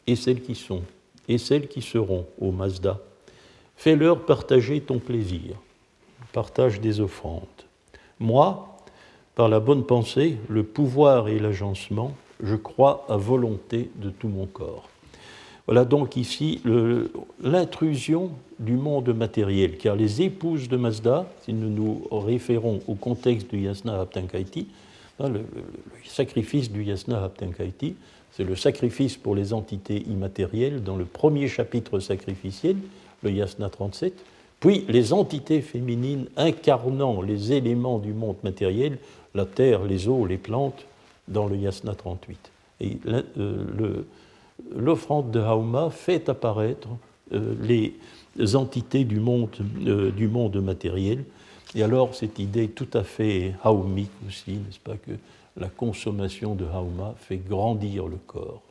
et 0.06 0.16
celles 0.16 0.42
qui 0.42 0.54
sont, 0.54 0.82
et 1.28 1.38
celles 1.38 1.68
qui 1.68 1.82
seront, 1.82 2.26
au 2.40 2.50
Mazda. 2.50 2.98
Fais-leur 3.76 4.24
partager 4.24 4.80
ton 4.80 4.98
plaisir, 4.98 5.54
partage 6.32 6.80
des 6.80 7.00
offrandes. 7.00 7.44
Moi, 8.18 8.77
par 9.38 9.48
la 9.48 9.60
bonne 9.60 9.84
pensée, 9.84 10.36
le 10.48 10.64
pouvoir 10.64 11.28
et 11.28 11.38
l'agencement, 11.38 12.12
je 12.42 12.56
crois 12.56 13.06
à 13.08 13.16
volonté 13.16 13.88
de 13.94 14.10
tout 14.10 14.26
mon 14.26 14.46
corps. 14.46 14.88
Voilà 15.66 15.84
donc 15.84 16.16
ici 16.16 16.60
l'intrusion 17.40 18.32
du 18.58 18.72
monde 18.72 19.14
matériel, 19.14 19.78
car 19.78 19.94
les 19.94 20.22
épouses 20.22 20.68
de 20.68 20.76
Mazda, 20.76 21.30
si 21.42 21.52
nous 21.52 21.70
nous 21.70 22.02
référons 22.10 22.80
au 22.88 22.96
contexte 22.96 23.48
du 23.48 23.60
Yasna 23.60 24.00
Aptankaiti, 24.00 24.66
hein, 25.20 25.28
le, 25.28 25.44
sacrifice 26.04 26.72
du 26.72 26.82
Yasna 26.82 27.22
Aptankaiti, 27.22 27.94
c'est 28.32 28.42
le 28.42 28.56
sacrifice 28.56 29.16
pour 29.16 29.36
les 29.36 29.52
entités 29.52 30.02
immatérielles 30.08 30.82
dans 30.82 30.96
le 30.96 31.04
premier 31.04 31.46
chapitre 31.46 32.00
sacrificiel, 32.00 32.74
le 33.22 33.30
Yasna 33.30 33.70
37, 33.70 34.14
puis 34.60 34.84
les 34.88 35.12
entités 35.12 35.60
féminines 35.60 36.28
incarnant 36.36 37.22
les 37.22 37.52
éléments 37.52 37.98
du 37.98 38.12
monde 38.12 38.36
matériel, 38.42 38.98
la 39.34 39.46
terre, 39.46 39.84
les 39.84 40.08
eaux, 40.08 40.26
les 40.26 40.38
plantes, 40.38 40.86
dans 41.28 41.46
le 41.46 41.56
Yasna 41.56 41.94
38. 41.94 42.50
Et 42.80 42.98
euh, 43.06 44.02
l'offrande 44.74 45.30
de 45.30 45.40
Hauma 45.40 45.90
fait 45.90 46.28
apparaître 46.28 46.88
euh, 47.32 47.54
les 47.62 47.94
entités 48.54 49.04
du 49.04 49.20
monde, 49.20 49.50
euh, 49.86 50.10
du 50.10 50.28
monde 50.28 50.56
matériel. 50.62 51.24
Et 51.74 51.82
alors, 51.82 52.14
cette 52.14 52.38
idée 52.38 52.68
tout 52.68 52.88
à 52.94 53.04
fait 53.04 53.54
haumique 53.64 54.10
aussi, 54.26 54.52
n'est-ce 54.52 54.80
pas, 54.80 54.96
que 54.96 55.12
la 55.56 55.68
consommation 55.68 56.54
de 56.54 56.64
Hauma 56.64 57.14
fait 57.18 57.36
grandir 57.36 58.06
le 58.08 58.16
corps. 58.16 58.62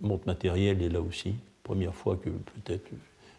Le 0.00 0.08
monde 0.08 0.24
matériel 0.26 0.82
est 0.82 0.88
là 0.88 1.00
aussi, 1.00 1.34
première 1.62 1.94
fois 1.94 2.16
que 2.16 2.30
peut-être 2.30 2.90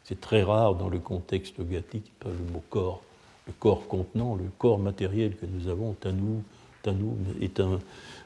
c'est 0.05 0.21
très 0.21 0.43
rare 0.43 0.75
dans 0.75 0.87
le 0.87 0.99
contexte 0.99 1.59
gathique, 1.61 2.11
le 2.23 2.53
mot 2.53 2.63
corps, 2.69 3.01
le 3.47 3.53
corps 3.59 3.87
contenant, 3.87 4.35
le 4.35 4.45
corps 4.57 4.79
matériel 4.79 5.35
que 5.35 5.45
nous 5.45 5.67
avons, 5.67 5.93
Tanou, 5.93 6.43
Tanou 6.83 7.17
est 7.41 7.59
un, 7.59 7.79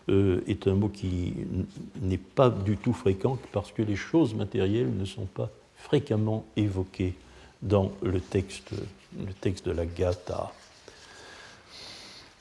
euh, 0.09 0.41
est 0.47 0.67
un 0.67 0.75
mot 0.75 0.89
qui 0.89 1.33
n'est 2.01 2.17
pas 2.17 2.49
du 2.49 2.77
tout 2.77 2.93
fréquent 2.93 3.37
parce 3.53 3.71
que 3.71 3.81
les 3.81 3.95
choses 3.95 4.33
matérielles 4.33 4.95
ne 4.95 5.05
sont 5.05 5.25
pas 5.25 5.49
fréquemment 5.77 6.45
évoquées 6.57 7.15
dans 7.61 7.91
le 8.01 8.19
texte, 8.19 8.71
le 9.17 9.33
texte 9.33 9.65
de 9.65 9.71
la 9.71 9.85
Gatha. 9.85 10.51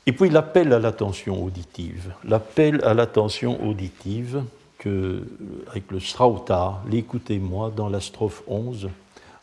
Et 0.06 0.12
puis 0.12 0.30
l'appel 0.30 0.72
à 0.72 0.78
l'attention 0.78 1.44
auditive. 1.44 2.12
L'appel 2.24 2.82
à 2.82 2.94
l'attention 2.94 3.62
auditive, 3.64 4.42
que, 4.78 5.22
avec 5.70 5.90
le 5.90 6.00
Srauta, 6.00 6.82
l'écoutez-moi, 6.88 7.72
dans 7.74 7.88
la 7.88 8.00
strophe 8.00 8.42
11, 8.46 8.88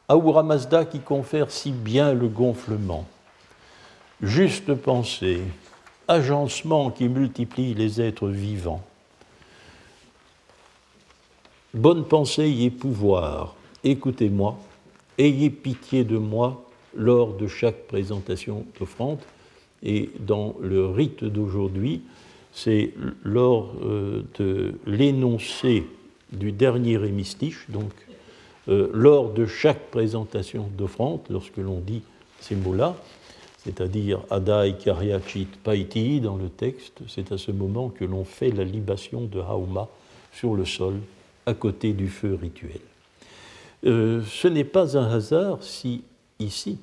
Ahura 0.08 0.44
Mazda 0.44 0.86
qui 0.86 1.00
confère 1.00 1.50
si 1.50 1.72
bien 1.72 2.14
le 2.14 2.28
gonflement. 2.28 3.08
Juste 4.22 4.74
pensée, 4.76 5.42
agencement 6.08 6.92
qui 6.92 7.10
multiplie 7.10 7.74
les 7.74 8.02
êtres 8.02 8.28
vivants. 8.28 8.84
Bonne 11.74 12.06
pensée 12.06 12.56
et 12.62 12.70
pouvoir, 12.70 13.56
écoutez-moi, 13.84 14.58
ayez 15.18 15.50
pitié 15.50 16.04
de 16.04 16.18
moi 16.18 16.64
lors 16.96 17.34
de 17.34 17.48
chaque 17.48 17.88
présentation 17.88 18.66
d'offrande. 18.80 19.20
Et 19.84 20.12
dans 20.20 20.56
le 20.62 20.86
rite 20.86 21.24
d'aujourd'hui, 21.24 22.02
c'est 22.54 22.94
lors 23.24 23.74
euh, 23.84 24.24
de 24.40 24.76
l'énoncé 24.86 25.86
du 26.32 26.52
dernier 26.52 26.94
hémistiche, 26.94 27.66
donc 27.70 27.92
euh, 28.68 28.90
lors 28.94 29.32
de 29.32 29.46
chaque 29.46 29.92
présentation 29.92 30.70
d'offrande, 30.78 31.22
lorsque 31.30 31.58
l'on 31.58 31.80
dit 31.80 32.02
ces 32.40 32.56
mots-là, 32.56 32.96
c'est-à-dire 33.64 34.22
Adai 34.30 34.76
Karyachit 34.80 35.48
Paiti 35.64 36.20
dans 36.20 36.36
le 36.36 36.50
texte, 36.50 37.00
c'est 37.08 37.32
à 37.32 37.38
ce 37.38 37.52
moment 37.52 37.90
que 37.90 38.06
l'on 38.06 38.24
fait 38.24 38.52
la 38.52 38.64
libation 38.64 39.22
de 39.22 39.40
Hauma 39.40 39.88
sur 40.34 40.56
le 40.56 40.66
sol, 40.66 40.96
à 41.46 41.54
côté 41.54 41.94
du 41.94 42.08
feu 42.08 42.38
rituel. 42.40 42.82
Euh, 43.86 44.22
ce 44.28 44.48
n'est 44.48 44.64
pas 44.64 44.98
un 44.98 45.12
hasard 45.12 45.62
si 45.62 46.04
ici, 46.40 46.80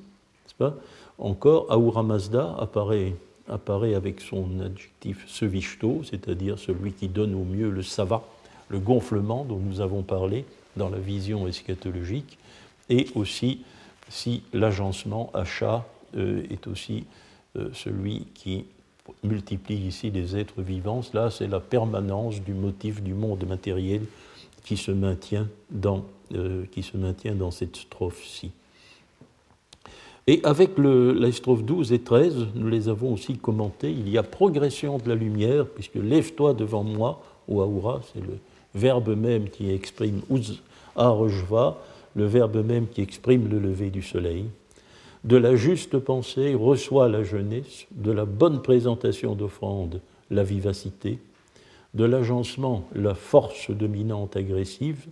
pas, 0.57 0.75
encore 1.17 1.71
Ahura 1.71 2.03
Mazda 2.03 2.55
apparaît, 2.59 3.15
apparaît 3.49 3.95
avec 3.95 4.21
son 4.21 4.59
adjectif 4.59 5.27
sevishto, 5.29 6.01
c'est-à-dire 6.03 6.59
celui 6.59 6.91
qui 6.93 7.07
donne 7.07 7.35
au 7.35 7.43
mieux 7.43 7.69
le 7.69 7.83
sava, 7.83 8.23
le 8.69 8.79
gonflement 8.79 9.43
dont 9.43 9.59
nous 9.59 9.81
avons 9.81 10.01
parlé 10.01 10.45
dans 10.77 10.89
la 10.89 10.99
vision 10.99 11.47
eschatologique, 11.47 12.37
et 12.89 13.07
aussi 13.15 13.61
si 14.09 14.43
l'agencement 14.53 15.31
achat 15.33 15.85
euh, 16.15 16.43
est 16.49 16.67
aussi 16.67 17.05
euh, 17.55 17.69
celui 17.73 18.27
qui 18.33 18.65
multiplie 19.23 19.75
ici 19.75 20.11
les 20.11 20.37
êtres 20.37 20.61
vivants. 20.61 21.01
Là, 21.13 21.29
c'est 21.29 21.47
la 21.47 21.59
permanence 21.59 22.41
du 22.41 22.53
motif 22.53 23.01
du 23.01 23.13
monde 23.13 23.45
matériel 23.47 24.01
qui 24.63 24.77
se 24.77 24.91
maintient 24.91 25.47
dans, 25.69 26.05
euh, 26.33 26.65
qui 26.71 26.83
se 26.83 26.97
maintient 26.97 27.35
dans 27.35 27.51
cette 27.51 27.75
strophe-ci. 27.75 28.51
Et 30.25 30.39
avec 30.43 30.77
le, 30.77 31.31
strophe 31.31 31.63
12 31.63 31.91
et 31.91 31.99
13, 31.99 32.47
nous 32.55 32.69
les 32.69 32.87
avons 32.87 33.13
aussi 33.13 33.37
commentées, 33.37 33.91
il 33.91 34.07
y 34.07 34.17
a 34.17 34.23
progression 34.23 34.97
de 34.97 35.09
la 35.09 35.15
lumière, 35.15 35.67
puisque 35.67 35.95
lève-toi 35.95 36.53
devant 36.53 36.83
moi, 36.83 37.21
ou 37.49 37.61
aura, 37.61 37.99
c'est 38.13 38.21
le 38.21 38.37
verbe 38.75 39.15
même 39.15 39.49
qui 39.49 39.71
exprime 39.71 40.21
uz 40.29 40.61
arejva, 40.95 41.77
le 42.15 42.25
verbe 42.25 42.63
même 42.65 42.87
qui 42.87 43.01
exprime 43.01 43.49
le 43.49 43.59
lever 43.59 43.89
du 43.89 44.01
soleil 44.01 44.45
de 45.23 45.37
la 45.37 45.55
juste 45.55 45.97
pensée 45.99 46.53
reçoit 46.53 47.07
la 47.07 47.23
jeunesse, 47.23 47.87
de 47.91 48.11
la 48.11 48.25
bonne 48.25 48.61
présentation 48.61 49.35
d'offrande 49.35 50.01
la 50.29 50.43
vivacité, 50.43 51.19
de 51.93 52.03
l'agencement 52.03 52.87
la 52.93 53.15
force 53.15 53.71
dominante 53.71 54.35
agressive, 54.35 55.07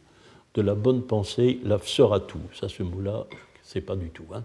de 0.54 0.62
la 0.62 0.76
bonne 0.76 1.04
pensée 1.04 1.60
la 1.64 1.78
tout. 1.80 2.40
Ça, 2.54 2.68
ce 2.68 2.84
mot-là, 2.84 3.26
c'est 3.64 3.82
pas 3.82 3.96
du 3.96 4.10
tout 4.10 4.26
hein, 4.34 4.44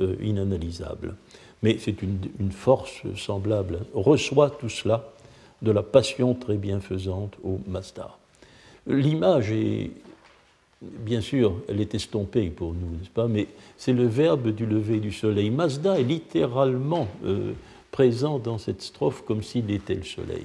euh, 0.00 0.16
inanalysable. 0.22 1.16
Mais 1.62 1.76
c'est 1.78 2.00
une, 2.02 2.18
une, 2.40 2.52
force 2.52 3.02
semblable. 3.16 3.80
Reçoit 3.94 4.50
tout 4.50 4.68
cela 4.68 5.12
de 5.60 5.70
la 5.70 5.82
passion 5.82 6.34
très 6.34 6.56
bienfaisante 6.56 7.36
au 7.42 7.58
Mazda. 7.66 8.16
L'image 8.86 9.50
est, 9.50 9.90
bien 10.82 11.20
sûr, 11.20 11.56
elle 11.68 11.80
est 11.80 11.94
estompée 11.94 12.50
pour 12.50 12.74
nous, 12.74 12.90
n'est-ce 12.98 13.10
pas 13.10 13.28
Mais 13.28 13.46
c'est 13.76 13.92
le 13.92 14.06
verbe 14.06 14.48
du 14.50 14.66
lever 14.66 15.00
du 15.00 15.12
soleil. 15.12 15.50
Mazda 15.50 15.98
est 15.98 16.04
littéralement 16.04 17.08
euh, 17.24 17.52
présent 17.90 18.38
dans 18.38 18.58
cette 18.58 18.82
strophe 18.82 19.24
comme 19.24 19.42
s'il 19.42 19.70
était 19.70 19.94
le 19.94 20.02
soleil. 20.02 20.44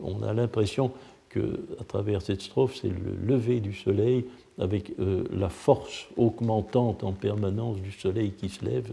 On 0.00 0.22
a 0.22 0.32
l'impression 0.34 0.90
que, 1.30 1.60
à 1.80 1.84
travers 1.84 2.20
cette 2.20 2.42
strophe, 2.42 2.76
c'est 2.76 2.88
le 2.88 3.26
lever 3.26 3.60
du 3.60 3.72
soleil 3.72 4.26
avec 4.58 4.92
euh, 5.00 5.24
la 5.32 5.48
force 5.48 6.06
augmentante 6.16 7.02
en 7.02 7.12
permanence 7.12 7.78
du 7.78 7.92
soleil 7.92 8.32
qui 8.32 8.50
se 8.50 8.64
lève, 8.64 8.90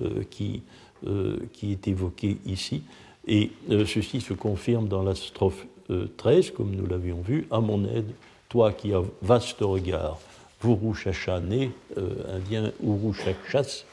euh, 0.00 0.22
qui, 0.30 0.62
qui 1.52 1.72
est 1.72 1.86
évoqué 1.88 2.38
ici. 2.46 2.82
Et 3.26 3.50
ceci 3.68 4.20
se 4.20 4.34
confirme 4.34 4.88
dans 4.88 5.02
la 5.02 5.14
strophe 5.14 5.66
13, 6.16 6.50
comme 6.50 6.74
nous 6.74 6.86
l'avions 6.86 7.20
vu, 7.22 7.46
à 7.50 7.60
mon 7.60 7.84
aide 7.84 8.12
toi 8.54 8.72
qui 8.72 8.94
as 8.94 9.02
vaste 9.20 9.62
regard, 9.62 10.16
Vurushashane, 10.62 11.70
euh, 11.98 12.36
indien 12.36 12.70
Urushachas, 12.80 13.84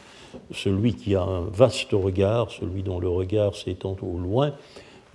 celui 0.52 0.94
qui 0.94 1.16
a 1.16 1.24
un 1.24 1.42
vaste 1.42 1.92
regard, 1.94 2.52
celui 2.52 2.84
dont 2.84 3.00
le 3.00 3.10
regard 3.10 3.56
s'étend 3.56 3.98
au 4.04 4.20
loin, 4.20 4.54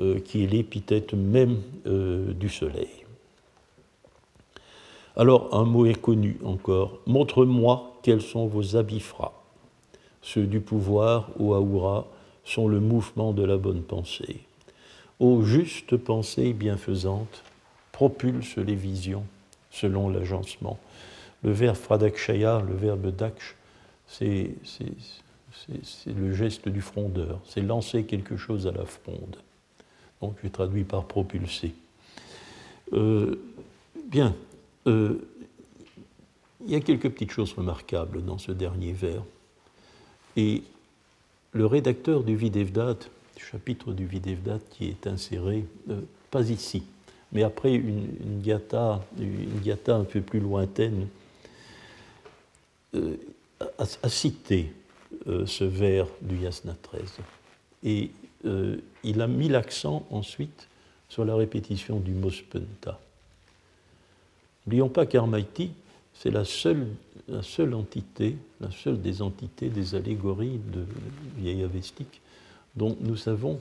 euh, 0.00 0.18
qui 0.18 0.42
est 0.42 0.46
l'épithète 0.48 1.14
même 1.14 1.58
euh, 1.86 2.32
du 2.32 2.48
soleil. 2.48 3.04
Alors, 5.14 5.54
un 5.54 5.64
mot 5.64 5.84
inconnu 5.84 6.38
encore. 6.44 6.98
Montre-moi 7.06 8.00
quels 8.02 8.22
sont 8.22 8.48
vos 8.48 8.76
abifras. 8.76 9.32
Ceux 10.22 10.44
du 10.44 10.60
pouvoir, 10.60 11.30
ô 11.38 11.54
Aoura, 11.54 12.08
sont 12.46 12.68
le 12.68 12.80
mouvement 12.80 13.32
de 13.32 13.44
la 13.44 13.58
bonne 13.58 13.82
pensée. 13.82 14.40
Ô 15.18 15.42
juste 15.42 15.96
pensée 15.96 16.52
bienfaisante, 16.52 17.42
propulse 17.92 18.56
les 18.56 18.74
visions 18.74 19.24
selon 19.70 20.08
l'agencement. 20.08 20.78
Le 21.42 21.50
verbe 21.52 21.76
fradakshaya, 21.76 22.62
le 22.66 22.74
verbe 22.74 23.14
daksh, 23.14 23.56
c'est 24.06 24.54
le 26.06 26.32
geste 26.32 26.68
du 26.68 26.80
frondeur, 26.80 27.40
c'est 27.44 27.60
lancer 27.60 28.04
quelque 28.04 28.36
chose 28.36 28.66
à 28.66 28.72
la 28.72 28.84
fronde. 28.84 29.36
Donc 30.22 30.36
je 30.42 30.48
traduis 30.48 30.84
par 30.84 31.04
propulser. 31.04 31.74
Euh, 32.92 33.40
bien, 34.06 34.34
euh, 34.86 35.18
il 36.64 36.70
y 36.70 36.76
a 36.76 36.80
quelques 36.80 37.10
petites 37.10 37.32
choses 37.32 37.52
remarquables 37.54 38.24
dans 38.24 38.38
ce 38.38 38.52
dernier 38.52 38.92
vers. 38.92 39.22
Et 40.36 40.62
le 41.56 41.66
rédacteur 41.66 42.22
du 42.22 42.36
Videvdat, 42.36 42.98
du 43.34 43.42
chapitre 43.42 43.92
du 43.92 44.06
Videvdat 44.06 44.58
qui 44.70 44.88
est 44.88 45.06
inséré, 45.06 45.64
euh, 45.88 46.02
pas 46.30 46.50
ici, 46.50 46.82
mais 47.32 47.42
après 47.42 47.74
une, 47.74 48.42
gata, 48.42 49.02
une 49.18 49.76
un 49.88 50.04
peu 50.04 50.20
plus 50.20 50.40
lointaine, 50.40 51.08
euh, 52.94 53.16
a, 53.78 54.08
cité 54.08 54.72
euh, 55.26 55.46
ce 55.46 55.64
vers 55.64 56.06
du 56.20 56.36
Yasna 56.36 56.74
13. 56.82 57.00
Et 57.84 58.10
il 59.02 59.20
a 59.20 59.26
mis 59.26 59.48
l'accent 59.48 60.06
ensuite 60.10 60.68
sur 61.08 61.24
la 61.24 61.34
répétition 61.34 61.98
du 61.98 62.12
mot 62.12 62.30
spenta. 62.30 63.00
N'oublions 64.64 64.88
pas 64.88 65.04
qu'Armaïti, 65.04 65.72
c'est 66.14 66.30
la 66.30 66.44
seule, 66.44 66.86
la 67.28 67.42
seule 67.42 67.74
entité, 67.74 68.36
la 68.60 68.70
seule 68.70 69.00
des 69.00 69.22
entités 69.22 69.68
des 69.68 69.94
allégories 69.94 70.60
de 70.72 70.86
vieille 71.36 71.64
avestique 71.64 72.20
dont 72.76 72.96
nous 73.00 73.16
savons 73.16 73.58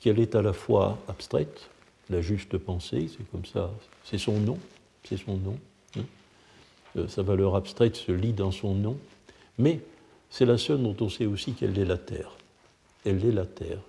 qu'elle 0.00 0.18
est 0.18 0.34
à 0.34 0.42
la 0.42 0.52
fois 0.52 0.98
abstraite, 1.08 1.68
la 2.08 2.20
juste 2.20 2.58
pensée, 2.58 3.08
c'est 3.08 3.30
comme 3.30 3.44
ça, 3.44 3.70
c'est 4.04 4.18
son 4.18 4.38
nom, 4.40 4.58
c'est 5.04 5.16
son 5.16 5.36
nom. 5.36 5.58
Hein. 5.96 6.02
Euh, 6.96 7.08
sa 7.08 7.22
valeur 7.22 7.54
abstraite 7.54 7.96
se 7.96 8.12
lit 8.12 8.32
dans 8.32 8.50
son 8.50 8.74
nom, 8.74 8.96
mais 9.58 9.80
c'est 10.30 10.46
la 10.46 10.58
seule 10.58 10.82
dont 10.82 10.96
on 11.00 11.08
sait 11.08 11.26
aussi 11.26 11.52
qu'elle 11.52 11.78
est 11.78 11.84
la 11.84 11.98
terre. 11.98 12.32
Elle 13.04 13.24
est 13.24 13.32
la 13.32 13.46
terre. 13.46 13.80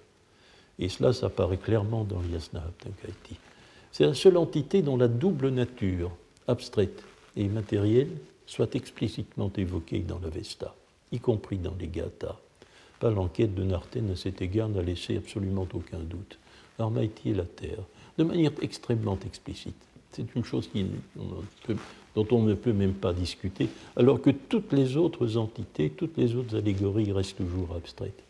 Et 0.79 0.89
cela, 0.89 1.13
ça 1.13 1.29
paraît 1.29 1.57
clairement 1.57 2.03
dans 2.03 2.21
l'Yasna 2.21 2.63
C'est 3.91 4.05
la 4.05 4.13
seule 4.13 4.37
entité 4.37 4.81
dont 4.81 4.97
la 4.97 5.07
double 5.07 5.49
nature, 5.49 6.11
abstraite 6.47 7.03
et 7.35 7.47
matérielle, 7.47 8.09
soit 8.51 8.75
explicitement 8.75 9.49
évoquée 9.55 9.99
dans 9.99 10.19
l'Avesta, 10.19 10.75
y 11.13 11.19
compris 11.19 11.57
dans 11.57 11.73
les 11.79 11.87
Gathas. 11.87 12.37
Pas 12.99 13.09
l'enquête 13.09 13.55
de 13.55 13.63
Narten 13.63 14.11
à 14.11 14.17
cet 14.17 14.41
égard 14.41 14.67
n'a 14.67 14.81
laissé 14.81 15.15
absolument 15.15 15.65
aucun 15.73 15.99
doute. 15.99 16.37
Armaïti 16.77 17.29
est 17.29 17.35
la 17.35 17.45
Terre, 17.45 17.85
de 18.17 18.25
manière 18.25 18.51
extrêmement 18.61 19.17
explicite. 19.25 19.81
C'est 20.11 20.35
une 20.35 20.43
chose 20.43 20.69
dont 22.13 22.27
on 22.31 22.41
ne 22.41 22.53
peut 22.53 22.73
même 22.73 22.93
pas 22.93 23.13
discuter, 23.13 23.69
alors 23.95 24.21
que 24.21 24.31
toutes 24.31 24.73
les 24.73 24.97
autres 24.97 25.37
entités, 25.37 25.89
toutes 25.89 26.17
les 26.17 26.35
autres 26.35 26.57
allégories 26.57 27.13
restent 27.13 27.37
toujours 27.37 27.73
abstraites. 27.73 28.21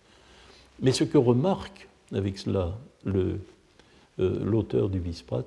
Mais 0.82 0.92
ce 0.92 1.04
que 1.04 1.18
remarque 1.18 1.88
avec 2.14 2.38
cela 2.38 2.78
euh, 3.08 3.40
l'auteur 4.20 4.88
du 4.90 5.00
Visprat, 5.00 5.46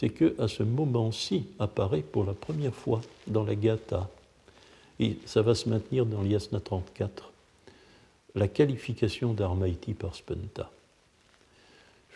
c'est 0.00 0.08
qu'à 0.08 0.48
ce 0.48 0.62
moment-ci 0.62 1.44
apparaît 1.58 2.00
pour 2.00 2.24
la 2.24 2.32
première 2.32 2.74
fois 2.74 3.02
dans 3.26 3.44
la 3.44 3.54
Gatha, 3.54 4.08
et 4.98 5.18
ça 5.26 5.42
va 5.42 5.54
se 5.54 5.68
maintenir 5.68 6.06
dans 6.06 6.22
l'Yasna 6.22 6.58
34, 6.58 7.30
la 8.34 8.48
qualification 8.48 9.34
d'Armaïti 9.34 9.92
par 9.92 10.14
Spenta. 10.14 10.70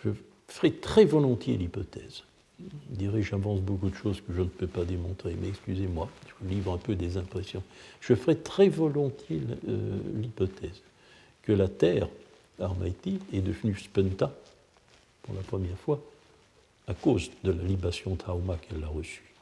Je 0.02 0.10
ferai 0.48 0.72
très 0.72 1.04
volontiers 1.04 1.58
l'hypothèse. 1.58 2.22
Je 2.58 2.96
dirais, 2.96 3.20
j'avance 3.20 3.60
beaucoup 3.60 3.90
de 3.90 3.94
choses 3.94 4.22
que 4.22 4.32
je 4.32 4.40
ne 4.40 4.48
peux 4.48 4.66
pas 4.66 4.86
démontrer, 4.86 5.36
mais 5.38 5.48
excusez-moi, 5.48 6.08
je 6.26 6.32
vous 6.40 6.48
livre 6.48 6.72
un 6.72 6.78
peu 6.78 6.94
des 6.94 7.18
impressions. 7.18 7.62
Je 8.00 8.14
ferai 8.14 8.36
très 8.36 8.70
volontiers 8.70 9.42
euh, 9.68 9.98
l'hypothèse 10.14 10.80
que 11.42 11.52
la 11.52 11.68
Terre, 11.68 12.08
Armaïti, 12.58 13.18
est 13.34 13.42
devenue 13.42 13.76
Spenta 13.76 14.32
pour 15.22 15.34
la 15.34 15.42
première 15.42 15.76
fois 15.76 16.02
à 16.86 16.94
cause 16.94 17.30
de 17.42 17.52
la 17.52 17.62
libation 17.62 18.14
de 18.14 18.22
Hauma 18.30 18.56
qu'elle 18.56 18.82
a 18.84 18.88
reçue. 18.88 19.34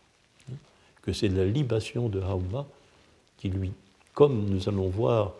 Hein, 0.50 0.56
que 1.02 1.12
c'est 1.12 1.28
la 1.28 1.44
libation 1.44 2.08
de 2.08 2.20
Hauma 2.20 2.66
qui 3.38 3.48
lui, 3.48 3.72
comme 4.14 4.46
nous 4.48 4.68
allons 4.68 4.88
voir 4.88 5.32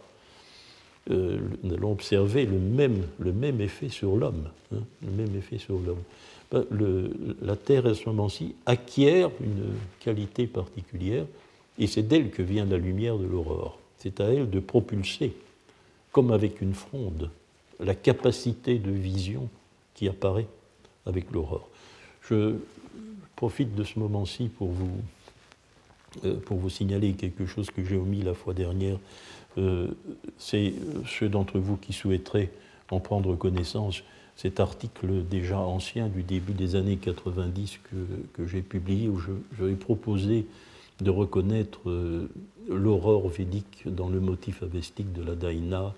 euh, 1.11 1.39
nous 1.65 1.75
allons 1.75 1.93
observer 1.93 2.47
le 2.47 2.59
même, 2.59 3.09
le 3.19 3.33
même 3.33 3.61
effet 3.61 3.89
sur 3.89 4.15
l'homme. 4.17 4.49
Hein, 4.73 4.83
le 5.05 5.11
même 5.11 5.35
effet 5.37 5.59
sur 5.59 5.79
l'homme. 5.79 6.03
Ben, 6.51 6.65
la 7.41 7.57
Terre, 7.57 7.87
à 7.87 7.95
ce 7.95 8.09
moment-ci, 8.09 8.55
acquiert 8.67 9.31
une 9.41 9.73
qualité 10.01 10.47
particulière, 10.47 11.25
et 11.79 11.87
c'est 11.87 12.03
d'elle 12.03 12.31
que 12.31 12.43
vient 12.43 12.67
la 12.67 12.77
lumière 12.77 13.19
de 13.19 13.25
l'aurore. 13.25 13.79
C'est 13.99 14.21
à 14.21 14.25
elle 14.27 14.49
de 14.49 14.61
propulser, 14.61 15.33
comme 16.13 16.31
avec 16.31 16.61
une 16.61 16.75
fronde, 16.75 17.31
la 17.81 17.95
capacité 17.95 18.79
de 18.79 18.91
vision 18.91 19.49
qui 19.95 20.09
apparaît 20.09 20.47
avec 21.07 21.33
l'aurore. 21.33 21.69
Je 22.29 22.57
profite 23.37 23.75
de 23.75 23.85
ce 23.85 23.99
moment-ci 23.99 24.49
pour 24.49 24.69
vous, 24.69 24.93
euh, 26.25 26.37
pour 26.37 26.59
vous 26.59 26.71
signaler 26.71 27.13
quelque 27.15 27.47
chose 27.47 27.71
que 27.71 27.85
j'ai 27.85 27.97
omis 27.97 28.23
la 28.23 28.35
fois 28.35 28.55
dernière. 28.55 28.99
Euh, 29.59 29.89
c'est 30.39 30.75
ceux 31.07 31.29
d'entre 31.29 31.59
vous 31.59 31.77
qui 31.77 31.93
souhaiteraient 31.93 32.51
en 32.91 33.01
prendre 33.01 33.35
connaissance, 33.37 34.03
cet 34.37 34.61
article 34.61 35.25
déjà 35.25 35.59
ancien 35.59 36.09
du 36.09 36.23
début 36.23 36.53
des 36.53 36.77
années 36.77 36.97
90 36.97 37.81
que, 38.33 38.47
j'ai 38.47 38.63
publié, 38.63 39.09
où 39.09 39.19
je, 39.19 39.65
vais 39.65 39.75
proposé 39.75 40.47
de 41.01 41.11
reconnaître 41.11 41.81
euh, 41.89 42.29
l'aurore 42.69 43.29
védique 43.29 43.85
dans 43.87 44.09
le 44.09 44.21
motif 44.21 44.63
avestique 44.63 45.13
de 45.13 45.23
la 45.23 45.35
Daina, 45.35 45.95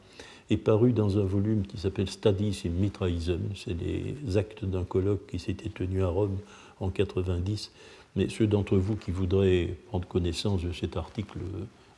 est 0.51 0.57
paru 0.57 0.93
dans 0.93 1.19
un 1.19 1.25
volume 1.25 1.67
qui 1.67 1.79
s'appelle 1.79 2.09
Studies 2.09 2.63
in 2.67 2.71
Mitraism. 2.71 3.41
C'est 3.55 3.75
les 3.75 4.37
actes 4.37 4.65
d'un 4.65 4.85
colloque 4.85 5.27
qui 5.27 5.39
s'était 5.39 5.71
tenu 5.71 6.03
à 6.03 6.09
Rome 6.09 6.39
en 6.81 6.91
90. 6.91 7.71
Mais 8.17 8.29
ceux 8.29 8.47
d'entre 8.47 8.77
vous 8.77 8.97
qui 8.97 9.11
voudraient 9.11 9.75
prendre 9.89 10.07
connaissance 10.07 10.63
de 10.63 10.73
cet 10.73 10.97
article 10.97 11.39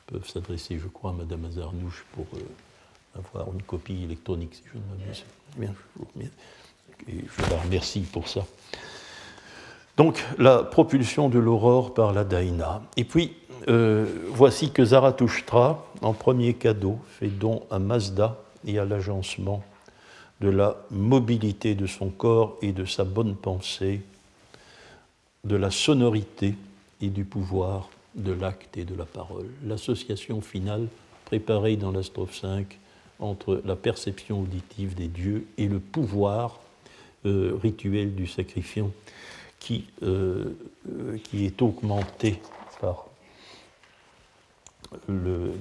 peuvent 0.06 0.28
s'adresser, 0.28 0.78
je 0.78 0.86
crois, 0.86 1.10
à 1.10 1.14
Madame 1.14 1.44
Azarnouche 1.44 2.04
pour 2.12 2.26
euh, 2.34 3.18
avoir 3.18 3.52
une 3.52 3.62
copie 3.62 4.04
électronique, 4.04 4.54
si 4.54 4.62
je 4.72 4.78
ne 4.78 4.98
m'abuse. 5.00 5.24
Bien, 5.56 5.74
je, 7.06 7.12
je 7.12 7.50
la 7.50 7.60
remercie 7.60 8.00
pour 8.00 8.28
ça. 8.28 8.46
Donc, 9.96 10.22
la 10.38 10.62
propulsion 10.62 11.28
de 11.28 11.38
l'aurore 11.38 11.94
par 11.94 12.12
la 12.12 12.24
Daïna. 12.24 12.82
Et 12.96 13.04
puis, 13.04 13.32
euh, 13.68 14.04
voici 14.28 14.70
que 14.70 14.84
Zarathustra, 14.84 15.86
en 16.02 16.12
premier 16.12 16.54
cadeau, 16.54 16.98
fait 17.18 17.28
don 17.28 17.62
à 17.70 17.78
Mazda 17.78 18.36
et 18.66 18.78
à 18.78 18.84
l'agencement 18.84 19.64
de 20.42 20.50
la 20.50 20.76
mobilité 20.90 21.74
de 21.74 21.86
son 21.86 22.10
corps 22.10 22.58
et 22.60 22.72
de 22.72 22.84
sa 22.84 23.04
bonne 23.04 23.34
pensée, 23.34 24.02
de 25.44 25.56
la 25.56 25.70
sonorité 25.70 26.54
et 27.00 27.08
du 27.08 27.24
pouvoir 27.24 27.88
de 28.14 28.32
l'acte 28.32 28.76
et 28.76 28.84
de 28.84 28.94
la 28.94 29.06
parole. 29.06 29.46
L'association 29.64 30.42
finale 30.42 30.88
préparée 31.24 31.76
dans 31.76 31.90
la 31.90 32.02
strophe 32.02 32.36
5 32.38 32.78
entre 33.18 33.62
la 33.64 33.76
perception 33.76 34.42
auditive 34.42 34.94
des 34.94 35.08
dieux 35.08 35.46
et 35.56 35.68
le 35.68 35.78
pouvoir 35.78 36.60
euh, 37.24 37.58
rituel 37.62 38.14
du 38.14 38.26
sacrifiant 38.26 38.90
qui, 39.60 39.86
euh, 40.02 40.56
euh, 40.88 41.18
qui 41.24 41.46
est 41.46 41.60
augmenté 41.62 42.40
par 42.80 43.06
le, 45.08 45.52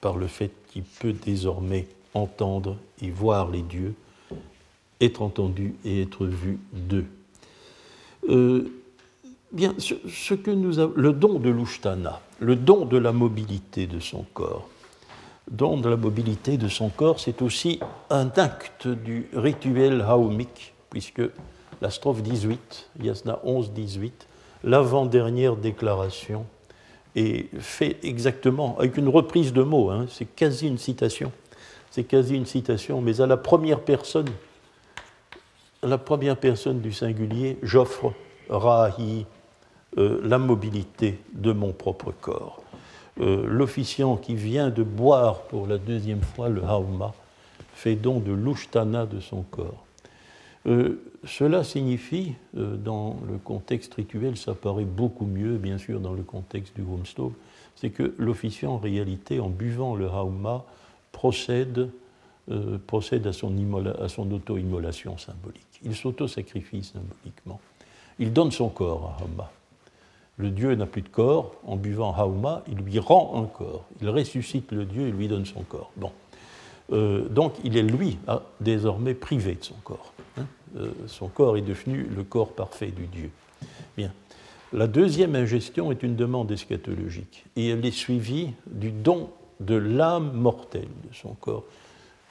par 0.00 0.16
le 0.16 0.26
fait 0.26 0.50
qu'il 0.70 0.82
peut 0.82 1.12
désormais 1.12 1.86
entendre 2.14 2.76
et 3.00 3.10
voir 3.10 3.50
les 3.50 3.62
dieux, 3.62 3.94
être 5.00 5.22
entendu 5.22 5.74
et 5.84 6.02
être 6.02 6.26
vu 6.26 6.58
d'eux. 6.72 7.06
Bien, 9.52 9.74
ce, 9.76 10.32
que 10.32 10.50
nous 10.50 10.76
le 10.96 11.12
don 11.12 11.38
de 11.38 11.50
l'Ushtana, 11.50 12.22
le 12.40 12.56
don 12.56 12.86
de 12.86 12.96
la 12.96 13.12
mobilité 13.12 13.86
de 13.86 14.00
son 14.00 14.24
corps, 14.32 14.66
don 15.50 15.76
de 15.76 15.90
la 15.90 15.96
mobilité 15.98 16.56
de 16.56 16.68
son 16.68 16.88
corps, 16.88 17.20
c'est 17.20 17.42
aussi 17.42 17.78
un 18.08 18.30
acte 18.36 18.88
du 18.88 19.26
rituel 19.34 20.00
haomique, 20.00 20.72
puisque 20.88 21.20
la 21.82 21.90
strophe 21.90 22.22
18, 22.22 22.90
Yasna 23.02 23.40
11, 23.42 23.72
18, 23.72 24.28
l'avant-dernière 24.62 25.56
déclaration, 25.56 26.46
est 27.16 27.54
fait 27.58 27.96
exactement 28.04 28.78
avec 28.78 28.96
une 28.96 29.08
reprise 29.08 29.52
de 29.52 29.62
mots, 29.62 29.90
hein, 29.90 30.06
c'est 30.08 30.24
quasi 30.24 30.68
une 30.68 30.78
citation, 30.78 31.32
c'est 31.90 32.04
quasi 32.04 32.36
une 32.36 32.46
citation, 32.46 33.02
mais 33.02 33.20
à 33.20 33.26
la 33.26 33.36
première 33.36 33.80
personne, 33.80 34.28
la 35.82 35.98
première 35.98 36.36
personne 36.36 36.80
du 36.80 36.92
singulier, 36.92 37.58
j'offre 37.64 38.12
Rahi 38.48 39.26
euh, 39.98 40.20
la 40.22 40.38
mobilité 40.38 41.18
de 41.32 41.52
mon 41.52 41.72
propre 41.72 42.12
corps. 42.12 42.62
Euh, 43.20 43.44
l'officiant 43.46 44.16
qui 44.16 44.36
vient 44.36 44.70
de 44.70 44.84
boire 44.84 45.42
pour 45.42 45.66
la 45.66 45.78
deuxième 45.78 46.22
fois 46.22 46.48
le 46.48 46.62
hauma 46.62 47.12
fait 47.74 47.96
don 47.96 48.20
de 48.20 48.32
l'ushtana 48.32 49.04
de 49.04 49.20
son 49.20 49.42
corps. 49.42 49.84
Euh, 50.66 51.11
cela 51.24 51.64
signifie, 51.64 52.34
dans 52.54 53.18
le 53.30 53.38
contexte 53.38 53.94
rituel, 53.94 54.36
ça 54.36 54.54
paraît 54.54 54.84
beaucoup 54.84 55.26
mieux, 55.26 55.56
bien 55.56 55.78
sûr, 55.78 56.00
dans 56.00 56.12
le 56.12 56.22
contexte 56.22 56.74
du 56.74 56.82
Rumstove, 56.82 57.32
c'est 57.76 57.90
que 57.90 58.14
l'officiant, 58.18 58.74
en 58.74 58.78
réalité, 58.78 59.40
en 59.40 59.48
buvant 59.48 59.94
le 59.94 60.06
hauma, 60.06 60.64
procède, 61.12 61.90
son, 62.48 63.54
à 64.00 64.08
son 64.08 64.32
auto-immolation 64.32 65.16
symbolique. 65.18 65.80
Il 65.84 65.94
s'auto-sacrifie 65.94 66.82
symboliquement. 66.82 67.60
Il 68.18 68.32
donne 68.32 68.50
son 68.50 68.68
corps 68.68 69.16
à 69.18 69.22
hauma 69.22 69.50
le 70.38 70.50
Dieu 70.50 70.74
n'a 70.74 70.86
plus 70.86 71.02
de 71.02 71.08
corps, 71.08 71.54
en 71.64 71.76
buvant 71.76 72.14
Hauma, 72.16 72.62
il 72.68 72.78
lui 72.78 72.98
rend 72.98 73.42
un 73.42 73.46
corps. 73.46 73.84
Il 74.00 74.08
ressuscite 74.08 74.72
le 74.72 74.84
Dieu 74.84 75.08
et 75.08 75.12
lui 75.12 75.28
donne 75.28 75.44
son 75.44 75.62
corps. 75.62 75.90
Bon. 75.96 76.10
Euh, 76.92 77.28
donc 77.28 77.54
il 77.64 77.76
est, 77.76 77.82
lui, 77.82 78.18
désormais 78.60 79.14
privé 79.14 79.54
de 79.54 79.64
son 79.64 79.74
corps. 79.84 80.12
Hein. 80.38 80.46
Euh, 80.76 80.90
son 81.06 81.28
corps 81.28 81.56
est 81.56 81.62
devenu 81.62 82.06
le 82.14 82.24
corps 82.24 82.52
parfait 82.52 82.90
du 82.90 83.06
Dieu. 83.06 83.30
Bien. 83.96 84.12
La 84.72 84.86
deuxième 84.86 85.36
ingestion 85.36 85.92
est 85.92 86.02
une 86.02 86.16
demande 86.16 86.50
eschatologique 86.50 87.44
et 87.56 87.68
elle 87.68 87.84
est 87.84 87.90
suivie 87.90 88.50
du 88.66 88.90
don 88.90 89.30
de 89.60 89.74
l'âme 89.74 90.32
mortelle 90.32 90.88
de 91.08 91.14
son 91.14 91.34
corps. 91.34 91.64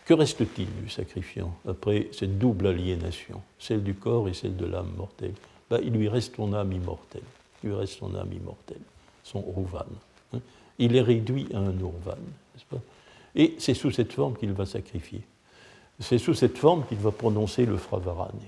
Que 0.06 0.16
reste-t-il 0.16 0.68
du 0.82 0.89
sacrifiant 0.89 1.56
après 1.68 2.10
cette 2.12 2.39
double 2.39 2.68
aliénation, 2.68 3.41
celle 3.60 3.84
du 3.84 3.93
corps 3.93 4.28
et 4.28 4.34
celle 4.34 4.58
de 4.58 4.66
l'âme 4.66 4.91
mortelle? 4.97 5.34
Ben, 5.70 5.80
Il 5.84 5.93
lui 5.93 6.10
reste 6.10 6.36
son 6.36 6.54
âme 6.54 6.74
immortelle 6.74 7.22
lui 7.64 7.74
reste 7.74 7.97
son 7.99 8.16
âme 8.16 8.32
immortelle, 8.34 8.82
son 9.24 9.43
Urvan. 9.56 9.86
Hein. 10.34 10.39
Il 10.80 10.95
est 10.95 11.02
réduit 11.02 11.47
à 11.54 11.60
un 11.60 11.78
Urvan, 11.78 12.18
n'est-ce 12.18 12.66
pas? 12.66 12.82
Et 13.36 13.56
c'est 13.60 13.74
sous 13.74 13.92
cette 13.92 14.14
forme 14.14 14.36
qu'il 14.36 14.52
va 14.54 14.66
sacrifier. 14.66 15.22
C'est 16.00 16.18
sous 16.18 16.34
cette 16.34 16.58
forme 16.58 16.86
qu'il 16.88 16.98
va 16.98 17.12
prononcer 17.12 17.66
le 17.66 17.78
Fravarane. 17.78 18.40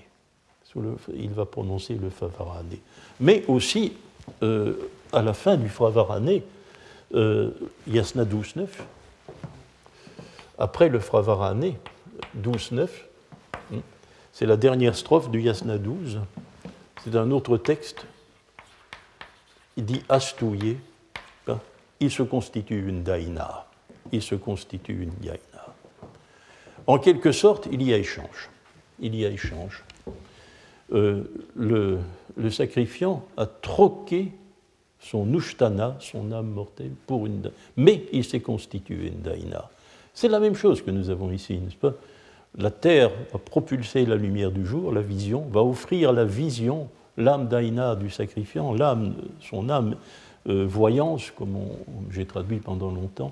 il 1.16 1.30
va 1.30 1.46
prononcer 1.46 1.96
le 1.96 2.10
Fravarane. 2.10 2.78
Mais 3.20 3.44
aussi, 3.48 3.94
euh, 4.42 4.90
à 5.12 5.22
la 5.22 5.34
fin 5.34 5.58
du 5.58 5.70
Fravarane, 5.70 6.42
euh, 7.14 7.52
Yasna 7.88 8.26
12.9, 8.26 8.68
après 10.58 10.90
le 10.90 11.00
Fravarane, 11.00 11.74
12.9, 12.42 12.88
hein, 13.74 13.78
c'est 14.32 14.46
la 14.46 14.58
dernière 14.58 14.96
strophe 14.96 15.30
du 15.30 15.42
Yasna 15.42 15.78
12, 15.78 16.20
c'est 17.04 17.16
un 17.16 17.30
autre 17.32 17.58
texte. 17.58 18.06
Il 19.78 19.86
dit 19.86 20.04
astouillé, 20.10 20.78
hein, 21.48 21.60
il 22.00 22.10
se 22.10 22.24
constitue 22.24 22.88
une 22.88 23.04
daïna. 23.04 23.68
Il 24.12 24.22
se 24.22 24.36
constitue 24.36 25.04
une 25.04 25.26
daïna. 25.26 25.74
En 26.88 27.00
quelque 27.00 27.32
sorte, 27.32 27.68
il 27.72 27.82
y 27.82 27.94
a 27.94 27.98
échange. 27.98 28.50
Il 29.00 29.16
y 29.16 29.26
a 29.26 29.30
échange. 29.30 29.84
Euh, 30.92 31.24
le, 31.56 32.00
sacrifiant 32.50 33.26
a 33.38 33.46
troqué 33.46 34.32
son 35.00 35.32
ushtana, 35.34 35.98
son 36.00 36.32
âme 36.32 36.50
mortelle, 36.50 36.92
pour 37.08 37.26
une 37.26 37.52
Mais 37.78 38.06
il 38.12 38.24
s'est 38.24 38.42
constitué 38.42 39.08
une 39.08 39.22
daïna. 39.22 39.70
C'est 40.14 40.28
la 40.28 40.40
même 40.40 40.56
chose 40.56 40.82
que 40.82 40.92
nous 40.92 41.10
avons 41.10 41.32
ici, 41.32 41.58
n'est-ce 41.58 41.76
pas? 41.76 41.94
La 42.58 42.70
terre 42.70 43.10
va 43.32 43.40
propulser 43.40 44.06
la 44.06 44.16
lumière 44.16 44.52
du 44.52 44.66
jour, 44.66 44.92
la 44.92 45.02
vision, 45.02 45.48
va 45.52 45.64
offrir 45.64 46.14
la 46.14 46.26
vision, 46.26 46.88
l'âme 47.18 47.48
daïna 47.48 47.96
du 47.96 48.12
sacrifiant, 48.12 48.74
l'âme, 48.74 49.16
son 49.42 49.70
âme 49.70 49.96
euh, 50.48 50.66
voyance, 50.68 51.32
comme 51.32 51.58
j'ai 52.12 52.26
traduit 52.26 52.60
pendant 52.60 52.92
longtemps, 52.92 53.32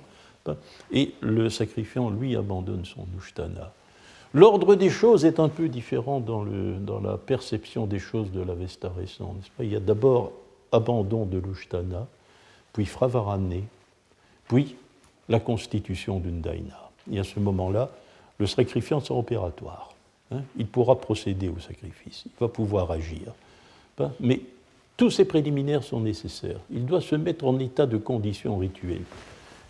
et 0.92 1.14
le 1.22 1.50
sacrifiant, 1.50 2.10
lui, 2.10 2.36
abandonne 2.36 2.86
son 2.86 3.06
ushtana. 3.18 3.74
L'ordre 4.34 4.76
des 4.76 4.90
choses 4.90 5.26
est 5.26 5.40
un 5.40 5.50
peu 5.50 5.68
différent 5.68 6.20
dans, 6.20 6.44
la 7.02 7.18
perception 7.18 7.86
des 7.86 8.00
choses 8.00 8.32
de 8.32 8.42
l'Avesta 8.42 8.90
récent, 8.90 9.34
n'est-ce 9.36 9.52
pas? 9.52 9.64
Il 9.64 9.72
y 9.72 9.76
a 9.76 9.82
d'abord 9.82 10.32
abandon 10.72 11.26
de 11.26 11.38
l'ushtana, 11.38 12.08
puis 12.72 12.86
fravarane, 12.86 13.64
puis 14.48 14.76
la 15.28 15.40
constitution 15.42 16.20
d'une 16.20 16.40
daïna. 16.40 16.90
Et 17.12 17.20
à 17.20 17.24
ce 17.24 17.40
moment-là, 17.40 17.90
le 18.38 18.48
sacrifiant 18.48 19.02
sera 19.02 19.20
opératoire. 19.20 19.90
Hein. 20.34 20.44
il 20.58 20.66
pourra 20.66 20.96
procéder 20.96 21.50
au 21.50 21.60
sacrifice, 21.60 22.24
il 22.26 22.32
va 22.40 22.48
pouvoir 22.48 22.90
agir. 22.90 23.34
Hein. 24.00 24.12
mais 24.22 24.40
tous 24.96 25.10
ces 25.10 25.26
préliminaires 25.26 25.84
sont 25.84 26.00
nécessaires. 26.00 26.60
Il 26.70 26.86
doit 26.86 27.02
se 27.02 27.16
mettre 27.16 27.46
en 27.46 27.60
état 27.60 27.86
de 27.86 27.98
condition 27.98 28.58
rituelle. 28.58 29.04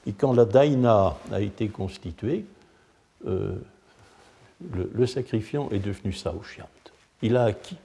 Et 0.08 0.14
quand 0.14 0.34
la 0.34 0.46
daïna 0.46 1.18
a 1.32 1.42
été 1.42 1.68
constituée, 1.68 2.46
euh, 3.28 3.56
le, 4.94 5.06
sacrifiant 5.06 5.70
est 5.72 5.80
devenu 5.80 6.14
saoshyant. 6.14 6.70
Il 7.22 7.38
a 7.38 7.46
acquis, 7.46 7.78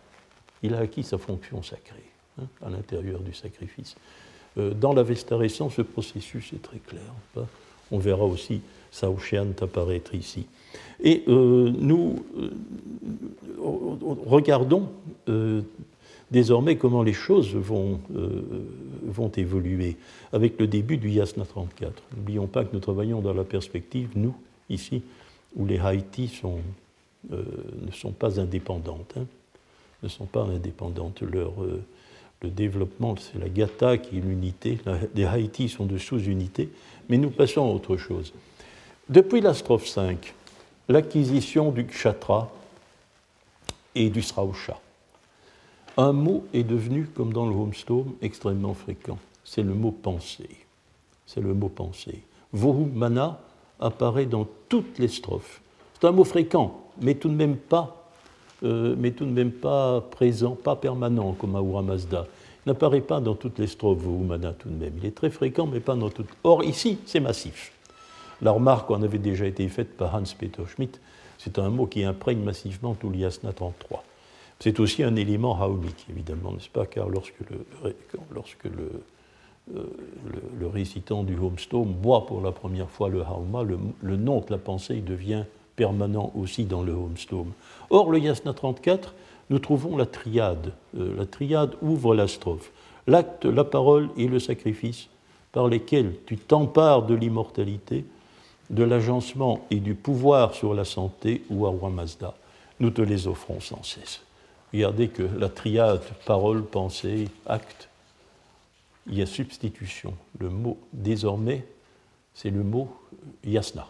il 0.62 0.74
a 0.74 0.78
acquis 0.78 1.02
sa 1.02 1.18
fonction 1.18 1.62
sacrée 1.62 2.10
hein, 2.40 2.46
à 2.64 2.70
l'intérieur 2.70 3.20
du 3.20 3.34
sacrifice. 3.34 3.96
Euh, 4.58 4.72
dans 4.72 4.94
la 4.94 5.02
Vestarécent, 5.02 5.68
ce 5.68 5.82
processus 5.82 6.52
est 6.52 6.62
très 6.62 6.78
clair. 6.78 7.46
On 7.90 7.98
verra 7.98 8.24
aussi 8.24 8.62
Saoshyant 8.90 9.52
apparaître 9.60 10.14
ici. 10.14 10.46
Et 11.02 11.22
euh, 11.28 11.70
nous 11.78 12.24
regardons 14.26 14.88
désormais 16.30 16.76
comment 16.76 17.02
les 17.02 17.12
choses 17.12 17.54
vont, 17.54 18.00
euh, 18.14 18.42
vont 19.04 19.30
évoluer 19.30 19.96
avec 20.32 20.58
le 20.58 20.66
début 20.66 20.96
du 20.96 21.10
Yasna 21.10 21.44
34. 21.44 22.02
N'oublions 22.16 22.46
pas 22.46 22.64
que 22.64 22.72
nous 22.72 22.80
travaillons 22.80 23.20
dans 23.20 23.34
la 23.34 23.44
perspective, 23.44 24.10
nous, 24.16 24.34
ici, 24.68 25.02
où 25.54 25.66
les 25.66 25.78
Haïti 25.78 26.40
euh, 26.44 27.42
ne 27.80 27.92
sont 27.92 28.12
pas 28.12 28.40
indépendantes. 28.40 29.14
Hein, 29.16 29.26
ne 30.02 30.08
sont 30.08 30.26
pas 30.26 30.42
indépendantes. 30.42 31.22
Euh, 31.22 31.78
le 32.42 32.50
développement, 32.50 33.14
c'est 33.16 33.38
la 33.38 33.48
Gata 33.48 33.96
qui 33.96 34.18
est 34.18 34.20
l'unité. 34.20 34.78
Les 35.14 35.24
Haïti 35.24 35.68
sont 35.68 35.86
de 35.86 35.96
sous-unités. 35.96 36.68
Mais 37.08 37.18
nous 37.18 37.30
passons 37.30 37.62
à 37.62 37.72
autre 37.72 37.96
chose. 37.96 38.32
Depuis 39.08 39.40
la 39.40 39.54
strophe 39.54 39.86
5, 39.86 40.34
l'acquisition 40.88 41.70
du 41.70 41.84
Kshatra 41.86 42.50
et 43.94 44.10
du 44.10 44.20
Srausha 44.20 44.78
un 45.96 46.12
mot 46.12 46.44
est 46.52 46.62
devenu, 46.62 47.06
comme 47.14 47.32
dans 47.32 47.46
le 47.46 47.54
Homestone, 47.54 48.12
extrêmement 48.20 48.74
fréquent. 48.74 49.18
C'est 49.44 49.62
le 49.62 49.74
mot 49.74 49.92
pensée. 49.92 50.50
C'est 51.26 51.40
le 51.40 51.54
mot 51.54 51.68
pensée. 51.68 52.22
mana 52.52 53.40
apparaît 53.80 54.26
dans 54.26 54.46
toutes 54.68 54.98
les 54.98 55.08
strophes. 55.08 55.60
C'est 55.94 56.06
un 56.06 56.12
mot 56.12 56.24
fréquent, 56.24 56.80
mais 57.00 57.14
tout 57.14 57.28
de 57.28 57.34
même 57.34 57.56
pas, 57.56 58.10
euh, 58.62 58.94
mais 58.98 59.12
tout 59.12 59.24
de 59.24 59.30
même 59.30 59.52
pas 59.52 60.00
présent, 60.00 60.54
pas 60.54 60.76
permanent 60.76 61.32
comme 61.32 61.56
Ahura 61.56 61.82
Mazda. 61.82 62.26
Il 62.64 62.70
n'apparaît 62.70 63.00
pas 63.00 63.20
dans 63.20 63.34
toutes 63.34 63.58
les 63.58 63.66
strophes 63.66 64.04
mana 64.04 64.52
tout 64.52 64.68
de 64.68 64.74
même. 64.74 64.94
Il 64.98 65.06
est 65.06 65.14
très 65.14 65.30
fréquent, 65.30 65.66
mais 65.66 65.80
pas 65.80 65.94
dans 65.94 66.10
toutes. 66.10 66.28
Or 66.44 66.64
ici, 66.64 66.98
c'est 67.06 67.20
massif. 67.20 67.72
La 68.42 68.50
remarque 68.50 68.90
en 68.90 69.02
avait 69.02 69.18
déjà 69.18 69.46
été 69.46 69.66
faite 69.68 69.96
par 69.96 70.14
Hans-Peter 70.14 70.62
Schmidt. 70.66 70.98
C'est 71.38 71.58
un 71.58 71.70
mot 71.70 71.86
qui 71.86 72.04
imprègne 72.04 72.42
massivement 72.42 72.94
tout 72.94 73.08
l'Iasna 73.08 73.52
33. 73.52 74.02
C'est 74.58 74.80
aussi 74.80 75.02
un 75.02 75.16
élément 75.16 75.60
haomique, 75.60 76.06
évidemment, 76.10 76.52
n'est-ce 76.52 76.70
pas 76.70 76.86
Car 76.86 77.08
lorsque 77.08 77.40
le, 77.50 77.94
lorsque 78.32 78.64
le, 78.64 79.02
euh, 79.74 79.84
le, 80.58 80.66
récitant 80.66 81.24
du 81.24 81.36
Homestone 81.36 81.92
boit 81.92 82.26
pour 82.26 82.40
la 82.40 82.52
première 82.52 82.88
fois 82.88 83.08
le 83.08 83.22
hauma, 83.22 83.64
le, 83.64 84.16
nom 84.16 84.40
de 84.40 84.50
la 84.50 84.58
pensée 84.58 85.00
devient 85.00 85.44
permanent 85.74 86.32
aussi 86.36 86.64
dans 86.64 86.82
le 86.82 86.92
Homestone. 86.92 87.50
Or, 87.90 88.10
le 88.10 88.18
Yasna 88.18 88.54
34, 88.54 89.14
nous 89.50 89.58
trouvons 89.58 89.96
la 89.96 90.06
triade. 90.06 90.72
Euh, 90.96 91.14
la 91.16 91.26
triade 91.26 91.74
ouvre 91.82 92.14
la 92.14 92.28
strophe. 92.28 92.70
L'acte, 93.06 93.44
la 93.44 93.64
parole 93.64 94.08
et 94.16 94.28
le 94.28 94.38
sacrifice 94.38 95.08
par 95.52 95.68
lesquels 95.68 96.14
tu 96.26 96.36
t'empares 96.36 97.02
de 97.02 97.14
l'immortalité, 97.14 98.04
de 98.70 98.84
l'agencement 98.84 99.60
et 99.70 99.80
du 99.80 99.94
pouvoir 99.94 100.54
sur 100.54 100.74
la 100.74 100.84
santé 100.84 101.42
ou 101.50 101.66
à 101.66 101.90
Mazda. 101.90 102.34
Nous 102.80 102.90
te 102.90 103.02
les 103.02 103.26
offrons 103.26 103.60
sans 103.60 103.82
cesse. 103.82 104.25
Regardez 104.76 105.08
que 105.08 105.22
la 105.22 105.48
triade 105.48 106.02
parole, 106.26 106.62
pensée, 106.62 107.28
acte, 107.46 107.88
il 109.06 109.16
y 109.16 109.22
a 109.22 109.26
substitution. 109.26 110.12
Le 110.38 110.50
mot 110.50 110.76
désormais, 110.92 111.64
c'est 112.34 112.50
le 112.50 112.62
mot 112.62 112.94
yasna 113.42 113.86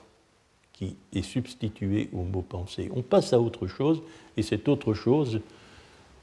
qui 0.73 0.97
est 1.13 1.23
substitué 1.23 2.09
au 2.13 2.23
mot 2.23 2.43
pensée. 2.43 2.89
On 2.95 3.03
passe 3.03 3.33
à 3.33 3.41
autre 3.41 3.67
chose, 3.67 4.01
et 4.37 4.43
cette 4.43 4.69
autre 4.69 4.95
chose, 4.95 5.41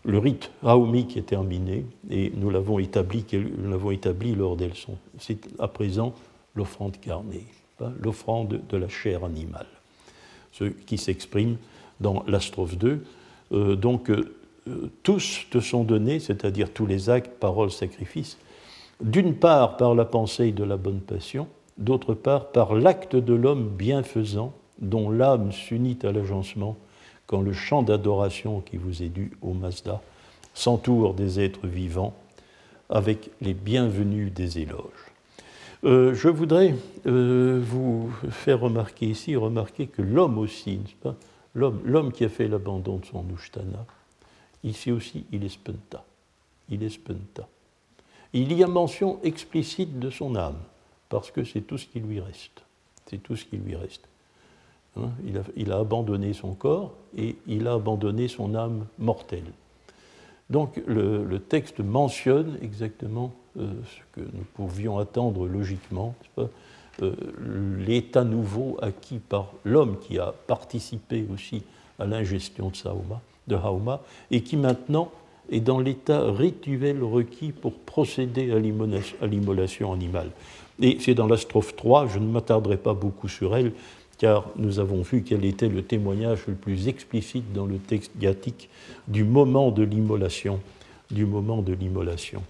le 0.05 0.17
rite 0.17 0.49
Raoumi 0.61 1.07
qui 1.07 1.19
est 1.19 1.23
terminé, 1.23 1.85
et 2.09 2.31
nous 2.33 2.49
l'avons 2.49 2.79
établi, 2.79 3.25
établi 3.91 4.33
lors 4.33 4.55
des 4.55 4.69
leçons. 4.69 4.97
C'est 5.19 5.39
à 5.59 5.67
présent 5.67 6.13
l'offrande 6.55 6.97
carnée, 7.01 7.47
l'offrande 7.99 8.61
de 8.69 8.77
la 8.77 8.87
chair 8.87 9.25
animale, 9.25 9.67
ce 10.53 10.63
qui 10.63 10.97
s'exprime 10.97 11.57
dans 11.99 12.23
la 12.27 12.39
strophe 12.39 12.77
2. 12.77 13.03
Euh, 13.51 13.75
donc, 13.75 14.09
euh, 14.09 14.37
tous 15.03 15.45
te 15.49 15.59
sont 15.59 15.83
donnés, 15.83 16.19
c'est-à-dire 16.19 16.71
tous 16.71 16.85
les 16.85 17.09
actes, 17.09 17.39
paroles, 17.39 17.71
sacrifices, 17.71 18.37
d'une 19.01 19.35
part 19.35 19.77
par 19.77 19.95
la 19.95 20.05
pensée 20.05 20.51
de 20.51 20.63
la 20.63 20.77
bonne 20.77 21.01
passion, 21.01 21.47
d'autre 21.77 22.13
part 22.13 22.47
par 22.47 22.73
l'acte 22.73 23.15
de 23.15 23.33
l'homme 23.33 23.67
bienfaisant, 23.67 24.53
dont 24.79 25.09
l'âme 25.09 25.51
s'unit 25.51 25.99
à 26.03 26.11
l'agencement 26.11 26.77
quand 27.27 27.41
le 27.41 27.53
chant 27.53 27.83
d'adoration 27.83 28.61
qui 28.61 28.77
vous 28.77 29.03
est 29.03 29.09
dû 29.09 29.31
au 29.41 29.53
Mazda 29.53 30.01
s'entoure 30.53 31.13
des 31.13 31.39
êtres 31.39 31.67
vivants 31.67 32.13
avec 32.89 33.31
les 33.41 33.53
bienvenus 33.53 34.33
des 34.33 34.59
éloges. 34.59 35.13
Euh, 35.83 36.13
je 36.13 36.29
voudrais 36.29 36.75
euh, 37.07 37.59
vous 37.61 38.09
faire 38.29 38.61
remarquer 38.61 39.07
ici, 39.07 39.35
remarquer 39.35 39.87
que 39.87 40.01
l'homme 40.01 40.37
aussi, 40.37 40.79
l'homme 41.55 42.11
qui 42.11 42.23
a 42.23 42.29
fait 42.29 42.47
l'abandon 42.47 42.97
de 42.97 43.05
son 43.05 43.25
Ushtana, 43.33 43.85
Ici 44.63 44.91
aussi, 44.91 45.25
il 45.31 45.43
est 45.43 45.49
spenta. 45.49 46.03
Il 46.69 46.83
est. 46.83 46.99
Il 48.33 48.53
y 48.53 48.63
a 48.63 48.67
mention 48.67 49.19
explicite 49.23 49.99
de 49.99 50.09
son 50.09 50.35
âme, 50.35 50.57
parce 51.09 51.31
que 51.31 51.43
c'est 51.43 51.61
tout 51.61 51.77
ce 51.77 51.85
qui 51.85 51.99
lui 51.99 52.19
reste. 52.19 52.63
C'est 53.07 53.21
tout 53.21 53.35
ce 53.35 53.45
qui 53.45 53.57
lui 53.57 53.75
reste. 53.75 54.07
Hein, 54.97 55.09
il, 55.55 55.71
a, 55.71 55.77
abandonné 55.77 56.33
son 56.33 56.53
corps 56.53 56.93
et 57.17 57.35
il 57.47 57.67
a 57.67 57.73
abandonné 57.73 58.27
son 58.27 58.55
âme 58.55 58.85
mortelle. 58.99 59.51
Donc 60.49 60.81
le, 60.85 61.39
texte 61.39 61.79
mentionne 61.79 62.57
exactement 62.61 63.33
euh, 63.57 63.71
ce 63.85 64.19
que 64.19 64.25
nous 64.25 64.43
pouvions 64.53 64.99
attendre 64.99 65.47
logiquement, 65.47 66.15
euh, 66.37 67.15
l'état 67.79 68.23
nouveau 68.23 68.77
acquis 68.81 69.17
par 69.17 69.51
l'homme 69.63 69.99
qui 69.99 70.19
a 70.19 70.31
participé 70.31 71.25
aussi 71.33 71.63
à 71.97 72.05
l'ingestion 72.05 72.69
de 72.69 72.75
Saoma 72.75 73.19
de 73.47 73.55
Hauma, 73.55 74.01
et 74.31 74.41
qui 74.41 74.57
maintenant 74.57 75.11
est 75.51 75.59
dans 75.59 75.79
l'état 75.79 76.31
rituel 76.31 77.03
requis 77.03 77.51
pour 77.51 77.73
procéder 77.73 78.51
à 78.51 79.27
l'immolation 79.27 79.91
animale. 79.91 80.29
Et 80.81 80.97
c'est 80.99 81.13
dans 81.13 81.27
la 81.27 81.37
strophe 81.37 81.75
3, 81.75 82.07
je 82.07 82.19
ne 82.19 82.27
m'attarderai 82.27 82.77
pas 82.77 82.93
beaucoup 82.93 83.27
sur 83.27 83.55
elle, 83.55 83.73
car 84.17 84.45
nous 84.55 84.79
avons 84.79 85.01
vu 85.01 85.23
quel 85.23 85.43
était 85.43 85.67
le 85.67 85.83
témoignage 85.83 86.47
le 86.47 86.53
plus 86.53 86.87
explicite 86.87 87.51
dans 87.51 87.65
le 87.65 87.77
texte 87.77 88.11
gathique 88.17 88.69
du 89.07 89.23
moment 89.23 89.71
de 89.71 89.83
l'immolation, 89.83 90.59
du 91.11 91.25
moment 91.25 91.61
de 91.61 91.73
l'immolation. 91.73 92.41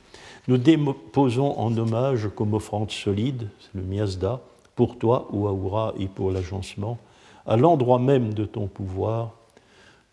Nous 0.47 0.57
déposons 0.57 1.57
en 1.57 1.75
hommage 1.77 2.29
comme 2.35 2.53
offrande 2.53 2.91
solide, 2.91 3.47
le 3.73 3.81
miasda, 3.81 4.41
pour 4.75 4.97
toi, 4.97 5.27
Ouaoura, 5.31 5.93
et 5.97 6.07
pour 6.07 6.31
l'agencement, 6.31 6.97
à 7.45 7.57
l'endroit 7.57 7.99
même 7.99 8.33
de 8.33 8.45
ton 8.45 8.67
pouvoir, 8.67 9.31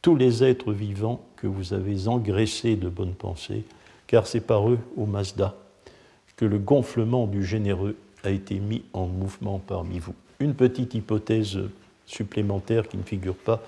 tous 0.02 0.16
les 0.16 0.42
êtres 0.42 0.72
vivants 0.72 1.20
que 1.36 1.46
vous 1.46 1.74
avez 1.74 2.08
engraissés 2.08 2.76
de 2.76 2.88
bonnes 2.88 3.14
pensées, 3.14 3.64
car 4.06 4.26
c'est 4.26 4.40
par 4.40 4.68
eux, 4.68 4.78
au 4.96 5.06
Mazda, 5.06 5.54
que 6.36 6.44
le 6.44 6.58
gonflement 6.58 7.26
du 7.26 7.44
généreux 7.44 7.96
a 8.24 8.30
été 8.30 8.58
mis 8.58 8.82
en 8.92 9.06
mouvement 9.06 9.58
parmi 9.58 9.98
vous. 9.98 10.14
Une 10.38 10.54
petite 10.54 10.94
hypothèse 10.94 11.58
supplémentaire 12.06 12.88
qui 12.88 12.96
ne 12.96 13.02
figure 13.02 13.36
pas. 13.36 13.62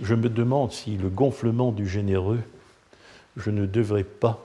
Je 0.00 0.14
me 0.14 0.28
demande 0.28 0.72
si 0.72 0.96
le 0.96 1.08
gonflement 1.08 1.72
du 1.72 1.88
généreux, 1.88 2.40
je 3.36 3.50
ne 3.50 3.66
devrais 3.66 4.04
pas 4.04 4.44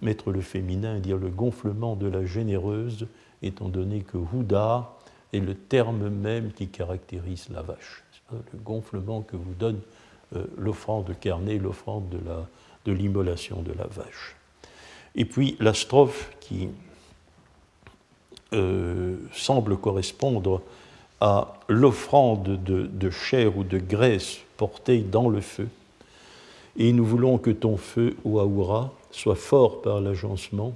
mettre 0.00 0.32
le 0.32 0.40
féminin 0.40 0.96
et 0.96 1.00
dire 1.00 1.18
le 1.18 1.28
gonflement 1.28 1.94
de 1.94 2.06
la 2.06 2.24
généreuse, 2.24 3.06
étant 3.42 3.68
donné 3.68 4.00
que 4.00 4.16
Houda 4.16 4.96
est 5.32 5.40
le 5.40 5.54
terme 5.54 6.08
même 6.08 6.52
qui 6.52 6.68
caractérise 6.68 7.48
la 7.50 7.62
vache. 7.62 8.02
Le 8.30 8.58
gonflement 8.58 9.20
que 9.20 9.36
vous 9.36 9.52
donne 9.52 9.80
l'offrande 10.56 11.14
carnée, 11.20 11.58
l'offrande 11.58 12.08
de 12.84 12.92
l'immolation 12.92 13.62
de, 13.62 13.72
de 13.72 13.78
la 13.78 13.86
vache. 13.86 14.36
Et 15.14 15.24
puis 15.24 15.56
la 15.60 15.74
strophe 15.74 16.30
qui 16.40 16.68
euh, 18.54 19.16
semble 19.32 19.78
correspondre 19.78 20.60
à 21.20 21.54
l'offrande 21.68 22.62
de, 22.62 23.10
chair 23.10 23.56
ou 23.56 23.64
de 23.64 23.78
graisse 23.78 24.38
portée 24.58 25.00
dans 25.00 25.28
le 25.28 25.40
feu. 25.40 25.68
Et 26.76 26.92
nous 26.92 27.04
voulons 27.04 27.38
que 27.38 27.50
ton 27.50 27.76
feu, 27.76 28.16
Ouaoura, 28.24 28.92
soit 29.10 29.36
fort 29.36 29.80
par 29.80 30.00
l'agencement, 30.00 30.74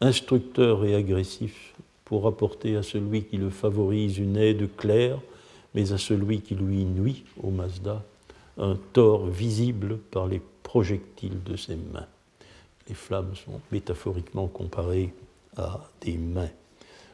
instructeur 0.00 0.84
et 0.84 0.94
agressif, 0.94 1.74
pour 2.04 2.26
apporter 2.26 2.76
à 2.76 2.82
celui 2.82 3.24
qui 3.24 3.36
le 3.36 3.50
favorise 3.50 4.18
une 4.18 4.36
aide 4.36 4.68
claire, 4.76 5.18
mais 5.74 5.92
à 5.92 5.98
celui 5.98 6.40
qui 6.40 6.54
lui 6.54 6.84
nuit, 6.84 7.24
au 7.42 7.50
Mazda, 7.50 8.02
un 8.58 8.76
tort 8.92 9.26
visible 9.26 9.98
par 9.98 10.26
les 10.26 10.40
projectiles 10.62 11.42
de 11.44 11.56
ses 11.56 11.76
mains. 11.76 12.06
Les 12.88 12.94
flammes 12.94 13.34
sont 13.34 13.60
métaphoriquement 13.72 14.46
comparées 14.46 15.12
à 15.56 15.80
des 16.00 16.16
mains. 16.18 16.50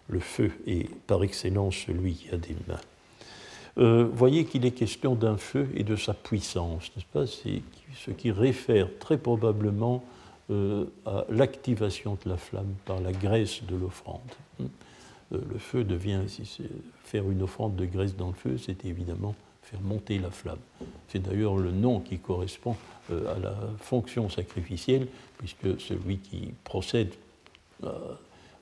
Le 0.08 0.20
feu 0.20 0.50
est 0.66 0.92
par 1.06 1.22
excellence 1.22 1.76
celui 1.86 2.14
qui 2.14 2.30
a 2.30 2.36
des 2.36 2.56
mains. 2.66 2.80
Euh, 3.78 4.08
voyez 4.12 4.44
qu'il 4.44 4.66
est 4.66 4.72
question 4.72 5.14
d'un 5.14 5.36
feu 5.36 5.68
et 5.74 5.84
de 5.84 5.96
sa 5.96 6.12
puissance, 6.12 6.90
n'est-ce 6.96 7.06
pas? 7.06 7.26
C'est 7.26 7.62
ce 7.96 8.10
qui 8.10 8.32
réfère 8.32 8.88
très 8.98 9.16
probablement 9.16 10.04
euh, 10.50 10.86
à 11.06 11.24
l'activation 11.28 12.18
de 12.24 12.28
la 12.28 12.36
flamme 12.36 12.74
par 12.84 13.00
la 13.00 13.12
graisse 13.12 13.62
de 13.62 13.76
l'offrande. 13.76 14.20
Euh, 14.60 14.66
le 15.30 15.58
feu 15.58 15.84
devient, 15.84 16.20
faire 17.04 17.30
une 17.30 17.42
offrande 17.42 17.76
de 17.76 17.86
graisse 17.86 18.16
dans 18.16 18.28
le 18.28 18.34
feu, 18.34 18.58
c'est 18.58 18.84
évidemment 18.84 19.34
faire 19.62 19.80
monter 19.80 20.18
la 20.18 20.30
flamme. 20.30 20.58
C'est 21.10 21.18
d'ailleurs 21.18 21.56
le 21.56 21.72
nom 21.72 22.00
qui 22.00 22.18
correspond 22.18 22.76
euh, 23.10 23.34
à 23.34 23.38
la 23.40 23.54
fonction 23.80 24.28
sacrificielle, 24.28 25.08
puisque 25.38 25.80
celui 25.80 26.18
qui 26.18 26.52
procède 26.62 27.12
euh, 27.82 27.88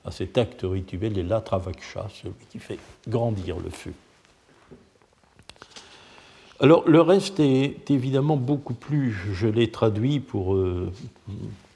à 0.03 0.11
cet 0.11 0.37
acte 0.37 0.61
rituel 0.63 1.17
est 1.19 1.23
l'atravaksha, 1.23 2.07
celui 2.09 2.33
qui 2.49 2.57
fait 2.57 2.79
grandir 3.07 3.59
le 3.59 3.69
feu. 3.69 3.93
Alors 6.59 6.89
le 6.89 7.01
reste 7.01 7.39
est 7.39 7.89
évidemment 7.91 8.35
beaucoup 8.35 8.73
plus, 8.73 9.11
je 9.11 9.47
l'ai 9.47 9.69
traduit 9.69 10.21
euh, 10.33 10.89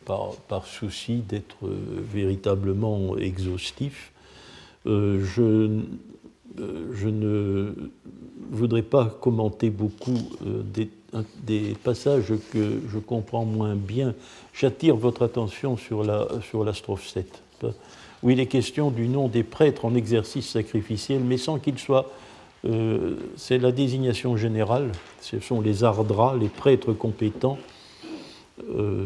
par, 0.05 0.65
souci 0.65 1.17
d'être 1.17 1.69
véritablement 2.11 3.15
exhaustif. 3.17 4.11
je, 4.85 5.81
je 6.57 7.07
ne 7.07 7.73
voudrais 8.51 8.83
pas 8.83 9.05
commenter 9.05 9.69
beaucoup 9.69 10.17
des 10.73 10.89
des 11.43 11.75
passages 11.83 12.33
que 12.51 12.81
je 12.91 12.99
comprends 12.99 13.45
moins 13.45 13.75
bien. 13.75 14.13
J'attire 14.53 14.95
votre 14.95 15.23
attention 15.23 15.77
sur 15.77 16.03
la, 16.03 16.27
sur 16.41 16.75
strophe 16.75 17.07
7, 17.07 17.41
où 18.23 18.29
il 18.29 18.39
est 18.39 18.47
question 18.47 18.91
du 18.91 19.07
nom 19.07 19.27
des 19.27 19.43
prêtres 19.43 19.85
en 19.85 19.95
exercice 19.95 20.49
sacrificiel, 20.49 21.21
mais 21.23 21.37
sans 21.37 21.59
qu'il 21.59 21.77
soit. 21.77 22.09
Euh, 22.65 23.15
c'est 23.35 23.57
la 23.57 23.73
désignation 23.73 24.37
générale, 24.37 24.93
ce 25.19 25.39
sont 25.41 25.59
les 25.59 25.83
ardras, 25.83 26.37
les 26.37 26.47
prêtres 26.47 26.93
compétents. 26.93 27.57
Euh, 28.61 29.05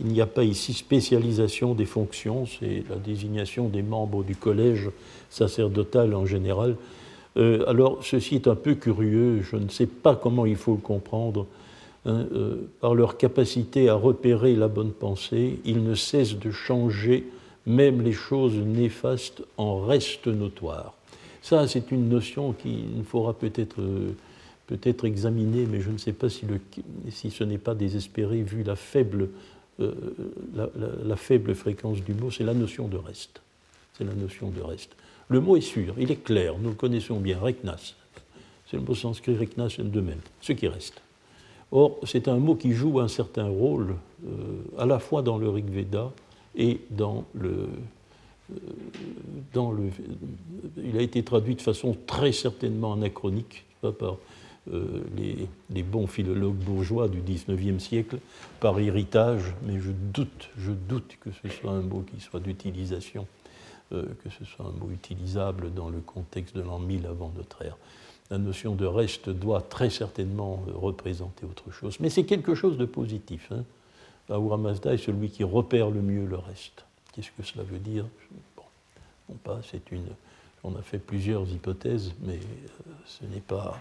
il 0.00 0.06
n'y 0.06 0.20
a 0.20 0.26
pas 0.26 0.44
ici 0.44 0.74
spécialisation 0.74 1.74
des 1.74 1.86
fonctions, 1.86 2.44
c'est 2.46 2.84
la 2.90 2.96
désignation 2.96 3.68
des 3.68 3.82
membres 3.82 4.22
du 4.22 4.36
collège 4.36 4.90
sacerdotal 5.30 6.14
en 6.14 6.26
général. 6.26 6.76
Euh, 7.36 7.64
alors, 7.66 8.04
ceci 8.04 8.34
est 8.34 8.48
un 8.48 8.54
peu 8.54 8.74
curieux, 8.74 9.40
je 9.42 9.56
ne 9.56 9.68
sais 9.68 9.86
pas 9.86 10.14
comment 10.14 10.44
il 10.44 10.56
faut 10.56 10.72
le 10.72 10.80
comprendre. 10.80 11.46
Hein, 12.06 12.26
euh, 12.32 12.56
par 12.80 12.94
leur 12.94 13.18
capacité 13.18 13.90
à 13.90 13.94
repérer 13.94 14.56
la 14.56 14.68
bonne 14.68 14.92
pensée, 14.92 15.58
ils 15.66 15.84
ne 15.84 15.94
cessent 15.94 16.38
de 16.38 16.50
changer 16.50 17.26
même 17.66 18.00
les 18.00 18.12
choses 18.12 18.54
néfastes 18.54 19.42
en 19.58 19.80
restent 19.80 20.26
notoires. 20.26 20.94
Ça, 21.42 21.68
c'est 21.68 21.90
une 21.90 22.08
notion 22.08 22.52
qu'il 22.52 23.04
faudra 23.06 23.34
peut-être 23.34 23.76
peut-être 24.70 25.04
examiner, 25.04 25.66
mais 25.66 25.80
je 25.80 25.90
ne 25.90 25.98
sais 25.98 26.12
pas 26.12 26.28
si, 26.28 26.44
ce 27.30 27.44
n'est 27.44 27.58
pas 27.58 27.74
désespéré 27.74 28.42
vu 28.42 28.62
la 28.62 28.76
faible, 28.76 29.28
la, 29.80 31.16
faible 31.16 31.56
fréquence 31.56 32.02
du 32.02 32.14
mot, 32.14 32.30
c'est 32.30 32.44
la 32.44 32.54
notion 32.54 32.86
de 32.86 32.96
reste. 32.96 33.42
C'est 33.98 34.04
la 34.04 34.14
notion 34.14 34.50
de 34.50 34.60
reste. 34.60 34.92
Le 35.28 35.40
mot 35.40 35.56
est 35.56 35.60
sûr, 35.60 35.94
il 35.98 36.12
est 36.12 36.22
clair, 36.22 36.54
nous 36.60 36.68
le 36.68 36.76
connaissons 36.76 37.18
bien, 37.18 37.40
reknas. 37.40 37.94
C'est 38.70 38.76
le 38.76 38.84
mot 38.84 38.94
sanskrit 38.94 39.36
reknas 39.36 39.76
de 39.80 40.00
même, 40.00 40.20
ce 40.40 40.52
qui 40.52 40.68
reste. 40.68 41.02
Or, 41.72 41.98
c'est 42.04 42.28
un 42.28 42.36
mot 42.36 42.54
qui 42.54 42.72
joue 42.72 43.00
un 43.00 43.08
certain 43.08 43.48
rôle 43.48 43.96
euh, 44.24 44.28
à 44.78 44.86
la 44.86 45.00
fois 45.00 45.22
dans 45.22 45.38
le 45.38 45.48
Rig 45.48 45.68
Veda 45.68 46.12
et 46.56 46.80
dans 46.90 47.24
le, 47.34 47.68
euh, 48.52 48.54
dans 49.52 49.72
le. 49.72 49.90
Il 50.76 50.96
a 50.96 51.02
été 51.02 51.24
traduit 51.24 51.56
de 51.56 51.62
façon 51.62 51.96
très 52.06 52.30
certainement 52.30 52.92
anachronique 52.92 53.64
par 53.80 54.16
euh, 54.72 55.02
les, 55.70 55.82
bons 55.82 56.06
philologues 56.06 56.54
bourgeois 56.56 57.08
du 57.08 57.20
XIXe 57.20 57.82
siècle, 57.82 58.18
par 58.60 58.78
héritage, 58.78 59.54
mais 59.62 59.80
je 59.80 59.90
doute, 59.90 60.50
je 60.58 60.72
doute 60.72 61.16
que 61.20 61.30
ce 61.32 61.48
soit 61.48 61.72
un 61.72 61.80
mot 61.80 62.02
qui 62.02 62.20
soit 62.20 62.40
d'utilisation 62.40 63.26
euh, 63.92 64.04
que 64.22 64.30
ce 64.30 64.44
soit 64.44 64.66
un 64.66 64.70
mot 64.70 64.88
utilisable 64.92 65.74
dans 65.74 65.88
le 65.88 65.98
contexte 65.98 66.54
de 66.54 66.60
l'an 66.60 66.78
1000 66.78 67.06
avant 67.06 67.32
notre 67.36 67.62
ère. 67.62 67.76
La 68.30 68.38
notion 68.38 68.76
de 68.76 68.86
reste 68.86 69.30
doit 69.30 69.62
très 69.62 69.90
certainement 69.90 70.62
euh, 70.68 70.72
représenter 70.76 71.44
autre 71.44 71.72
chose, 71.72 71.98
mais 71.98 72.08
c'est 72.08 72.22
quelque 72.22 72.54
chose 72.54 72.78
de 72.78 72.84
positif. 72.84 73.50
Hein. 73.50 73.64
Mazda 74.28 74.94
est 74.94 74.98
celui 74.98 75.28
qui 75.28 75.42
repère 75.42 75.90
le 75.90 76.02
mieux 76.02 76.24
le 76.24 76.36
reste. 76.36 76.84
Qu'est-ce 77.12 77.32
que 77.32 77.42
cela 77.42 77.64
veut 77.64 77.80
dire? 77.80 78.06
Bon, 78.56 79.34
pas, 79.42 79.58
c'est 79.68 79.90
une. 79.90 80.06
On 80.62 80.76
a 80.76 80.82
fait 80.82 81.00
plusieurs 81.00 81.50
hypothèses, 81.50 82.12
mais 82.22 82.38
ce 83.06 83.24
n'est 83.24 83.40
pas. 83.40 83.76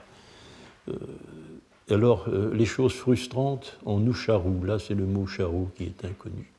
Alors, 1.90 2.30
les 2.30 2.66
choses 2.66 2.94
frustrantes 2.94 3.80
en 3.86 4.06
Usharu, 4.06 4.66
là 4.66 4.78
c'est 4.78 4.94
le 4.94 5.06
mot 5.06 5.26
charou 5.26 5.70
qui 5.76 5.86
est 5.86 6.06
inconnu. 6.06 6.52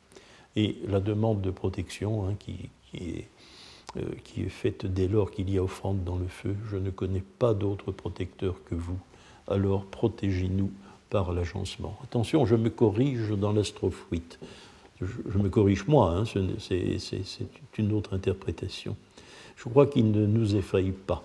Et 0.56 0.76
la 0.88 0.98
demande 1.00 1.40
de 1.40 1.50
protection 1.50 2.26
hein, 2.26 2.34
qui, 2.38 2.70
qui, 2.90 3.10
est 3.10 3.28
euh, 3.96 4.02
qui 4.22 4.42
est 4.42 4.48
faite 4.48 4.86
dès 4.86 5.08
lors 5.08 5.32
qu'il 5.32 5.50
y 5.50 5.58
a 5.58 5.64
offrande 5.64 6.04
dans 6.04 6.14
le 6.14 6.28
feu. 6.28 6.54
Je 6.70 6.76
ne 6.76 6.90
connais 6.90 7.24
pas 7.40 7.54
d'autre 7.54 7.90
protecteur 7.90 8.54
que 8.64 8.76
vous. 8.76 8.98
Alors 9.48 9.84
protégez-nous 9.84 10.70
par 11.08 11.32
l'agencement. 11.32 11.98
Attention, 12.04 12.46
je 12.46 12.54
me 12.54 12.70
corrige 12.70 13.30
dans 13.30 13.50
la 13.50 13.64
strophe 13.64 14.06
8. 14.12 14.38
Je, 15.00 15.38
me 15.38 15.48
corrige 15.48 15.88
moi, 15.88 16.12
hein, 16.12 16.24
c'est 16.24 17.78
une 17.78 17.92
autre 17.92 18.14
interprétation. 18.14 18.96
Je 19.56 19.68
crois 19.68 19.88
qu'ils 19.88 20.12
ne 20.12 20.24
nous 20.24 20.54
effrayent 20.54 20.92
pas. 20.92 21.24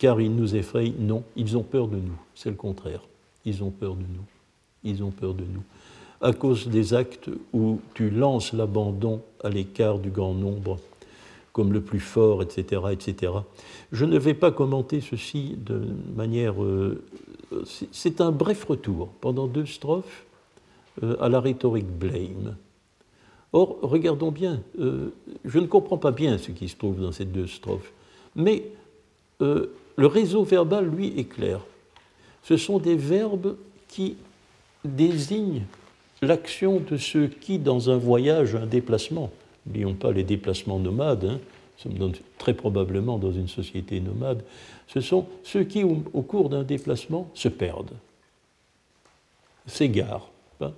Car 0.00 0.18
ils 0.18 0.34
nous 0.34 0.56
effrayent, 0.56 0.94
non, 0.98 1.22
ils 1.36 1.58
ont 1.58 1.62
peur 1.62 1.86
de 1.86 1.96
nous. 1.96 2.18
C'est 2.34 2.48
le 2.48 2.56
contraire. 2.56 3.02
Ils 3.44 3.62
ont 3.62 3.70
peur 3.70 3.94
de 3.94 4.00
nous. 4.00 4.24
Ils 4.82 5.04
ont 5.04 5.10
peur 5.10 5.34
de 5.34 5.44
nous. 5.44 5.62
À 6.22 6.32
cause 6.32 6.68
des 6.68 6.94
actes 6.94 7.28
où 7.52 7.80
tu 7.92 8.08
lances 8.08 8.54
l'abandon 8.54 9.20
à 9.44 9.50
l'écart 9.50 9.98
du 9.98 10.10
grand 10.10 10.32
nombre 10.32 10.78
comme 11.52 11.74
le 11.74 11.82
plus 11.82 12.00
fort, 12.00 12.42
etc., 12.42 12.82
etc. 12.92 13.32
Je 13.92 14.06
ne 14.06 14.16
vais 14.16 14.32
pas 14.32 14.50
commenter 14.50 15.02
ceci 15.02 15.56
de 15.58 15.82
manière... 16.16 16.62
Euh, 16.62 17.04
c'est 17.92 18.22
un 18.22 18.30
bref 18.30 18.64
retour 18.64 19.08
pendant 19.20 19.48
deux 19.48 19.66
strophes 19.66 20.24
euh, 21.02 21.16
à 21.20 21.28
la 21.28 21.40
rhétorique 21.40 21.88
blame. 21.88 22.56
Or, 23.52 23.76
regardons 23.82 24.30
bien, 24.30 24.62
euh, 24.78 25.12
je 25.44 25.58
ne 25.58 25.66
comprends 25.66 25.98
pas 25.98 26.12
bien 26.12 26.38
ce 26.38 26.52
qui 26.52 26.68
se 26.68 26.76
trouve 26.76 27.00
dans 27.00 27.12
ces 27.12 27.26
deux 27.26 27.48
strophes, 27.48 27.92
mais 28.34 28.64
le 29.96 30.06
réseau 30.06 30.44
verbal, 30.44 30.88
lui, 30.88 31.18
est 31.18 31.24
clair. 31.24 31.60
Ce 32.42 32.56
sont 32.56 32.78
des 32.78 32.96
verbes 32.96 33.56
qui 33.88 34.16
désignent 34.84 35.64
l'action 36.22 36.80
de 36.80 36.96
ceux 36.96 37.26
qui, 37.28 37.58
dans 37.58 37.90
un 37.90 37.96
voyage, 37.96 38.54
un 38.54 38.66
déplacement, 38.66 39.30
n'oublions 39.66 39.94
pas 39.94 40.12
les 40.12 40.24
déplacements 40.24 40.78
nomades, 40.78 41.24
hein, 41.24 41.38
nous 41.86 41.96
sommes 41.96 42.12
très 42.38 42.54
probablement 42.54 43.18
dans 43.18 43.32
une 43.32 43.48
société 43.48 44.00
nomade, 44.00 44.42
ce 44.86 45.00
sont 45.00 45.26
ceux 45.44 45.64
qui, 45.64 45.82
au, 45.84 46.22
cours 46.22 46.50
d'un 46.50 46.62
déplacement, 46.62 47.30
se 47.34 47.48
perdent. 47.48 47.94
s'égarent, 49.66 50.30
hein, 50.60 50.72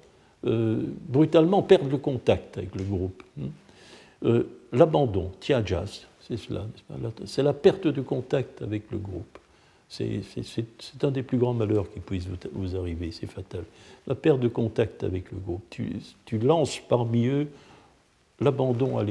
brutalement 0.45 1.63
perdent 1.63 1.91
le 1.91 1.99
contact 1.99 2.59
avec 2.59 2.75
le 2.75 2.85
groupe. 2.85 3.23
Hein. 3.41 4.43
L'abandon, 4.73 5.33
tiajas, 5.41 6.07
c'est 6.37 6.49
cela, 6.49 6.67
c'est 7.27 7.43
la 7.43 7.53
perte 7.53 7.87
de 7.87 8.01
contact 8.01 8.63
avec 8.63 8.91
le 8.91 8.99
groupe. 8.99 9.39
C'est 9.89 10.23
un 11.03 11.11
des 11.11 11.23
plus 11.23 11.37
grands 11.37 11.53
malheurs 11.53 11.91
qui 11.91 12.01
puisse 12.01 12.27
vous 12.53 12.77
arriver, 12.77 13.11
c'est 13.13 13.27
fatal. 13.27 13.65
La 14.07 14.15
perte 14.15 14.41
de 14.41 14.49
contact 14.49 15.05
avec 15.05 15.31
le 15.31 15.39
groupe. 15.39 15.63
Tu, 15.69 16.39
lances 16.39 16.81
parmi 16.89 17.27
eux 17.27 17.49
l'abandon 18.41 19.05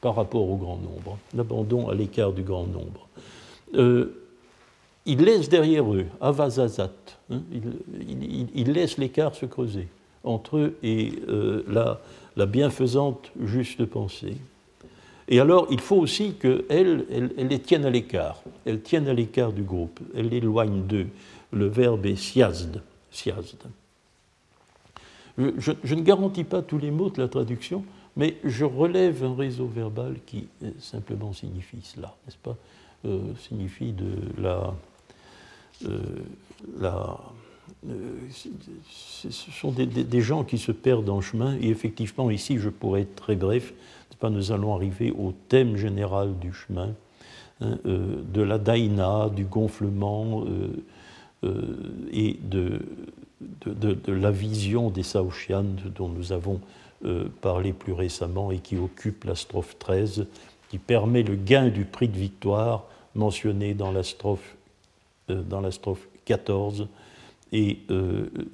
par 0.00 0.16
rapport 0.16 0.48
au 0.48 0.56
grand 0.56 0.78
nombre, 0.78 1.18
l'abandon 1.34 1.88
à 1.88 1.94
l'écart 1.94 2.32
du 2.32 2.42
grand 2.42 2.66
nombre. 2.66 3.06
Euh, 3.74 4.24
ils 5.06 5.22
laissent 5.22 5.48
derrière 5.48 5.94
eux, 5.94 6.06
avazazat, 6.20 6.90
hein, 7.30 7.40
ils, 8.54 8.72
laissent 8.72 8.98
l'écart 8.98 9.34
se 9.34 9.46
creuser 9.46 9.86
entre 10.24 10.56
eux 10.56 10.76
et 10.82 11.12
euh, 11.28 11.98
la 12.36 12.46
bienfaisante 12.46 13.30
juste 13.40 13.84
pensée. 13.86 14.36
Et 15.28 15.40
alors, 15.40 15.66
il 15.70 15.80
faut 15.80 15.96
aussi 15.96 16.34
qu'elles 16.34 16.64
elle, 17.10 17.32
les 17.36 17.58
tiennent 17.58 17.84
à 17.84 17.90
l'écart. 17.90 18.42
Elles 18.64 18.80
tiennent 18.80 19.08
à 19.08 19.12
l'écart 19.12 19.52
du 19.52 19.62
groupe. 19.62 20.00
Elles 20.16 20.30
l'éloignent 20.30 20.82
d'eux. 20.82 21.08
Le 21.52 21.66
verbe 21.66 22.06
est 22.06 22.16
siazd. 22.16 22.82
siazd. 23.10 23.58
Je, 25.36 25.94
ne 25.94 26.00
garantis 26.00 26.44
pas 26.44 26.62
tous 26.62 26.78
les 26.78 26.90
mots 26.90 27.10
de 27.10 27.20
la 27.20 27.28
traduction, 27.28 27.84
mais 28.16 28.38
je 28.42 28.64
relève 28.64 29.22
un 29.22 29.36
réseau 29.36 29.66
verbal 29.66 30.16
qui 30.26 30.48
simplement 30.80 31.32
signifie 31.32 31.82
cela, 31.82 32.16
n'est-ce 32.26 32.38
pas? 32.38 32.56
Euh, 33.04 33.20
Signifie 33.48 33.92
de 33.92 34.42
la. 34.42 34.74
Euh, 35.86 36.00
la 36.80 37.20
euh, 37.88 38.16
ce 38.90 39.30
sont 39.30 39.70
des, 39.70 39.86
des, 39.86 40.20
gens 40.20 40.42
qui 40.42 40.58
se 40.58 40.72
perdent 40.72 41.08
en 41.10 41.20
chemin, 41.20 41.56
et 41.60 41.68
effectivement, 41.68 42.30
ici, 42.30 42.58
je 42.58 42.70
pourrais 42.70 43.02
être 43.02 43.14
très 43.14 43.36
bref, 43.36 43.72
nous 44.22 44.52
allons 44.52 44.74
arriver 44.74 45.12
au 45.12 45.32
thème 45.48 45.76
général 45.76 46.38
du 46.38 46.52
chemin, 46.52 46.94
hein, 47.60 47.78
euh, 47.86 48.22
de 48.32 48.42
la 48.42 48.58
daïna, 48.58 49.30
du 49.34 49.44
gonflement 49.44 50.44
euh, 50.44 50.84
euh, 51.44 51.76
et 52.12 52.38
de, 52.42 52.80
la 54.08 54.32
vision 54.32 54.90
des 54.90 55.04
Saoshian 55.04 55.64
dont 55.94 56.08
nous 56.08 56.32
avons 56.32 56.60
parlé 57.40 57.72
plus 57.72 57.92
récemment 57.92 58.50
et 58.50 58.58
qui 58.58 58.76
occupe 58.76 59.22
la 59.22 59.36
strophe 59.36 59.78
13, 59.78 60.26
qui 60.68 60.78
permet 60.78 61.22
le 61.22 61.36
gain 61.36 61.68
du 61.68 61.84
prix 61.84 62.08
de 62.08 62.16
victoire 62.16 62.86
mentionné 63.14 63.74
dans 63.74 63.92
la 63.92 64.02
strophe 64.02 64.56
14. 66.24 66.88
Et 67.52 67.78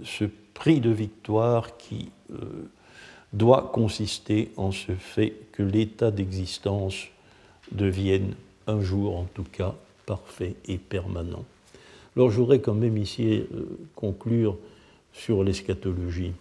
ce 0.02 0.24
prix 0.52 0.80
de 0.80 0.90
victoire 0.90 1.78
qui 1.78 2.10
doit 3.34 3.70
consister 3.72 4.50
en 4.56 4.70
ce 4.70 4.92
fait 4.92 5.34
que 5.52 5.62
l'état 5.62 6.10
d'existence 6.10 7.08
devienne 7.72 8.34
un 8.66 8.80
jour 8.80 9.16
en 9.16 9.24
tout 9.24 9.44
cas 9.44 9.74
parfait 10.06 10.54
et 10.66 10.78
permanent. 10.78 11.44
Alors 12.16 12.30
je 12.30 12.38
voudrais 12.38 12.60
quand 12.60 12.74
même 12.74 12.96
ici 12.96 13.44
euh, 13.52 13.66
conclure 13.96 14.56
sur 15.12 15.42
l'eschatologie. 15.42 16.32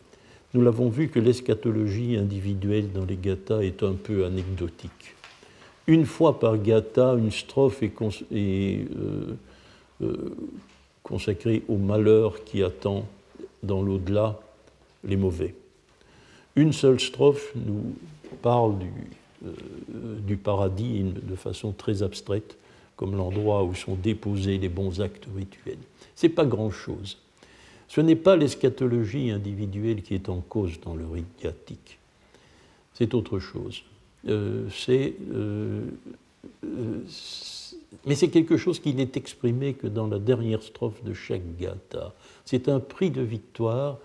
Nous 0.53 0.61
l'avons 0.61 0.89
vu 0.89 1.09
que 1.09 1.19
l'eschatologie 1.19 2.15
individuelle 2.15 2.91
dans 2.91 3.05
les 3.05 3.17
gathas 3.17 3.61
est 3.61 3.81
un 3.81 3.93
peu 3.93 4.25
anecdotique. 4.25 5.15
Une 5.87 6.05
fois 6.05 6.39
par 6.39 6.57
gatha, 6.59 7.15
une 7.15 7.31
strophe 7.31 7.81
est, 7.81 7.91
euh, 8.31 9.35
euh, 10.01 10.35
consacrée 11.01 11.63
au 11.67 11.77
malheur 11.77 12.43
qui 12.43 12.61
attend 12.63 13.05
dans 13.63 13.81
l'au-delà 13.81 14.39
les 15.03 15.17
mauvais. 15.17 15.55
Une 16.55 16.73
seule 16.73 16.99
strophe 16.99 17.51
nous 17.55 17.95
parle 18.41 18.77
du, 18.79 18.91
euh, 19.45 20.19
du 20.19 20.37
paradis 20.37 21.03
de 21.03 21.35
façon 21.35 21.71
très 21.71 22.03
abstraite, 22.03 22.57
comme 22.95 23.15
l'endroit 23.15 23.63
où 23.63 23.73
sont 23.73 23.95
déposés 23.95 24.57
les 24.57 24.69
bons 24.69 25.01
actes 25.01 25.27
rituels. 25.35 25.77
Ce 26.15 26.27
n'est 26.27 26.33
pas 26.33 26.45
grand-chose. 26.45 27.17
Ce 27.87 28.01
n'est 28.01 28.15
pas 28.15 28.35
l'eschatologie 28.35 29.31
individuelle 29.31 30.01
qui 30.01 30.13
est 30.13 30.29
en 30.29 30.41
cause 30.41 30.79
dans 30.81 30.95
le 30.95 31.05
rite 31.07 31.27
ghathique. 31.41 31.99
C'est 32.93 33.13
autre 33.13 33.39
chose. 33.39 33.83
Euh, 34.27 34.69
euh, 34.89 35.81
mais 38.05 38.15
c'est 38.15 38.29
quelque 38.29 38.57
chose 38.57 38.79
qui 38.79 38.93
n'est 38.93 39.11
exprimé 39.15 39.73
que 39.73 39.87
dans 39.87 40.07
la 40.07 40.19
dernière 40.19 40.63
strophe 40.63 41.03
de 41.03 41.13
chaque 41.13 41.57
gatha. 41.59 42.13
C'est 42.45 42.69
un 42.69 42.79
prix 42.79 43.11
de 43.11 43.21
victoire 43.21 43.97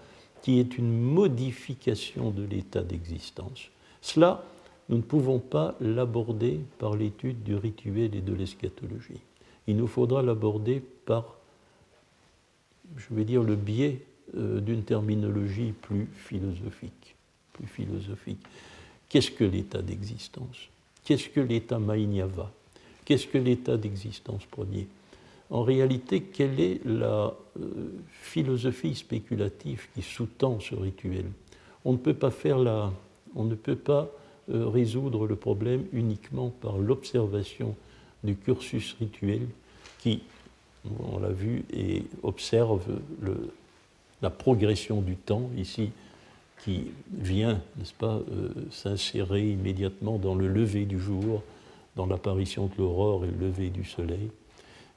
qui 0.42 0.58
est 0.58 0.78
une 0.78 0.92
modification 0.92 2.30
de 2.30 2.44
l'état 2.44 2.82
d'existence. 2.82 3.68
Cela, 4.00 4.44
nous 4.88 4.96
ne 4.96 5.02
pouvons 5.02 5.38
pas 5.38 5.74
l'aborder 5.80 6.60
par 6.78 6.96
l'étude 6.96 7.42
du 7.42 7.56
rituel 7.56 8.14
et 8.14 8.20
de 8.20 8.32
l'eschatologie. 8.32 9.20
Il 9.66 9.76
nous 9.76 9.86
faudra 9.86 10.22
l'aborder 10.22 10.82
par, 11.04 11.36
je 12.96 13.14
vais 13.14 13.24
dire, 13.24 13.42
le 13.42 13.56
biais 13.56 14.00
euh, 14.36 14.60
d'une 14.60 14.82
terminologie 14.82 15.72
plus 15.72 16.08
philosophique. 16.14 17.14
Qu'est-ce 19.08 19.30
que 19.30 19.44
l'état 19.44 19.82
d'existence? 19.82 20.68
Qu'est-ce 21.04 21.28
que 21.28 21.40
l'état 21.40 21.78
Mainyava 21.78 22.50
Qu'est-ce 23.04 23.26
que 23.26 23.38
l'état 23.38 23.76
d'existence 23.76 24.44
premier? 24.44 24.86
En 25.50 25.62
réalité, 25.62 26.22
quelle 26.22 26.60
est 26.60 26.80
la 26.84 27.34
euh, 27.58 27.68
philosophie 28.10 28.94
spéculative 28.94 29.86
qui 29.94 30.02
sous-tend 30.02 30.60
ce 30.60 30.74
rituel? 30.74 31.24
On 31.84 31.92
ne 31.92 31.98
peut 31.98 32.14
pas 32.14 32.30
faire 32.30 32.58
la, 32.58 32.92
on 33.34 33.44
ne 33.44 33.54
peut 33.54 33.76
pas 33.76 34.10
euh, 34.50 34.68
résoudre 34.68 35.26
le 35.26 35.36
problème 35.36 35.84
uniquement 35.92 36.50
par 36.60 36.76
l'observation 36.76 37.74
du 38.24 38.36
cursus 38.36 38.96
rituel 39.00 39.46
qui, 40.00 40.22
on 41.12 41.18
l'a 41.18 41.30
vu, 41.30 41.64
observe 42.22 42.82
la 44.22 44.30
progression 44.30 45.00
du 45.00 45.16
temps 45.16 45.50
ici 45.56 45.90
qui 46.64 46.90
vient, 47.12 47.60
n'est-ce 47.76 47.94
pas, 47.94 48.20
euh, 48.30 48.50
s'insérer 48.70 49.50
immédiatement 49.50 50.18
dans 50.18 50.34
le 50.34 50.48
lever 50.48 50.84
du 50.84 50.98
jour, 50.98 51.42
dans 51.96 52.06
l'apparition 52.06 52.66
de 52.66 52.72
l'aurore 52.78 53.24
et 53.24 53.28
le 53.28 53.46
lever 53.46 53.70
du 53.70 53.84
soleil 53.84 54.30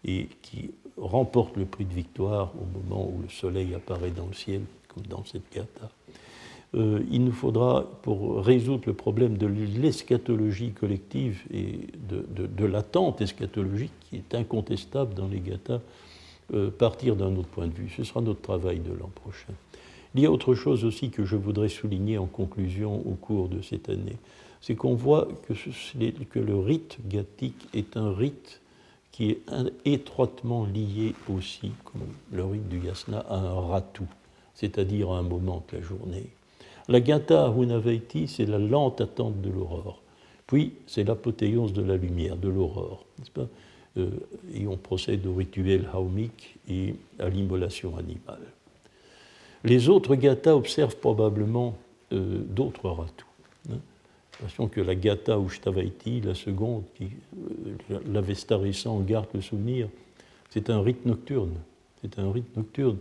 et 0.06 0.28
qui 0.42 0.72
remporte 0.98 1.58
le 1.58 1.66
prix 1.66 1.86
de 1.86 1.94
victoire 1.94 2.52
au 2.56 2.80
moment 2.80 3.08
où 3.08 3.22
le 3.22 3.30
soleil 3.30 3.74
apparaît 3.74 4.12
dans 4.12 4.28
le 4.28 4.34
ciel, 4.34 4.62
comme 4.88 5.06
dans 5.08 5.24
cette 5.26 5.52
gata. 5.54 5.90
Euh, 6.74 7.04
il 7.12 7.26
nous 7.26 7.34
faudra, 7.34 7.86
pour 8.02 8.44
résoudre 8.44 8.84
le 8.88 8.94
problème 8.94 9.38
de 9.38 9.48
l'eschatologie 9.48 10.72
collective 10.72 11.44
et 11.54 11.88
de, 12.10 12.66
l'attente 12.66 13.20
eschatologique 13.20 13.92
qui 14.10 14.16
est 14.18 14.36
incontestable 14.36 15.14
dans 15.14 15.28
les 15.28 15.40
gathas, 15.40 15.82
euh, 16.54 16.70
partir 16.70 17.16
d'un 17.16 17.36
autre 17.36 17.50
point 17.50 17.68
de 17.68 17.74
vue. 17.74 17.90
Ce 17.96 18.04
sera 18.04 18.22
notre 18.22 18.42
travail 18.42 18.80
de 18.80 18.94
l'an 18.94 19.10
prochain. 19.14 19.54
Il 20.16 20.22
y 20.22 20.26
a 20.26 20.32
autre 20.32 20.56
chose 20.56 20.86
aussi 20.86 21.10
que 21.10 21.26
je 21.26 21.36
voudrais 21.36 21.70
souligner 21.70 22.18
en 22.18 22.26
conclusion 22.26 22.96
au 23.06 23.16
cours 23.16 23.50
de 23.50 23.62
cette 23.62 23.90
année, 23.90 24.18
c'est 24.62 24.76
qu'on 24.76 24.94
voit 24.94 25.28
que, 25.48 25.54
que, 26.24 26.40
le 26.40 26.58
rite 26.58 26.98
gathique 27.08 27.68
est 27.74 27.98
un 27.98 28.14
rite 28.14 28.62
qui 29.12 29.32
est 29.32 29.42
étroitement 29.86 30.66
lié 30.66 31.14
aussi, 31.34 31.72
comme 31.86 32.02
le 32.32 32.46
rite 32.46 32.70
du 32.70 32.80
yasna, 32.80 33.20
à 33.30 33.36
un 33.36 33.68
ratou, 33.68 34.08
c'est-à-dire 34.54 35.12
à 35.12 35.20
un 35.20 35.24
moment 35.24 35.64
de 35.72 35.78
la 35.78 35.84
journée. 35.84 36.30
La 36.88 37.00
gata 37.00 37.54
Hunaveiti, 37.56 38.28
c'est 38.28 38.46
la 38.46 38.58
lente 38.58 39.02
attente 39.02 39.42
de 39.42 39.50
l'aurore. 39.50 40.02
Puis, 40.48 40.74
c'est 40.88 41.04
l'apothéose 41.04 41.74
de 41.74 41.82
la 41.82 41.98
lumière, 41.98 42.36
de 42.36 42.50
l'aurore, 42.50 43.06
euh, 43.98 44.10
Et 44.54 44.68
on 44.68 44.78
procède 44.78 45.26
au 45.28 45.36
rituel 45.36 45.90
haumik 45.94 46.58
et 46.70 46.96
à 47.20 47.30
l'immolation 47.30 47.98
animale. 47.98 48.42
Les 49.64 49.90
autres 49.90 50.16
gathas 50.16 50.56
observent 50.56 50.98
probablement 50.98 51.76
euh, 52.14 52.40
d'autres 52.50 52.90
ratou. 52.90 53.28
Hein 53.70 53.78
que 54.72 54.82
la 54.82 54.96
Gata 54.96 55.40
Ushtavaiti, 55.40 56.22
la 56.22 56.36
seconde, 56.36 56.84
qui, 56.96 57.10
euh, 57.92 58.00
l'Avesta 58.12 58.58
récent 58.58 59.00
garde 59.02 59.28
le 59.34 59.42
souvenir, 59.42 59.88
c'est 60.50 60.70
un 60.70 60.82
rite 60.82 61.06
nocturne. 61.06 61.54
C'est 62.02 62.18
un 62.20 62.32
rite 62.32 62.56
nocturne. 62.58 62.98